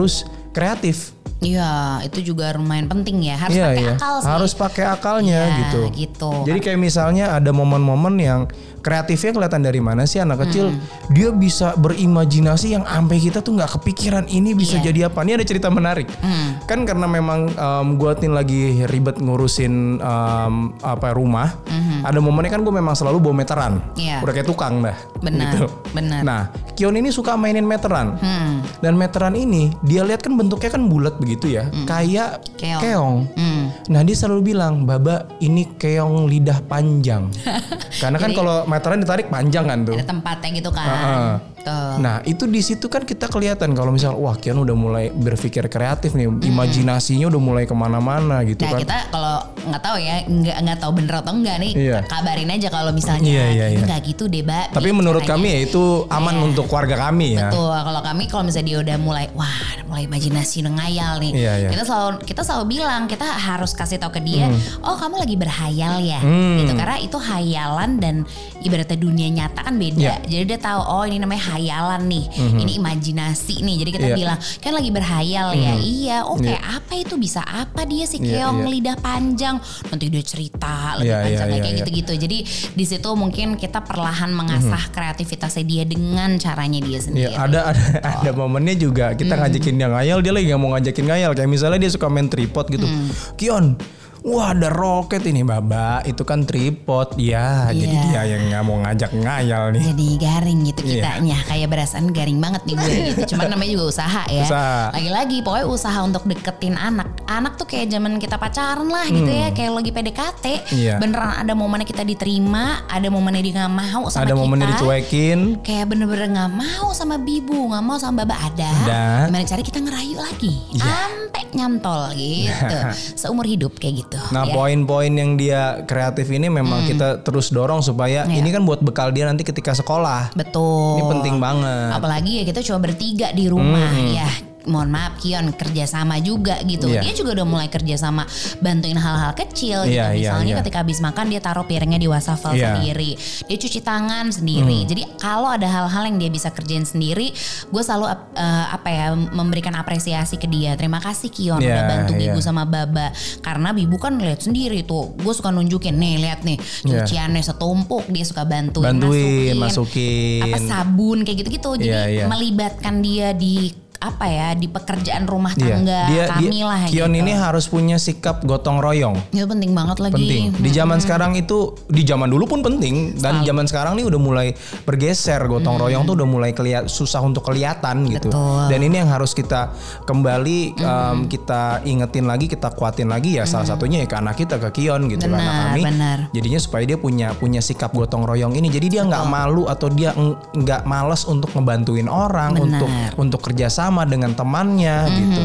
kreatif. 0.51 1.13
Iya, 1.43 1.99
itu 2.08 2.32
juga 2.34 2.56
lumayan 2.56 2.88
penting 2.88 3.19
ya 3.27 3.36
harus 3.36 3.51
Iya 3.51 3.67
pakai 3.67 3.84
iya. 3.84 3.93
akal 3.99 4.15
sih 4.15 4.27
Harus 4.32 4.51
pakai 4.56 4.84
akalnya 4.88 5.39
Iya, 5.43 5.58
gitu. 5.60 5.82
gitu. 5.91 6.32
Jadi 6.47 6.60
kayak 6.63 6.79
misalnya 6.79 7.36
ada 7.36 7.51
momen-momen 7.51 8.15
yang 8.15 8.41
kreatifnya 8.84 9.32
kelihatan 9.32 9.63
dari 9.63 9.80
mana 9.80 10.04
sih 10.04 10.19
anak 10.19 10.43
kecil 10.43 10.69
Hmm. 10.69 10.80
dia 11.10 11.32
bisa 11.32 11.74
berimajinasi 11.76 12.67
yang 12.72 12.84
sampai 12.84 13.17
kita 13.17 13.39
tuh 13.39 13.56
nggak 13.56 13.80
kepikiran 13.80 14.26
ini 14.28 14.52
bisa 14.52 14.76
Iya. 14.76 14.86
jadi 14.86 15.00
apa. 15.08 15.24
Ini 15.24 15.39
ada 15.39 15.46
cerita 15.46 15.67
menarik. 15.67 16.08
Hmm. 16.19 16.60
Kan 16.63 16.84
karena 16.84 17.06
memang 17.06 17.48
um, 17.50 17.88
gue 17.96 18.12
nih 18.13 18.30
lagi 18.30 18.62
ribet 18.86 19.17
ngurusin 19.17 19.98
um, 19.98 20.54
apa 20.80 21.12
rumah. 21.12 21.56
Ada 22.04 22.19
momennya 22.19 22.52
kan 22.52 22.62
gue 22.62 22.74
memang 22.74 22.91
selalu 22.91 23.17
bawa 23.17 23.36
meteran. 23.38 23.74
Hmm. 23.80 23.96
Iya. 23.96 24.17
Udah 24.19 24.34
kayak 24.34 24.46
tukang 24.46 24.80
dah. 24.80 24.98
Benar, 25.17 25.56
Gitu. 25.56 25.65
benar. 25.93 26.22
Nah, 26.22 26.41
Kion 26.74 26.91
ini 26.93 27.08
suka 27.08 27.34
mainin 27.34 27.63
meteran. 27.63 28.17
Hmm. 28.17 28.60
Dan 28.80 28.96
meteran 28.96 29.34
ini 29.34 29.72
dia 29.80 30.02
lihat 30.02 30.19
kan 30.19 30.34
bentuknya 30.34 30.67
kan 30.69 30.84
bulat 30.84 31.15
begitu 31.15 31.48
ya, 31.50 31.69
kayak 31.86 32.43
Keong. 32.58 32.82
keong. 32.82 33.17
Hmm. 33.34 33.63
Nah 33.88 34.02
dia 34.02 34.12
selalu 34.13 34.52
bilang, 34.52 34.84
Baba 34.84 35.30
ini 35.38 35.69
keong 35.72 36.26
lidah 36.26 36.60
panjang. 36.62 37.30
Karena 38.02 38.17
kan 38.17 38.34
kalau 38.34 38.65
meteran 38.74 38.98
ditarik 38.98 39.30
panjang 39.30 39.66
kan 39.70 39.80
tuh. 39.86 39.94
ada 39.94 40.08
tempatnya 40.10 40.50
gitu 40.58 40.72
kan 40.74 40.88
Heeh. 40.90 41.32
Tuh. 41.63 41.95
Nah 41.97 42.19
itu 42.23 42.43
di 42.45 42.60
situ 42.60 42.86
kan 42.86 43.02
kita 43.02 43.26
kelihatan 43.26 43.71
kalau 43.71 43.89
misal 43.89 44.13
wah 44.15 44.36
Kian 44.36 44.56
udah 44.58 44.76
mulai 44.76 45.06
berpikir 45.10 45.63
kreatif 45.65 46.12
nih, 46.12 46.28
imajinasinya 46.28 47.26
udah 47.26 47.41
mulai 47.41 47.63
ke 47.63 47.71
mana-mana 47.71 48.43
gitu 48.43 48.62
Nah 48.62 48.71
kan. 48.71 48.80
kita 48.80 48.97
kalau 49.10 49.36
nggak 49.63 49.82
tahu 49.82 49.97
ya 49.97 50.15
nggak 50.23 50.58
nggak 50.60 50.78
tahu 50.78 50.91
bener 50.93 51.15
atau 51.17 51.32
enggak 51.32 51.58
nih 51.58 51.71
Iya. 51.73 51.99
kabarin 52.04 52.49
aja 52.49 52.67
kalau 52.67 52.91
misalnya 52.91 53.23
Iya, 53.23 53.45
iya, 53.49 53.65
"Ini 53.69 53.80
iya. 53.80 53.86
nggak 53.88 54.02
gitu 54.06 54.23
deh 54.28 54.43
mbak. 54.43 54.65
Tapi 54.71 54.89
Nih 54.89 54.95
menurut 54.95 55.23
caranya." 55.23 55.39
kami 55.39 55.47
ya 55.49 55.60
itu 55.63 55.84
aman 56.08 56.36
Iya. 56.36 56.43
untuk 56.43 56.65
keluarga 56.67 56.95
kami 57.02 57.28
ya. 57.34 57.47
Betul, 57.47 57.71
kalau 57.73 58.02
kami 58.02 58.23
kalau 58.28 58.43
misalnya 58.43 58.67
dia 58.67 58.78
udah 58.82 58.97
mulai 58.97 59.26
wah 59.32 59.58
mulai 59.88 60.04
imajinasi 60.04 60.56
udah 60.62 60.73
ngayal 60.76 61.13
nih. 61.17 61.32
Iya, 61.32 61.54
iya. 61.58 61.69
Kita 61.71 61.84
selalu 61.84 62.10
kita 62.21 62.41
selalu 62.41 62.65
bilang 62.69 63.02
kita 63.06 63.23
harus 63.23 63.71
kasih 63.71 63.97
tahu 63.97 64.12
ke 64.12 64.21
dia, 64.21 64.52
oh 64.82 64.95
kamu 64.95 65.15
lagi 65.17 65.36
berhayal 65.36 66.02
ya, 66.02 66.19
Hmm. 66.19 66.60
gitu 66.60 66.73
karena 66.73 66.97
itu 66.97 67.15
hayalan 67.15 67.91
dan 67.97 68.15
ibaratnya 68.60 68.97
dunia 68.97 69.30
nyata 69.32 69.62
kan 69.62 69.76
beda. 69.76 69.95
Iya. 69.95 70.15
Jadi 70.26 70.43
dia 70.45 70.60
tahu 70.60 70.82
oh 70.82 71.04
ini 71.04 71.17
namanya 71.17 71.53
hayalan 71.54 72.02
nih, 72.04 72.26
ini 72.58 72.72
imajinasi 72.76 73.62
nih. 73.62 73.76
Jadi 73.80 73.89
kita 73.92 74.08
Iya. 74.10 74.16
bilang 74.16 74.38
kan 74.58 74.72
lagi 74.72 74.89
berhayal 74.89 75.54
ya, 75.54 75.74
iya. 75.78 76.18
Oh 76.22 76.36
kayak 76.36 76.60
apa 76.62 76.94
itu 76.96 77.16
bisa 77.16 77.39
apa 77.42 77.84
dia 77.84 78.04
si 78.04 78.18
Iya, 78.18 78.50
keong 78.50 78.63
iya. 78.63 78.72
lidah 78.72 78.98
panjang, 78.98 79.56
nanti 79.88 80.06
dia 80.08 80.24
cerita 80.24 80.98
lebih 80.98 81.06
Iya, 81.06 81.16
iya, 81.16 81.24
panjang 81.24 81.48
iya, 81.48 81.56
kayak 81.56 81.70
iya. 81.70 81.80
gitu-gitu. 81.80 82.13
Jadi 82.18 82.38
di 82.74 82.86
situ 82.86 83.10
mungkin 83.13 83.56
kita 83.56 83.80
perlahan 83.80 84.30
mengasah 84.30 84.89
kreativitasnya 84.89 85.63
dia 85.63 85.84
dengan 85.84 86.36
caranya 86.38 86.80
dia 86.80 87.00
sendiri. 87.00 87.30
Iya, 87.30 87.38
ada 87.39 87.60
ada 87.70 87.84
ada 88.20 88.32
momennya 88.34 88.76
juga 88.76 89.13
kita 89.13 89.36
ngajakin 89.36 89.76
dia 89.76 89.88
ngayal, 89.88 90.18
dia 90.20 90.32
lagi 90.32 90.46
nggak 90.48 90.60
mau 90.60 90.72
ngajakin 90.74 91.06
ngayal. 91.06 91.32
Kayak 91.34 91.50
misalnya 91.50 91.80
dia 91.80 91.92
suka 91.92 92.08
main 92.08 92.26
tripod 92.26 92.66
gitu. 92.68 92.88
Kion, 93.36 93.76
wah 94.22 94.52
ada 94.52 94.68
roket 94.68 95.24
ini 95.24 95.44
baba, 95.44 96.00
itu 96.04 96.24
kan 96.24 96.44
tripod. 96.44 97.16
Ya, 97.16 97.68
jadi 97.70 97.92
Iya. 97.92 98.04
dia 98.06 98.22
yang 98.30 98.44
nggak 98.48 98.63
mau 98.63 98.78
ngajak 98.80 99.12
ngayal 99.13 99.63
nih. 99.72 99.84
jadi 99.86 100.08
garing 100.18 100.60
gitu 100.66 100.82
Iya. 100.93 101.03
kitanya 101.03 101.38
kayak 101.43 101.67
berasaan 101.67 102.06
garing 102.10 102.38
banget 102.38 102.62
nih 102.63 102.75
gue 102.75 102.89
gitu 103.08 103.21
cuman 103.32 103.45
namanya 103.49 103.71
juga 103.71 103.86
usaha 103.89 104.21
ya 104.27 104.43
Usaha. 104.43 104.79
lagi-lagi 104.91 105.38
pokoknya 105.39 105.65
usaha 105.67 105.99
untuk 105.99 106.23
deketin 106.23 106.75
anak 106.75 107.10
anak 107.25 107.53
tuh 107.56 107.65
kayak 107.65 107.89
zaman 107.89 108.15
kita 108.15 108.36
pacaran 108.36 108.86
lah 108.86 109.06
gitu 109.08 109.27
ya 109.27 109.49
kayak 109.49 109.71
lagi 109.73 109.91
PDKT 109.91 110.45
Hmm. 110.53 110.75
Iya. 110.75 110.95
beneran 110.97 111.34
ada 111.36 111.53
momennya 111.53 111.84
kita 111.84 112.03
diterima 112.03 112.63
ada 112.86 113.08
momennya 113.08 113.41
dia 113.41 113.53
nggak 113.58 113.73
mau 113.73 114.03
sama 114.06 114.21
Ada 114.21 114.32
kita 114.32 114.39
momennya 114.39 114.67
dicuekin. 114.71 115.39
kayak 115.60 115.86
bener-bener 115.88 116.27
nggak 116.29 116.51
mau 116.51 116.91
sama 116.91 117.15
bibu 117.17 117.67
nggak 117.67 117.82
mau 117.82 117.97
sama 117.97 118.21
baba 118.21 118.36
ada 118.43 118.69
Ada. 118.84 119.03
gimana 119.27 119.43
cara 119.43 119.62
kita 119.62 119.79
ngerayu 119.79 120.15
lagi 120.15 120.53
Iya. 120.71 120.84
sampai 120.84 121.43
nyantol 121.53 122.03
gitu 122.13 122.77
seumur 123.19 123.45
hidup 123.45 123.73
kayak 123.75 124.03
gitu 124.03 124.19
Nah, 124.29 124.43
ya. 124.43 124.53
poin-poin 124.53 125.10
yang 125.10 125.36
dia 125.36 125.62
kreatif 125.84 126.27
ini 126.27 126.47
memang 126.47 126.86
kita 126.86 127.21
terus 127.21 127.49
dorong 127.49 127.79
supaya 127.79 128.23
Iya. 128.23 128.36
ini 128.36 128.49
kan 128.49 128.62
buat 128.62 128.79
bekal 128.79 129.10
dia 129.10 129.23
nanti 129.23 129.41
ketika 129.41 129.73
sekolah. 129.73 130.34
betul 130.34 130.83
Ini 130.98 131.04
penting 131.10 131.36
banget. 131.41 131.89
apalagi 131.93 132.32
ya 132.39 132.43
kita 132.48 132.60
cuma 132.65 132.80
bertiga 132.84 133.32
di 133.32 133.46
rumah. 133.50 133.91
Ya 133.98 134.30
mohon 134.65 134.89
maaf 134.89 135.17
Kion 135.17 135.52
kerjasama 135.52 136.19
juga 136.19 136.60
gitu 136.63 136.88
Iya. 136.88 137.02
dia 137.02 137.13
juga 137.13 137.36
udah 137.36 137.45
mulai 137.45 137.67
kerjasama 137.67 138.23
bantuin 138.60 138.95
hal-hal 138.95 139.34
kecil 139.34 139.84
gitu 139.84 139.95
Iya, 139.95 140.12
iya, 140.12 140.32
misalnya 140.34 140.54
iya. 140.54 140.60
ketika 140.62 140.78
habis 140.80 140.99
makan 140.99 141.26
dia 141.28 141.39
taruh 141.39 141.63
piringnya 141.63 141.97
di 141.97 142.08
wastafel 142.08 142.54
Iya. 142.54 142.76
sendiri 142.76 143.12
dia 143.45 143.58
cuci 143.58 143.80
tangan 143.80 144.30
sendiri 144.30 144.86
jadi 144.86 145.04
kalau 145.17 145.47
ada 145.47 145.65
hal-hal 145.65 146.04
yang 146.06 146.17
dia 146.17 146.30
bisa 146.30 146.47
kerjain 146.47 146.84
sendiri 146.84 147.32
gue 147.67 147.82
selalu 147.82 148.06
eh, 148.34 148.65
apa 148.69 148.89
ya 148.89 149.08
memberikan 149.13 149.73
apresiasi 149.73 150.36
ke 150.36 150.45
dia 150.45 150.73
terima 150.73 150.97
kasih 150.97 151.28
Kion 151.28 151.60
Iya, 151.60 151.73
udah 151.73 151.84
bantu 151.86 152.12
iya. 152.13 152.32
Bibu 152.32 152.39
sama 152.39 152.63
Baba 152.63 153.12
karena 153.39 153.69
Bibu 153.71 153.95
kan 153.97 154.15
lihat 154.15 154.41
sendiri 154.41 154.84
tuh 154.84 155.12
gue 155.13 155.34
suka 155.34 155.49
nunjukin 155.49 155.93
nih 155.93 156.15
lihat 156.19 156.41
nih 156.41 156.56
Iya. 156.84 157.04
cuciannya 157.04 157.43
setumpuk 157.43 158.08
dia 158.08 158.23
suka 158.23 158.43
bantuin 158.43 158.95
Bantuin, 158.95 159.56
masukin. 159.58 160.43
apa 160.45 160.58
sabun 160.60 161.21
kayak 161.21 161.38
gitu-gitu. 161.41 161.69
Jadi 161.76 161.89
Iya, 161.89 162.04
iya. 162.08 162.26
melibatkan 162.26 162.99
dia 162.99 163.34
di 163.34 163.71
apa 164.04 164.26
ya 164.26 164.52
di 164.52 164.68
pekerjaan 164.68 165.24
rumah 165.24 165.56
Iya. 165.56 165.63
tangga 165.72 166.00
Dia, 166.06 166.24
kami 166.30 166.48
dia- 166.52 166.66
lah 166.66 166.80
Kion 166.86 167.08
gitu. 167.10 167.22
ini 167.22 167.32
harus 167.32 167.66
punya 167.66 167.96
sikap 167.96 168.44
gotong 168.44 168.78
royong. 168.78 169.16
itu 169.32 169.46
penting 169.46 169.72
banget 169.72 169.98
lagi. 169.98 170.16
penting. 170.20 170.44
Di 170.60 170.70
zaman 170.70 171.00
sekarang 171.00 171.32
itu 171.34 171.58
di 171.88 172.04
zaman 172.04 172.28
dulu 172.28 172.44
pun 172.46 172.60
penting 172.60 173.16
dan 173.16 173.39
zaman 173.42 173.63
sekarang 173.63 173.96
nih 173.96 174.04
udah 174.04 174.20
mulai 174.20 174.48
bergeser 174.84 175.39
gotong 175.44 175.78
royong 175.78 176.04
tuh 176.04 176.13
udah 176.13 176.28
mulai 176.28 176.52
keliat 176.52 176.86
susah 176.86 177.22
untuk 177.22 177.44
kelihatan 177.44 178.04
gitu. 178.10 178.28
Betul. 178.28 178.68
Dan 178.68 178.80
ini 178.82 178.96
yang 178.98 179.08
harus 179.08 179.32
kita 179.32 179.72
kembali 180.04 180.60
em, 180.76 181.18
kita 181.26 181.62
ingetin 181.84 182.26
lagi, 182.26 182.46
kita 182.46 182.70
kuatin 182.70 183.08
lagi 183.08 183.38
ya 183.38 183.46
salah 183.46 183.66
satunya 183.66 184.02
ya 184.02 184.08
ke 184.08 184.16
anak 184.16 184.36
kita 184.36 184.60
ke 184.60 184.70
Kion 184.74 185.08
gitu 185.08 185.24
ke 185.24 185.32
anak 185.32 185.39
Benar, 185.39 185.63
kami. 185.70 185.82
benar. 185.86 186.18
Jadinya 186.32 186.60
supaya 186.60 186.84
dia 186.84 186.98
punya 186.98 187.32
punya 187.34 187.62
sikap 187.62 187.94
gotong 187.94 188.24
royong 188.24 188.54
ini. 188.54 188.68
Jadi 188.68 188.88
dia 188.89 189.04
nggak 189.04 189.24
malu 189.24 189.66
atau 189.66 189.88
dia 189.88 190.12
nggak 190.50 190.82
males 190.84 191.24
untuk 191.24 191.54
ngebantuin 191.54 192.08
orang 192.08 192.58
Benar. 192.58 192.66
untuk 192.66 192.89
untuk 193.16 193.39
kerjasama 193.42 193.92
sama 193.93 194.10
dengan 194.10 194.34
temannya 194.34 194.97
gitu. 195.13 195.41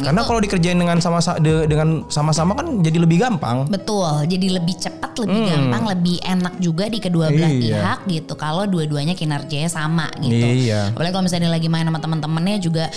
Karena 0.00 0.20
kalau 0.24 0.40
dikerjain 0.40 0.80
dengan 0.80 0.98
sama 1.04 1.20
dengan 1.44 2.08
sama-sama 2.08 2.56
kan 2.56 2.80
jadi 2.80 3.04
lebih 3.04 3.20
gampang. 3.20 3.68
Betul, 3.68 4.24
jadi 4.24 4.56
lebih 4.56 4.74
cepat, 4.80 5.12
lebih 5.20 5.52
gampang, 5.52 5.82
lebih 5.92 6.16
enak 6.24 6.54
juga 6.58 6.88
di 6.88 6.98
kedua 6.98 7.28
belah 7.28 7.52
Iya. 7.52 7.60
pihak 7.60 7.98
gitu. 8.08 8.32
Kalau 8.40 8.64
dua-duanya 8.64 9.12
kinerjanya 9.12 9.68
sama 9.68 10.08
gitu. 10.16 10.32
Iya. 10.32 10.96
Apalagi 10.96 11.12
kalau 11.12 11.24
misalnya 11.28 11.52
lagi 11.52 11.68
main 11.68 11.84
sama 11.84 12.00
teman-temannya 12.00 12.56
juga 12.58 12.88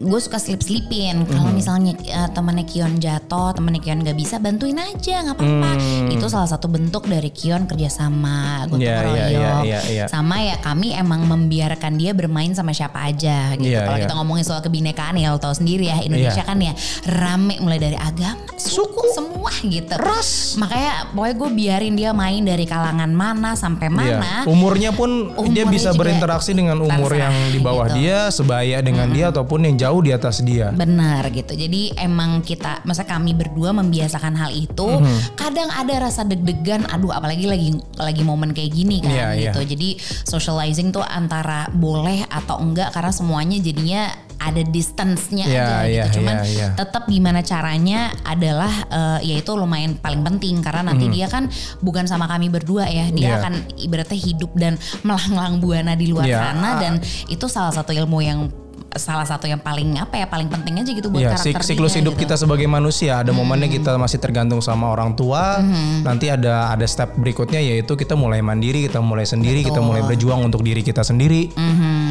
gue 0.00 0.20
suka 0.20 0.38
slip 0.38 0.60
slipin 0.60 1.22
kalau 1.24 1.44
Mhm. 1.44 1.54
misalnya 1.54 1.92
uh, 2.14 2.28
temannya 2.28 2.62
Kion 2.62 2.96
jatuh 2.96 3.50
temannya 3.50 3.78
Kion 3.78 3.98
nggak 3.98 4.14
bisa 4.14 4.38
bantuin 4.38 4.74
aja 4.74 5.20
nggak 5.20 5.34
apa-apa 5.34 5.70
Hmm. 5.74 6.06
itu 6.08 6.26
salah 6.26 6.46
satu 6.46 6.66
bentuk 6.66 7.04
dari 7.04 7.28
Kion 7.28 7.66
kerjasama 7.66 8.38
gotong 8.64 8.78
Iya, 8.78 8.94
iya, 8.94 9.02
royong 9.02 9.28
iya, 9.28 9.52
iya, 9.64 9.80
iya. 9.84 10.04
sama 10.06 10.38
ya 10.38 10.54
kami 10.56 10.92
emang 10.92 11.24
membiarkan 11.24 11.94
dia 11.94 12.12
bermain 12.12 12.52
sama 12.52 12.70
siapa 12.70 13.02
aja 13.02 13.54
gitu 13.54 13.68
Iya, 13.68 13.82
kalau 13.82 13.96
iya. 13.96 14.04
kita 14.04 14.14
ngomongin 14.14 14.44
soal 14.44 14.60
kebinekaan 14.60 15.14
ya 15.14 15.30
lo 15.30 15.38
tahu 15.38 15.52
sendiri 15.52 15.86
ya 15.86 15.98
Indonesia 15.98 16.36
Iya. 16.36 16.46
kan 16.46 16.58
ya 16.58 16.72
rame 17.04 17.58
mulai 17.58 17.78
dari 17.78 17.96
agama 17.96 18.38
suku, 18.54 19.02
semua 19.10 19.50
gitu 19.60 19.94
Ras. 19.94 20.54
makanya 20.54 21.10
pokoknya 21.10 21.34
gue 21.34 21.50
biarin 21.56 21.94
dia 21.94 22.10
main 22.12 22.42
dari 22.42 22.64
kalangan 22.64 23.08
mana 23.08 23.54
sampai 23.54 23.88
mana 23.88 24.44
Iya. 24.44 24.46
Umurnya 24.46 24.90
pun 24.90 25.10
dia 25.48 25.64
Umurnya 25.64 25.64
bisa 25.66 25.90
juga 25.90 25.98
berinteraksi 25.98 26.52
dengan 26.52 26.78
umur 26.78 27.08
terserah 27.08 27.22
yang 27.24 27.34
di 27.48 27.58
bawah 27.58 27.86
gitu. 27.88 27.96
dia, 27.98 28.18
sebaya 28.28 28.78
dengan 28.78 29.08
dia 29.08 29.26
ataupun 29.28 29.64
yang 29.64 29.76
jauh 29.76 29.87
di 29.98 30.12
atas 30.12 30.40
dia. 30.40 30.68
Benar 30.70 31.24
gitu. 31.30 31.52
Jadi 31.52 31.96
emang 31.96 32.40
kita, 32.40 32.84
masa 32.84 33.02
kami 33.02 33.32
berdua 33.32 33.72
membiasakan 33.72 34.34
hal 34.34 34.50
itu. 34.52 34.88
Mhm. 34.88 35.34
Kadang 35.34 35.68
ada 35.68 35.94
rasa 35.98 36.22
deg-degan. 36.22 36.84
Aduh, 36.88 37.10
apalagi 37.10 37.48
lagi 37.48 37.68
lagi 37.94 38.22
momen 38.22 38.52
kayak 38.52 38.70
gini 38.70 39.00
kan 39.00 39.10
Iya, 39.10 39.28
iya. 39.32 39.42
gitu. 39.50 39.60
Jadi 39.64 39.88
socializing 40.24 40.92
tuh 40.92 41.02
antara 41.02 41.66
boleh 41.72 42.28
atau 42.28 42.60
enggak 42.60 42.92
karena 42.92 43.10
semuanya 43.10 43.56
jadinya 43.58 44.02
ada 44.38 44.62
distance-nya 44.62 45.50
Iya, 45.50 45.58
aja 45.58 45.76
iya, 45.82 46.04
gitu. 46.06 46.22
Cuman 46.22 46.34
iya, 46.46 46.46
iya. 46.46 46.68
tetap 46.78 47.10
gimana 47.10 47.42
caranya 47.42 48.14
adalah 48.22 48.70
eh, 48.86 49.34
yaitu 49.34 49.50
lumayan 49.52 49.98
paling 49.98 50.22
penting 50.22 50.62
karena 50.62 50.86
nanti 50.86 51.10
dia 51.10 51.26
kan 51.26 51.50
bukan 51.80 52.06
sama 52.06 52.30
kami 52.30 52.46
berdua 52.46 52.86
ya. 52.86 53.10
Dia. 53.10 53.18
Iya. 53.18 53.34
akan 53.42 53.54
ibaratnya 53.82 54.14
hidup 54.14 54.54
dan 54.54 54.78
melanglang 55.06 55.58
buana 55.58 55.92
di 55.94 56.06
luar 56.06 56.22
Iya. 56.22 56.38
sana 56.38 56.70
dan 56.78 57.02
itu 57.26 57.46
salah 57.50 57.74
satu 57.74 57.90
ilmu 57.90 58.18
yang 58.20 58.46
salah 58.90 59.22
satu 59.22 59.44
yang 59.44 59.60
paling 59.60 59.94
apa 59.94 60.16
ya 60.16 60.24
paling 60.24 60.48
penting 60.48 60.80
aja 60.80 60.90
gitu 60.90 61.08
buat 61.08 61.20
Iya, 61.20 61.36
karakter 61.36 61.60
sik- 61.60 61.76
siklus 61.76 61.92
dia 61.92 62.00
hidup 62.00 62.14
gitu. 62.14 62.24
kita 62.24 62.34
sebagai 62.36 62.64
manusia 62.64 63.20
ada 63.20 63.30
momennya 63.30 63.68
kita 63.68 63.94
masih 63.94 64.16
tergantung 64.16 64.58
sama 64.58 64.88
orang 64.88 65.12
tua. 65.12 65.60
Hmm. 65.60 66.00
Nanti 66.02 66.26
ada 66.26 66.68
ada 66.68 66.82
step 66.84 67.12
berikutnya 67.14 67.60
yaitu 67.60 67.92
kita 67.92 68.14
mulai 68.14 68.40
mandiri, 68.40 68.84
kita 68.84 68.98
mulai 68.98 69.22
sendiri, 69.22 69.60
kita 69.60 69.76
Betul. 69.76 69.82
Hmm. 69.82 69.88
mulai 69.90 70.02
berjuang 70.04 70.40
untuk 70.42 70.62
diri 70.62 70.80
kita 70.80 71.02
sendiri. 71.02 71.52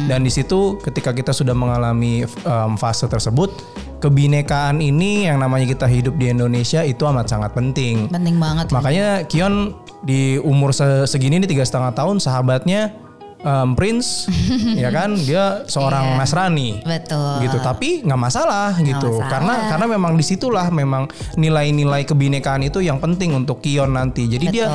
Dan 0.06 0.22
di 0.22 0.30
situ 0.30 0.78
ketika 0.78 1.10
kita 1.10 1.30
sudah 1.30 1.52
mengalami 1.52 2.22
em, 2.24 2.72
fase 2.74 3.04
tersebut, 3.04 3.50
kebinekaan 3.98 4.78
ini 4.78 5.26
yang 5.26 5.36
namanya 5.36 5.66
kita 5.66 5.84
hidup 5.84 6.14
di 6.14 6.28
Indonesia 6.28 6.80
itu 6.80 7.02
amat 7.02 7.26
sangat 7.28 7.52
penting. 7.52 8.06
penting 8.08 8.38
banget 8.38 8.70
Makanya 8.70 9.26
Kion 9.26 9.74
di 10.00 10.38
umur 10.38 10.70
se- 10.70 11.04
segini 11.04 11.36
nih 11.36 11.50
tiga 11.50 11.66
setengah 11.66 11.90
tahun 11.92 12.16
sahabatnya 12.18 12.94
em, 13.38 13.70
Prince, 13.72 14.26
ya 14.76 14.88
kan 14.88 15.14
dia 15.14 15.62
seorang 15.64 16.04
Iya. 16.08 16.16
Nasrani 16.18 16.70
betul 16.80 17.38
gitu 17.40 17.58
tapi 17.58 18.00
nggak 18.00 18.18
masalah 18.18 18.74
gitu 18.78 19.08
masalah. 19.14 19.28
karena 19.28 19.54
karena 19.68 19.86
memang 19.88 20.12
di 20.14 20.22
situlah 20.22 20.66
memang 20.68 21.06
nilai-nilai 21.34 22.02
kebinekaan 22.02 22.62
itu 22.62 22.78
yang 22.78 22.98
penting 22.98 23.32
untuk 23.32 23.58
Kion 23.58 23.90
nanti 23.90 24.26
jadi 24.26 24.46
dia 24.48 24.66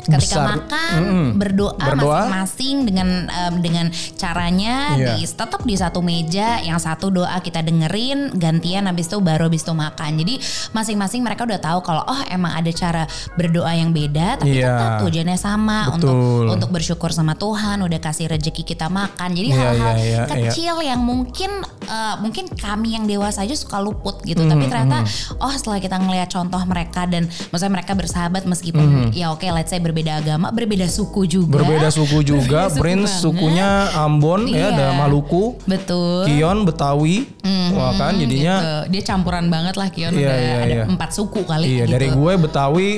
Ketika 0.00 0.18
besar 0.18 0.44
makan 0.56 0.92
Mm-mm. 0.96 1.26
berdoa, 1.34 1.74
Berdoa. 1.76 2.26
masing-masing 2.26 2.76
dengan 2.84 3.08
em, 3.26 3.54
dengan 3.58 3.86
caranya 4.14 4.74
Iya. 4.90 5.14
di 5.14 5.24
tetap 5.24 5.62
di 5.62 5.74
satu 5.74 6.00
meja 6.00 6.58
yang 6.60 6.76
satu 6.76 7.10
doa 7.10 7.38
kita 7.38 7.60
dengerin 7.60 8.34
gantian 8.34 8.84
habis 8.84 9.06
itu 9.06 9.18
baru 9.18 9.46
habis 9.46 9.60
itu 9.60 9.70
makan. 9.70 10.16
Jadi 10.16 10.34
masing-masing 10.72 11.20
mereka 11.20 11.44
udah 11.44 11.58
tahu 11.58 11.78
kalau 11.80 12.02
oh 12.02 12.20
emang 12.26 12.52
ada 12.52 12.70
cara 12.70 13.04
berdoa 13.34 13.72
yang 13.72 13.90
beda 13.90 14.38
tapi 14.38 14.58
Iya. 14.58 14.72
tetap 14.72 14.92
tujuannya 15.04 15.36
sama 15.36 15.78
untuk 15.90 16.10
Betul. 16.10 16.44
untuk 16.50 16.68
bersyukur 16.70 17.10
sama 17.10 17.34
Tuhan 17.34 17.78
udah 17.80 18.00
kasih 18.08 18.24
rezeki 18.26 18.64
kita 18.64 18.88
makan. 18.88 19.28
Jadi 19.30 19.48
Iya, 19.48 19.58
hal-hal 19.58 19.94
iya, 19.94 20.02
iya, 20.02 20.22
kecil 20.26 20.74
yang 20.80 21.00
mungkin 21.00 21.50
eh, 21.82 22.14
mungkin 22.18 22.48
kami 22.50 22.92
yang 22.92 23.04
dewasa 23.04 23.40
aja 23.40 23.52
suka 23.52 23.78
luput 23.78 24.20
gitu 24.22 24.40
tapi 24.40 24.58
Mm-hmm, 24.58 24.72
ternyata 24.74 24.98
oh 25.38 25.50
setelah 25.50 25.78
kita 25.78 25.96
ngelihat 25.96 26.28
contoh 26.28 26.60
mereka 26.62 27.04
dan 27.04 27.24
maksudnya 27.48 27.74
mereka 27.74 27.92
bersahabat 27.92 28.44
meskipun 28.44 28.86
ya 29.10 29.30
oke 29.30 29.44
let's 29.46 29.68
say 29.68 29.78
berbeda 29.78 30.18
agama 30.18 30.48
berbeda 30.48 30.84
suku 30.86 31.24
juga 31.24 31.58
berbeda 31.58 31.88
suku 31.88 32.20
juga 32.22 32.38
Berbeda 32.38 32.70
suku 32.70 32.78
Prince 32.78 33.08
banget. 33.08 33.22
sukunya 33.22 33.68
Ambon 33.94 34.40
ya 34.46 34.56
Iya. 34.58 34.66
ada 34.70 34.86
Maluku 34.94 35.56
betul 35.64 36.24
Kion 36.24 36.62
Betawi 36.62 37.24
wah 37.70 37.92
kan 37.94 38.14
jadinya 38.14 38.54
Gitu. 38.58 38.74
dia 38.90 39.02
campuran 39.04 39.44
banget 39.46 39.74
lah 39.74 39.88
Kion 39.88 40.12
Iya, 40.12 40.20
udah 40.20 40.36
iya, 40.36 40.54
ada 40.58 40.74
iya. 40.74 40.84
empat 40.86 41.10
suku 41.10 41.40
kali 41.42 41.66
iya 41.70 41.84
gitu. 41.84 41.92
dari 41.94 42.08
gue 42.08 42.32
Betawi 42.38 42.88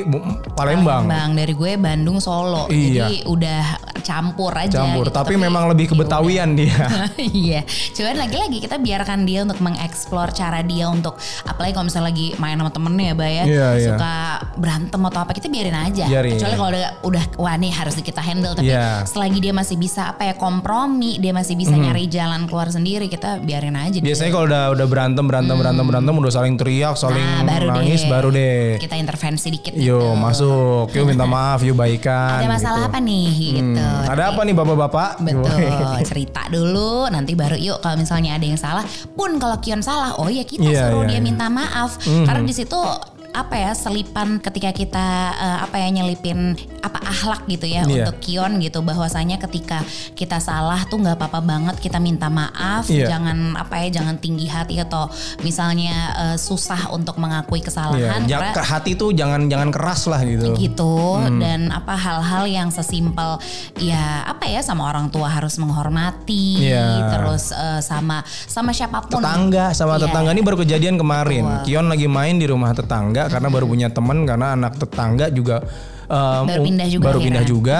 Palembang 0.52 1.04
Bang 1.06 1.30
dari 1.32 1.52
gue 1.52 1.72
Bandung 1.76 2.18
Solo 2.18 2.66
Iya. 2.66 3.06
jadi 3.06 3.16
udah 3.26 3.60
campur 4.00 4.52
aja 4.52 4.80
campur 4.80 4.99
gitu. 5.02 5.14
tapi 5.14 5.34
memang 5.36 5.64
lebih 5.66 5.86
ke 5.86 5.92
ya 5.92 5.96
udah. 5.96 6.00
Betawian 6.02 6.48
dia 6.52 6.76
Iya, 7.40 7.60
cuman 7.92 8.16
lagi-lagi 8.18 8.58
kita 8.60 8.76
biarkan 8.76 9.22
dia 9.22 9.40
untuk 9.40 9.60
mengeksplor 9.60 10.32
cara 10.32 10.60
dia 10.60 10.86
untuk 10.86 11.14
apalagi 11.42 11.72
kalau 11.72 11.86
misalnya 11.86 12.08
lagi 12.08 12.26
main 12.36 12.56
sama 12.56 12.70
temennya 12.70 13.06
ya, 13.06 13.14
Bay 13.14 13.32
ya, 13.32 13.44
Iya, 13.44 13.68
iya. 13.72 13.86
suka 13.86 14.14
berantem 14.56 15.00
atau 15.02 15.20
apa 15.20 15.32
kita 15.32 15.46
biarin 15.46 15.76
aja. 15.76 16.04
Biarin. 16.04 16.32
Kecuali 16.34 16.54
kalau 16.54 16.70
udah 16.70 16.84
udah 17.02 17.24
wah 17.36 17.54
nih 17.54 17.70
harus 17.70 17.94
kita 17.96 18.18
handle 18.18 18.52
tapi 18.52 18.68
Iya. 18.68 19.04
selagi 19.04 19.38
dia 19.38 19.52
masih 19.52 19.76
bisa 19.76 20.10
apa 20.10 20.24
ya 20.24 20.34
kompromi, 20.34 21.16
dia 21.16 21.30
masih 21.30 21.54
bisa 21.54 21.72
nyari 21.72 22.04
jalan 22.06 22.44
keluar 22.44 22.68
sendiri, 22.68 23.06
kita 23.06 23.38
biarin 23.38 23.74
aja. 23.74 23.98
biasanya 24.00 24.30
kalau 24.30 24.46
udah 24.46 24.64
udah 24.70 24.86
berantem 24.86 25.24
berantem 25.24 25.54
berantem 25.54 25.84
berantem 25.84 26.12
udah 26.12 26.32
saling 26.32 26.54
teriak 26.54 26.94
saling 26.94 27.20
Nah, 27.20 27.46
baru 27.46 27.66
nangis 27.70 28.02
deh. 28.02 28.10
baru 28.10 28.28
deh 28.28 28.80
kita 28.80 28.96
intervensi 28.96 29.46
dikit 29.48 29.72
Yo 29.72 30.00
gitu. 30.00 30.16
masuk, 30.16 30.90
yuk 30.90 31.04
minta 31.06 31.24
maaf, 31.24 31.60
yuk 31.60 31.76
baikan. 31.76 32.40
Ada 32.40 32.48
masalah 32.48 32.80
gitu. 32.80 32.88
apa 32.88 32.98
nih 32.98 33.28
gitu. 33.52 33.80
Hmm, 33.80 34.08
Ada 34.08 34.22
apa 34.30 34.40
nih 34.42 34.54
bapak-bapak? 34.54 34.89
Betul, 35.22 36.02
cerita 36.04 36.42
dulu 36.50 37.06
nanti 37.08 37.32
baru 37.38 37.56
yuk 37.56 37.78
kalau 37.80 37.96
misalnya 37.96 38.36
ada 38.36 38.46
yang 38.46 38.58
salah. 38.58 38.84
Pun 39.14 39.38
kalau 39.38 39.56
Kion 39.62 39.80
salah, 39.80 40.18
oh 40.18 40.26
ya 40.26 40.42
kita 40.42 40.66
Iya, 40.66 40.90
suruh 40.90 41.06
iya, 41.06 41.16
dia 41.16 41.18
iya. 41.18 41.24
minta 41.24 41.46
maaf. 41.48 41.96
Karena 42.02 42.42
di 42.42 42.54
situ 42.54 42.78
apa 43.32 43.54
ya 43.54 43.70
selipan 43.72 44.38
ketika 44.38 44.70
kita 44.70 45.06
eh, 45.32 45.58
apa 45.62 45.76
ya 45.76 45.88
nyelipin 45.88 46.52
apa 46.80 46.98
akhlak 47.00 47.46
gitu 47.46 47.64
ya 47.64 47.82
Iya. 47.82 48.08
untuk 48.08 48.16
Kion 48.18 48.58
gitu 48.58 48.80
bahwasanya 48.80 49.38
ketika 49.38 49.86
kita 50.12 50.38
salah 50.38 50.82
tuh 50.84 50.98
nggak 50.98 51.14
apa-apa 51.14 51.40
banget 51.40 51.76
kita 51.78 51.96
minta 51.96 52.26
maaf 52.26 52.86
Iya. 52.86 53.06
jangan 53.08 53.54
apa 53.54 53.80
ya 53.80 53.96
jangan 53.96 54.16
tinggi 54.16 54.44
hati 54.44 54.76
atau 54.76 55.06
misalnya 55.40 55.94
eh, 56.12 56.36
susah 56.36 56.90
untuk 56.90 57.16
mengakui 57.16 57.60
kesalahan 57.60 58.24
ja- 58.24 58.40
karena 58.40 58.50
ke 58.50 58.62
hati 58.62 58.92
tuh 58.94 59.10
jangan 59.10 59.46
jangan 59.46 59.70
keras 59.70 60.04
lah 60.04 60.20
gitu. 60.20 60.50
gitu 60.52 60.94
Hmm. 61.12 61.38
dan 61.38 61.60
apa 61.68 61.94
hal-hal 61.94 62.44
yang 62.44 62.68
sesimpel 62.68 63.38
ya 63.76 64.24
apa 64.24 64.44
ya 64.44 64.60
sama 64.60 64.84
orang 64.84 65.06
tua 65.08 65.28
harus 65.28 65.54
menghormati 65.54 66.66
Iya. 66.66 67.12
terus 67.12 67.50
eh, 67.50 67.80
sama 67.80 68.20
sama 68.26 68.70
siapa 68.70 69.02
pun 69.02 69.18
Tetangga 69.18 69.70
sama 69.70 69.96
Iya. 69.96 70.06
tetangga 70.06 70.30
ini 70.30 70.42
baru 70.42 70.58
kejadian 70.58 70.96
kemarin. 70.96 71.44
Kion 71.62 71.86
lagi 71.86 72.06
main 72.06 72.34
di 72.34 72.44
rumah 72.44 72.72
tetangga 72.72 73.19
karena 73.28 73.48
baru 73.50 73.66
punya 73.66 73.88
temen 73.90 74.24
karena 74.24 74.54
anak 74.54 74.78
tetangga 74.78 75.26
juga 75.28 75.60
um, 76.06 76.46
Baru 76.46 76.62
pindah 76.64 76.88
juga 76.88 77.04
baru 77.10 77.18
pindah 77.20 77.44
juga 77.44 77.78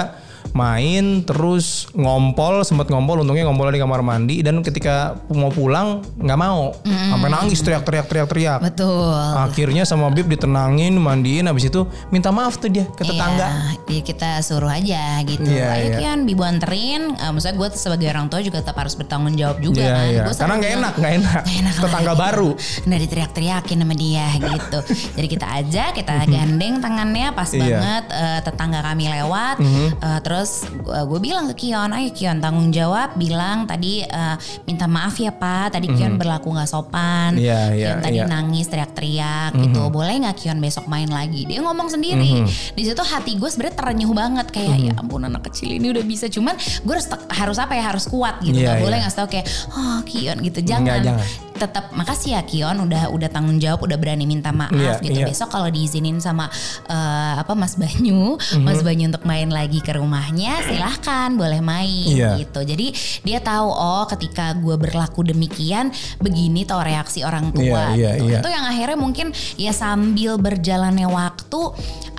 main 0.51 1.21
terus 1.21 1.87
ngompol 1.93 2.61
sempat 2.61 2.87
ngompol 2.87 3.21
untungnya 3.21 3.45
ngompol 3.45 3.69
di 3.69 3.77
kamar 3.77 4.01
mandi 4.01 4.41
dan 4.41 4.59
ketika 4.61 5.15
mau 5.29 5.49
pulang 5.49 6.01
nggak 6.17 6.35
mau 6.35 6.75
sampai 6.83 7.29
nangis 7.29 7.59
teriak-teriak 7.59 8.05
teriak-teriak 8.05 8.59
betul 8.61 9.15
akhirnya 9.15 9.83
sama 9.83 10.09
Bib 10.09 10.27
ditenangin 10.27 10.93
mandiin 10.93 11.45
habis 11.45 11.65
itu 11.65 11.83
minta 12.09 12.29
maaf 12.29 12.55
tuh 12.55 12.67
dia 12.67 12.85
ke 12.89 13.03
tetangga 13.03 13.47
Iya, 13.87 13.99
ya 13.99 14.01
kita 14.01 14.29
suruh 14.41 14.69
aja 14.69 15.19
gitu. 15.23 15.43
Iya, 15.43 15.67
Ayo. 15.71 15.97
Kian, 15.97 16.19
bibu 16.23 16.41
anterin. 16.41 17.11
Eh, 17.13 17.29
maksudnya 17.29 17.57
gue 17.57 17.67
sebagai 17.73 18.07
orang 18.07 18.27
tua 18.27 18.39
juga 18.39 18.59
tetap 18.59 18.77
harus 18.77 18.93
bertanggung 18.93 19.35
jawab 19.35 19.59
juga 19.59 19.81
Iya, 19.81 19.91
kan. 19.91 20.05
iya. 20.07 20.21
Gua 20.23 20.33
Karena 20.33 20.55
nggak 20.55 20.73
enak, 20.73 20.93
nggak 20.95 21.13
enak. 21.13 21.41
"Nggak 21.41 21.59
enak 21.59 21.73
Tetangga 21.77 22.07
lah," 22.07 22.17
baru. 22.17 22.49
Nah 22.85 22.97
diteriak-teriakin 22.97 23.77
sama 23.77 23.95
dia 23.95 24.27
gitu. 24.35 24.79
Jadi 25.17 25.27
kita 25.27 25.47
aja, 25.51 25.83
kita 25.91 26.13
gandeng 26.25 26.73
tangannya 26.79 27.27
pas 27.31 27.49
Iya. 27.51 27.59
banget 27.61 28.03
eh, 28.11 28.39
tetangga 28.41 28.79
kami 28.81 29.05
lewat. 29.11 29.55
Eh, 29.59 30.19
terus 30.31 30.63
gue 30.87 31.19
bilang 31.19 31.51
ke 31.51 31.67
Kion, 31.67 31.91
ayo 31.91 32.07
Kion 32.15 32.39
tanggung 32.39 32.71
jawab. 32.71 33.19
Bilang 33.19 33.67
tadi 33.67 33.99
eh, 33.99 34.35
minta 34.63 34.87
maaf 34.87 35.19
ya 35.19 35.35
Pak. 35.35 35.75
Tadi 35.75 35.91
Kion 35.91 36.15
berlaku 36.15 36.55
nggak 36.55 36.71
sopan. 36.71 37.35
Iya, 37.35 37.75
iya, 37.75 37.87
Kion 37.91 37.99
tadi 37.99 38.19
iya. 38.23 38.31
nangis 38.31 38.71
teriak-teriak 38.71 39.59
gitu. 39.59 39.91
Boleh 39.91 40.23
nggak 40.23 40.39
Kion 40.39 40.63
besok 40.63 40.87
main 40.87 41.11
lagi? 41.11 41.43
Dia 41.43 41.59
ngomong 41.59 41.91
sendiri. 41.91 42.47
Di 42.47 42.83
situ 42.87 43.03
hati 43.03 43.35
gue 43.35 43.49
sebenarnya 43.51 43.75
terenyuh 43.75 44.13
banget 44.15 44.47
kayak 44.55 44.77
ya 44.79 44.93
ampun 44.95 45.27
anak 45.27 45.51
kecil 45.51 45.67
ini 45.67 45.91
udah 45.91 46.03
bisa. 46.07 46.31
Cuman 46.31 46.55
gue 46.55 46.93
harus 46.95 47.11
harus 47.27 47.57
apa 47.59 47.75
ya 47.75 47.83
harus 47.91 48.07
kuat 48.07 48.39
gitu. 48.39 48.55
Iya, 48.55 48.79
Gak 48.79 48.87
boleh 48.87 48.97
iya. 48.97 49.03
ngasih 49.03 49.19
tau 49.19 49.27
kayak 49.27 49.45
oh 49.75 49.99
Kion 50.07 50.37
gitu. 50.39 50.59
Jangan. 50.63 50.87
Nggak, 50.87 50.99
jangan. 51.03 51.50
Tetap 51.53 51.91
makasih 51.91 52.33
ya 52.33 52.41
Kion 52.41 52.77
udah 52.79 53.09
udah 53.09 53.27
tanggung 53.27 53.57
jawab 53.57 53.81
udah 53.81 53.95
berani 53.95 54.23
minta 54.23 54.49
maaf 54.49 54.71
Iya, 54.71 54.97
gitu 54.99 55.19
iya. 55.19 55.27
besok 55.27 55.49
kalau 55.49 55.67
diizinin 55.67 56.17
sama 56.17 56.47
eh, 56.85 57.33
apa 57.37 57.53
Mas 57.53 57.75
Banyu 57.75 58.35
Mas 58.59 58.79
Mhm. 58.79 58.85
Banyu 58.85 59.03
untuk 59.07 59.23
main 59.23 59.47
lagi 59.47 59.77
ke 59.77 59.93
rumahnya 59.93 60.63
silahkan 60.63 61.29
boleh 61.31 61.59
main 61.59 62.07
Iya. 62.07 62.39
gitu 62.39 62.63
jadi 62.63 62.87
dia 63.21 63.39
tahu 63.39 63.67
oh 63.67 64.03
ketika 64.05 64.53
gue 64.53 64.75
berlaku 64.75 65.21
demikian 65.23 65.89
begini 66.17 66.63
tau 66.63 66.81
reaksi 66.81 67.21
orang 67.21 67.51
tua 67.51 67.93
Iya, 67.93 67.93
iya, 67.93 68.11
gitu. 68.15 68.25
iya. 68.27 68.39
itu 68.39 68.49
yang 68.49 68.65
akhirnya 68.65 68.97
mungkin 68.97 69.27
ya 69.55 69.71
sambil 69.71 70.35
berjalannya 70.35 71.05
waktu 71.05 71.61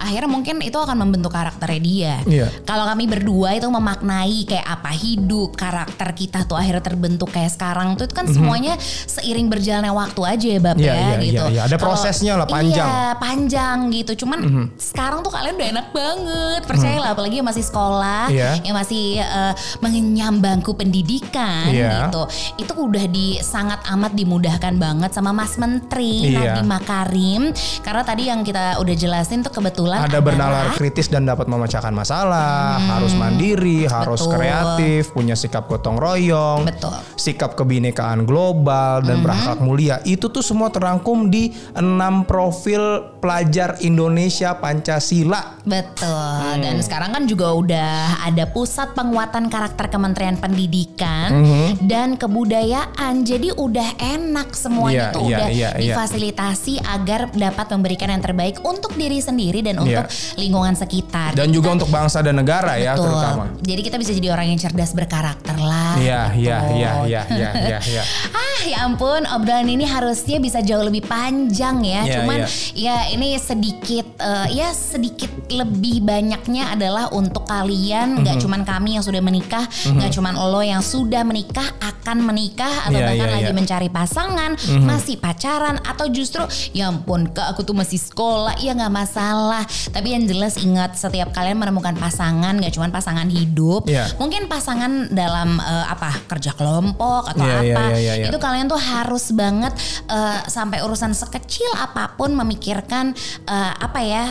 akhirnya 0.03 0.31
mungkin 0.31 0.57
itu 0.61 0.75
akan 0.75 0.97
membentuk 0.99 1.31
karakternya 1.31 1.81
dia 1.81 2.15
Iya. 2.27 2.47
kalau 2.67 2.85
kami 2.85 3.07
berdua 3.07 3.55
itu 3.55 3.67
memaknai 3.67 4.45
kayak 4.45 4.67
apa 4.67 4.91
hidup 4.91 5.55
karakter 5.55 6.09
kita 6.13 6.45
tuh 6.45 6.59
akhirnya 6.59 6.83
terbentuk 6.83 7.31
kayak 7.31 7.55
sekarang 7.55 7.95
tuh 7.95 8.05
itu 8.05 8.15
kan 8.15 8.27
semuanya 8.27 8.75
seiring 9.07 9.47
berjalannya 9.47 9.93
waktu 9.93 10.21
aja 10.27 10.49
ya 10.49 10.61
Mhm. 10.63 10.79
Iya, 10.79 10.93
ya 10.95 10.95
iya, 10.97 11.17
gitu. 11.21 11.45
iya, 11.45 11.53
iya. 11.53 11.61
Ada 11.67 11.77
prosesnya 11.77 12.33
lah, 12.35 12.47
panjang. 12.47 12.87
Mhm. 12.87 12.97
Iya 12.97 13.11
panjang 13.19 13.77
gitu. 13.93 14.13
Cuman 14.25 14.39
sekarang 14.75 15.21
tuh 15.21 15.31
kalian 15.31 15.55
udah 15.55 15.69
enak 15.75 15.87
banget 15.93 16.61
percayalah 16.65 17.11
apalagi 17.13 17.39
yang 17.39 17.49
masih 17.49 17.63
sekolah, 17.63 18.25
Iya. 18.31 18.51
yang 18.63 18.75
masih 18.75 19.05
eh, 19.21 19.53
mengenyam 19.79 20.41
bangku 20.41 20.73
pendidikan 20.73 21.69
Iya. 21.69 22.09
gitu. 22.09 22.23
Itu 22.59 22.73
udah 22.75 23.05
di 23.07 23.37
sangat 23.39 23.85
amat 23.91 24.17
dimudahkan 24.17 24.75
banget 24.77 25.11
sama 25.13 25.31
Mas 25.31 25.55
Menteri 25.57 26.33
Iya. 26.33 26.57
Nadiem 26.57 26.67
Makarim 26.67 27.43
karena 27.83 28.03
tadi 28.03 28.23
yang 28.27 28.41
kita 28.43 28.81
udah 28.81 28.95
jelasin 28.97 29.45
tuh 29.45 29.53
kebetulan 29.53 29.92
ada 29.99 30.09
adalah- 30.09 30.25
bernalar 30.25 30.67
kritis 30.73 31.07
dan 31.07 31.25
dapat 31.25 31.45
memecahkan 31.45 31.93
masalah, 31.93 32.79
harus 32.79 33.13
mandiri, 33.13 33.85
harus 33.85 34.25
Betul. 34.25 34.33
kreatif, 34.33 35.03
punya 35.11 35.35
sikap 35.35 35.67
gotong 35.67 35.97
royong, 35.97 36.65
Betul. 36.65 36.97
sikap 37.15 37.53
kebinekaan 37.53 38.25
global 38.25 39.03
dan 39.03 39.21
berakhlak 39.21 39.59
mulia. 39.59 40.01
Itu 40.03 40.29
tuh 40.29 40.41
semua 40.41 40.69
terangkum 40.69 41.29
di 41.29 41.51
enam 41.75 42.25
profil 42.25 43.13
pelajar 43.19 43.79
Indonesia 43.81 44.55
Pancasila. 44.55 45.59
Betul. 45.63 46.09
Hmm. 46.09 46.63
Dan 46.63 46.81
sekarang 46.81 47.11
kan 47.13 47.25
juga 47.25 47.53
udah 47.53 47.93
ada 48.25 48.45
pusat 48.47 48.93
penguatan 48.93 49.47
karakter 49.47 49.87
Kementerian 49.89 50.37
Pendidikan 50.37 51.29
Mhm. 51.33 51.69
dan 51.85 52.15
Kebudayaan. 52.15 53.23
Jadi 53.23 53.51
udah 53.53 53.99
enak 53.99 54.55
semuanya 54.55 55.11
Iya, 55.11 55.15
tuh 55.15 55.23
iya, 55.25 55.37
udah 55.39 55.49
iya, 55.51 55.71
iya. 55.75 55.95
difasilitasi 55.95 56.79
agar 56.79 57.31
dapat 57.31 57.67
memberikan 57.71 58.09
yang 58.09 58.23
terbaik 58.23 58.63
untuk 58.63 58.95
diri 58.95 59.19
sendiri 59.19 59.63
dan 59.63 59.82
Iya. 59.85 60.05
untuk 60.05 60.39
lingkungan 60.39 60.75
sekitar. 60.75 61.31
Dan 61.33 61.49
juga 61.51 61.69
untuk 61.73 61.89
bangsa 61.89 62.19
dan 62.21 62.35
negara 62.35 62.77
ya 62.77 62.95
Betul. 62.95 63.05
terutama. 63.09 63.45
Jadi 63.59 63.81
kita 63.83 63.97
bisa 63.97 64.13
jadi 64.13 64.29
orang 64.31 64.47
yang 64.49 64.59
cerdas 64.59 64.93
berkarakter 64.93 65.57
lah. 65.57 65.95
Iya, 65.95 66.23
gitu. 66.33 66.43
iya, 66.43 66.57
iya, 66.73 66.91
iya, 67.05 67.23
iya, 67.29 67.51
iya, 67.57 67.79
iya. 67.83 68.03
Ah 68.43 68.61
ya 68.63 68.85
ampun 68.85 69.25
obrolan 69.27 69.67
ini 69.67 69.83
harusnya 69.83 70.39
bisa 70.39 70.61
jauh 70.61 70.83
lebih 70.83 71.03
panjang 71.03 71.83
ya. 71.83 72.01
Iya, 72.03 72.15
Cuman 72.21 72.39
iya. 72.39 72.49
ya 72.75 72.97
ini 73.11 73.35
sedikit 73.37 74.07
eh, 74.17 74.49
ya 74.55 74.71
sedikit 74.71 75.31
lebih 75.49 76.01
banyaknya 76.01 76.71
adalah 76.71 77.11
untuk 77.11 77.45
kalian 77.45 78.23
nggak 78.23 78.37
Mhm. 78.39 78.43
cuman 78.43 78.63
kami 78.63 78.91
yang 78.95 79.05
sudah 79.05 79.19
menikah, 79.19 79.65
nggak 79.67 80.11
cuman 80.11 80.35
lo 80.37 80.61
yang 80.61 80.81
sudah 80.81 81.23
menikah 81.23 81.65
akan 81.79 82.23
menikah 82.23 82.87
atau 82.87 82.95
Iya, 82.95 83.07
bahkan 83.09 83.29
iya, 83.29 83.35
lagi 83.35 83.45
iya. 83.45 83.53
Mhm. 83.53 83.59
mencari 83.59 83.89
pasangan, 83.89 84.51
masih 84.81 85.17
pacaran 85.17 85.77
atau 85.83 86.07
justru 86.09 86.43
ya 86.71 86.89
ampun 86.89 87.29
kak 87.29 87.53
aku 87.53 87.63
tuh 87.63 87.75
masih 87.75 87.99
sekolah 87.99 88.59
ya 88.59 88.73
nggak 88.73 88.93
masalah. 88.93 89.65
Tapi 89.91 90.15
yang 90.15 90.25
jelas 90.25 90.57
ingat 90.57 90.95
setiap 90.95 91.33
kalian 91.33 91.57
menemukan 91.57 91.95
pasangan 91.95 92.55
nggak 92.55 92.73
cuman 92.73 92.91
pasangan 92.91 93.29
hidup, 93.29 93.85
Iya. 93.87 94.13
mungkin 94.17 94.47
pasangan 94.47 95.11
dalam 95.11 95.59
eh, 95.59 95.87
apa 95.89 96.13
kerja 96.27 96.53
kelompok 96.53 97.33
atau 97.33 97.43
Iya, 97.43 97.59
iya, 97.63 97.75
apa 97.75 97.83
iya, 97.91 97.99
iya, 97.99 98.13
iya. 98.23 98.27
itu 98.29 98.39
kalian 98.39 98.67
tuh 98.67 98.81
harus 98.81 99.33
banget 99.33 99.73
eh, 100.07 100.39
sampai 100.47 100.81
urusan 100.81 101.13
sekecil 101.13 101.69
apa 101.75 102.15
pun 102.15 102.33
memikirkan 102.33 103.13
eh, 103.45 103.73
apa 103.77 104.01
ya 104.01 104.25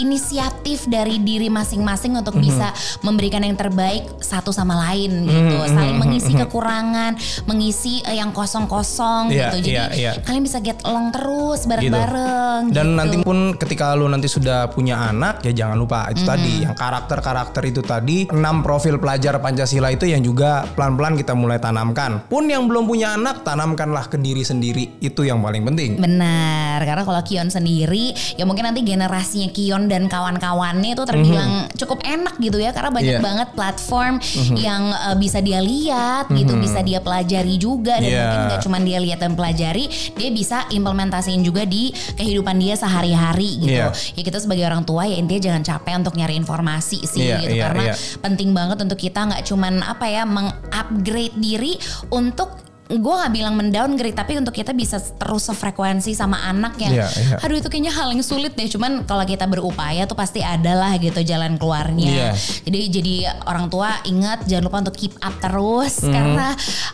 inisiatif 0.00 0.88
dari 0.88 1.20
diri 1.20 1.46
masing-masing 1.46 2.16
untuk 2.16 2.34
Mhm. 2.34 2.42
bisa 2.42 2.68
memberikan 3.00 3.40
yang 3.40 3.54
terbaik 3.54 4.08
satu 4.18 4.50
sama 4.50 4.74
lain 4.88 5.28
gitu 5.28 5.56
Mhm, 5.60 5.70
saling 5.70 5.96
mhm, 5.96 6.02
mengisi 6.02 6.32
mhm. 6.32 6.40
kekurangan 6.46 7.12
mengisi 7.44 7.94
eh, 8.02 8.16
yang 8.16 8.32
kosong-kosong 8.32 9.28
Iya, 9.28 9.52
gitu 9.52 9.56
jadi 9.60 9.70
iya, 9.70 9.84
iya. 9.92 10.12
kalian 10.20 10.42
bisa 10.42 10.58
get 10.58 10.80
along 10.82 11.12
terus 11.12 11.68
bareng-bareng 11.68 12.72
Dan 12.72 12.86
gitu. 12.88 12.98
nanti 12.98 13.16
pun 13.20 13.38
ketika 13.54 13.92
lu 13.92 14.06
nanti 14.06 14.26
sudah 14.26 14.70
punya 14.70 14.96
anak 15.04 15.44
ya 15.44 15.52
jangan 15.52 15.76
lupa 15.76 16.08
itu 16.08 16.22
tadi 16.22 16.64
yang 16.64 16.72
karakter-karakter 16.72 17.62
itu 17.66 17.82
tadi 17.82 18.30
enam 18.30 18.62
profil 18.62 18.96
pelajar 18.96 19.36
Pancasila 19.36 19.90
itu 19.90 20.06
yang 20.06 20.22
juga 20.22 20.64
pelan-pelan 20.72 21.18
kita 21.18 21.34
mulai 21.34 21.58
tanamkan. 21.58 22.22
Pun 22.24 22.46
yang 22.46 22.64
belum 22.64 22.86
punya 22.86 23.18
anak 23.18 23.42
tanamkanlah 23.42 24.06
ke 24.06 24.16
diri 24.16 24.40
sendiri 24.40 24.96
itu 25.00 25.26
yang 25.26 25.42
paling 25.42 25.66
penting. 25.66 25.98
Benar, 25.98 26.78
karena 26.84 27.02
kalau 27.02 27.20
Kion 27.20 27.50
sendiri 27.50 28.14
ya 28.36 28.46
mungkin 28.46 28.70
nanti 28.70 28.80
generasinya 28.80 29.50
Kion 29.50 29.89
dan 29.90 30.06
kawan-kawannya 30.06 30.94
itu 30.94 31.02
terbilang 31.02 31.66
cukup 31.74 32.06
enak 32.06 32.38
gitu 32.38 32.56
ya 32.56 32.70
karena 32.70 32.88
banyak 32.88 33.08
Iya. 33.10 33.18
banget 33.18 33.48
platform 33.52 34.22
yang 34.54 34.94
uh, 34.94 35.18
bisa 35.18 35.42
dia 35.42 35.58
lihat 35.58 36.30
gitu, 36.30 36.54
bisa 36.56 36.78
dia 36.80 37.02
pelajari 37.02 37.58
juga 37.58 37.98
dan 37.98 38.06
Iya. 38.06 38.22
mungkin 38.22 38.40
gak 38.48 38.62
cuma 38.62 38.78
dia 38.78 38.98
lihat 39.02 39.18
dan 39.18 39.34
pelajari, 39.34 39.90
dia 40.14 40.30
bisa 40.30 40.62
implementasiin 40.70 41.42
juga 41.42 41.66
di 41.66 41.90
kehidupan 42.14 42.54
dia 42.56 42.78
sehari-hari 42.78 43.66
gitu. 43.66 43.74
Iya. 43.74 43.90
Ya 43.90 44.22
kita 44.22 44.38
sebagai 44.38 44.62
orang 44.62 44.86
tua 44.86 45.10
ya 45.10 45.18
intinya 45.18 45.50
jangan 45.50 45.62
capek 45.66 45.94
untuk 45.98 46.14
nyari 46.14 46.38
informasi 46.38 47.02
sih 47.02 47.26
Iya, 47.26 47.42
gitu 47.42 47.54
iya, 47.58 47.62
karena 47.66 47.84
iya. 47.90 47.94
penting 48.22 48.54
banget 48.54 48.78
untuk 48.78 48.96
kita 48.96 49.26
nggak 49.26 49.42
cuman 49.42 49.82
apa 49.82 50.06
ya 50.06 50.22
mengupgrade 50.22 51.34
diri 51.34 51.74
untuk 52.08 52.69
gue 52.90 53.14
nggak 53.14 53.30
bilang 53.30 53.54
mendowngrade 53.54 54.12
tapi 54.12 54.34
untuk 54.34 54.50
kita 54.50 54.74
bisa 54.74 54.98
terus 54.98 55.46
sefrekuensi 55.46 56.10
sama 56.10 56.42
anak 56.42 56.74
yang 56.76 56.90
Iya, 56.92 57.06
iya. 57.06 57.36
aduh 57.38 57.54
itu 57.54 57.68
kayaknya 57.68 57.92
hal 57.92 58.10
yang 58.10 58.20
sulit 58.20 58.52
deh 58.52 58.66
cuman 58.66 59.06
kalau 59.06 59.22
kita 59.22 59.46
berupaya 59.46 60.02
tuh 60.04 60.14
pasti 60.14 60.42
ada 60.42 60.74
lah 60.74 60.98
gitu 60.98 61.22
jalan 61.22 61.54
keluarnya 61.54 62.10
Iya. 62.10 62.30
jadi 62.64 62.80
jadi 62.90 63.14
orang 63.44 63.68
tua 63.68 64.02
ingat 64.02 64.42
jangan 64.44 64.64
lupa 64.64 64.76
untuk 64.82 64.96
keep 64.96 65.14
up 65.18 65.38
terus 65.38 66.02
Hmm. 66.02 66.10
karena 66.10 66.46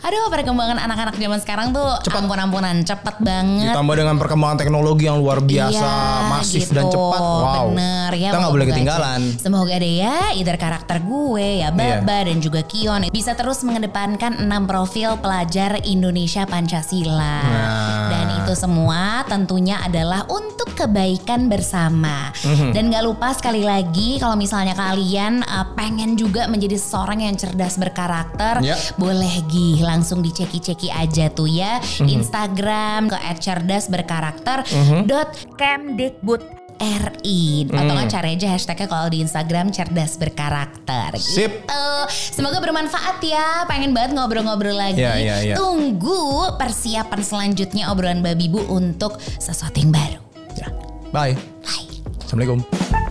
aduh 0.03 0.29
perkembangan 0.29 0.77
anak-anak 0.79 1.17
zaman 1.17 1.41
sekarang 1.41 1.69
tuh 1.71 1.89
ampun 2.17 2.37
ampunan 2.37 2.77
cepet 2.83 3.17
banget 3.21 3.71
Ditambah 3.71 3.95
dengan 3.95 4.17
perkembangan 4.17 4.57
teknologi 4.57 5.05
yang 5.05 5.17
luar 5.17 5.39
biasa, 5.39 5.79
Iya, 5.79 6.29
masif 6.29 6.69
dan 6.71 6.85
gitu. 6.85 6.97
cepat. 6.97 7.21
Wow. 7.21 7.67
Bener 7.71 8.11
ya. 8.15 8.31
Kita 8.33 8.39
nggak 8.41 8.53
boleh 8.53 8.67
ketinggalan. 8.67 9.21
aja. 9.23 9.39
Semoga 9.39 9.75
deh 9.77 9.95
ya, 9.97 10.17
either 10.33 10.57
karakter 10.57 10.97
gue 10.99 11.47
ya 11.61 11.69
Iya. 11.69 12.01
Baba 12.03 12.19
dan 12.25 12.39
juga 12.39 12.61
Kion 12.63 13.05
bisa 13.09 13.33
terus 13.33 13.61
mengedepankan 13.61 14.41
enam 14.41 14.65
profil 14.65 15.21
pelajar 15.21 15.77
Indonesia 15.87 16.43
Pancasila. 16.45 17.39
Nah. 17.41 18.09
Dan 18.11 18.27
itu 18.43 18.53
semua 18.53 19.23
tentunya 19.25 19.79
adalah 19.81 20.27
untuk 20.27 20.75
kebaikan 20.75 21.47
bersama. 21.47 22.31
Mhm. 22.43 22.75
Dan 22.75 22.91
gak 22.91 23.05
lupa 23.05 23.33
sekali 23.33 23.63
lagi 23.63 24.19
kalau 24.19 24.35
misalnya 24.35 24.75
kalian 24.75 25.41
uh, 25.43 25.73
pengen 25.73 26.15
juga 26.15 26.47
menjadi 26.47 26.77
seorang 26.77 27.23
yang 27.23 27.35
cerdas 27.35 27.79
berkarakter, 27.79 28.61
Ya. 28.61 28.77
boleh 28.97 29.43
gih 29.47 29.81
langsung 29.81 30.21
diceki-ceki 30.21 30.91
aja 30.91 31.31
tuh 31.31 31.47
ya 31.47 31.79
Mhm. 32.03 32.09
Instagram 32.09 33.01
ke 33.09 33.17
@cerdasberkarakter 33.39 34.67
dot 35.05 35.29
kemdikbud 35.55 36.66
RI 36.79 37.67
atau 37.67 37.83
Hmm. 37.83 37.97
nggak 37.97 38.11
cari 38.11 38.29
aja 38.35 38.49
hashtagnya 38.51 38.87
kalau 38.87 39.09
di 39.09 39.19
Instagram 39.21 39.71
cerdas 39.71 40.17
berkarakter 40.17 41.17
Sip. 41.17 41.65
gitu. 41.65 41.89
Semoga 42.09 42.61
bermanfaat 42.61 43.19
ya. 43.21 43.65
Pengen 43.65 43.93
banget 43.93 44.13
ngobrol-ngobrol 44.13 44.75
lagi. 44.75 45.01
Iya, 45.01 45.15
iya, 45.17 45.37
iya. 45.43 45.55
Tunggu 45.57 46.53
persiapan 46.55 47.21
selanjutnya 47.21 47.89
obrolan 47.89 48.21
babi 48.21 48.47
bu 48.47 48.63
untuk 48.67 49.17
sesuatu 49.37 49.77
yang 49.77 49.91
baru. 49.91 50.21
Ya. 50.55 50.69
Bye. 51.11 51.35
Bye. 51.65 51.89
Assalamualaikum. 52.23 53.06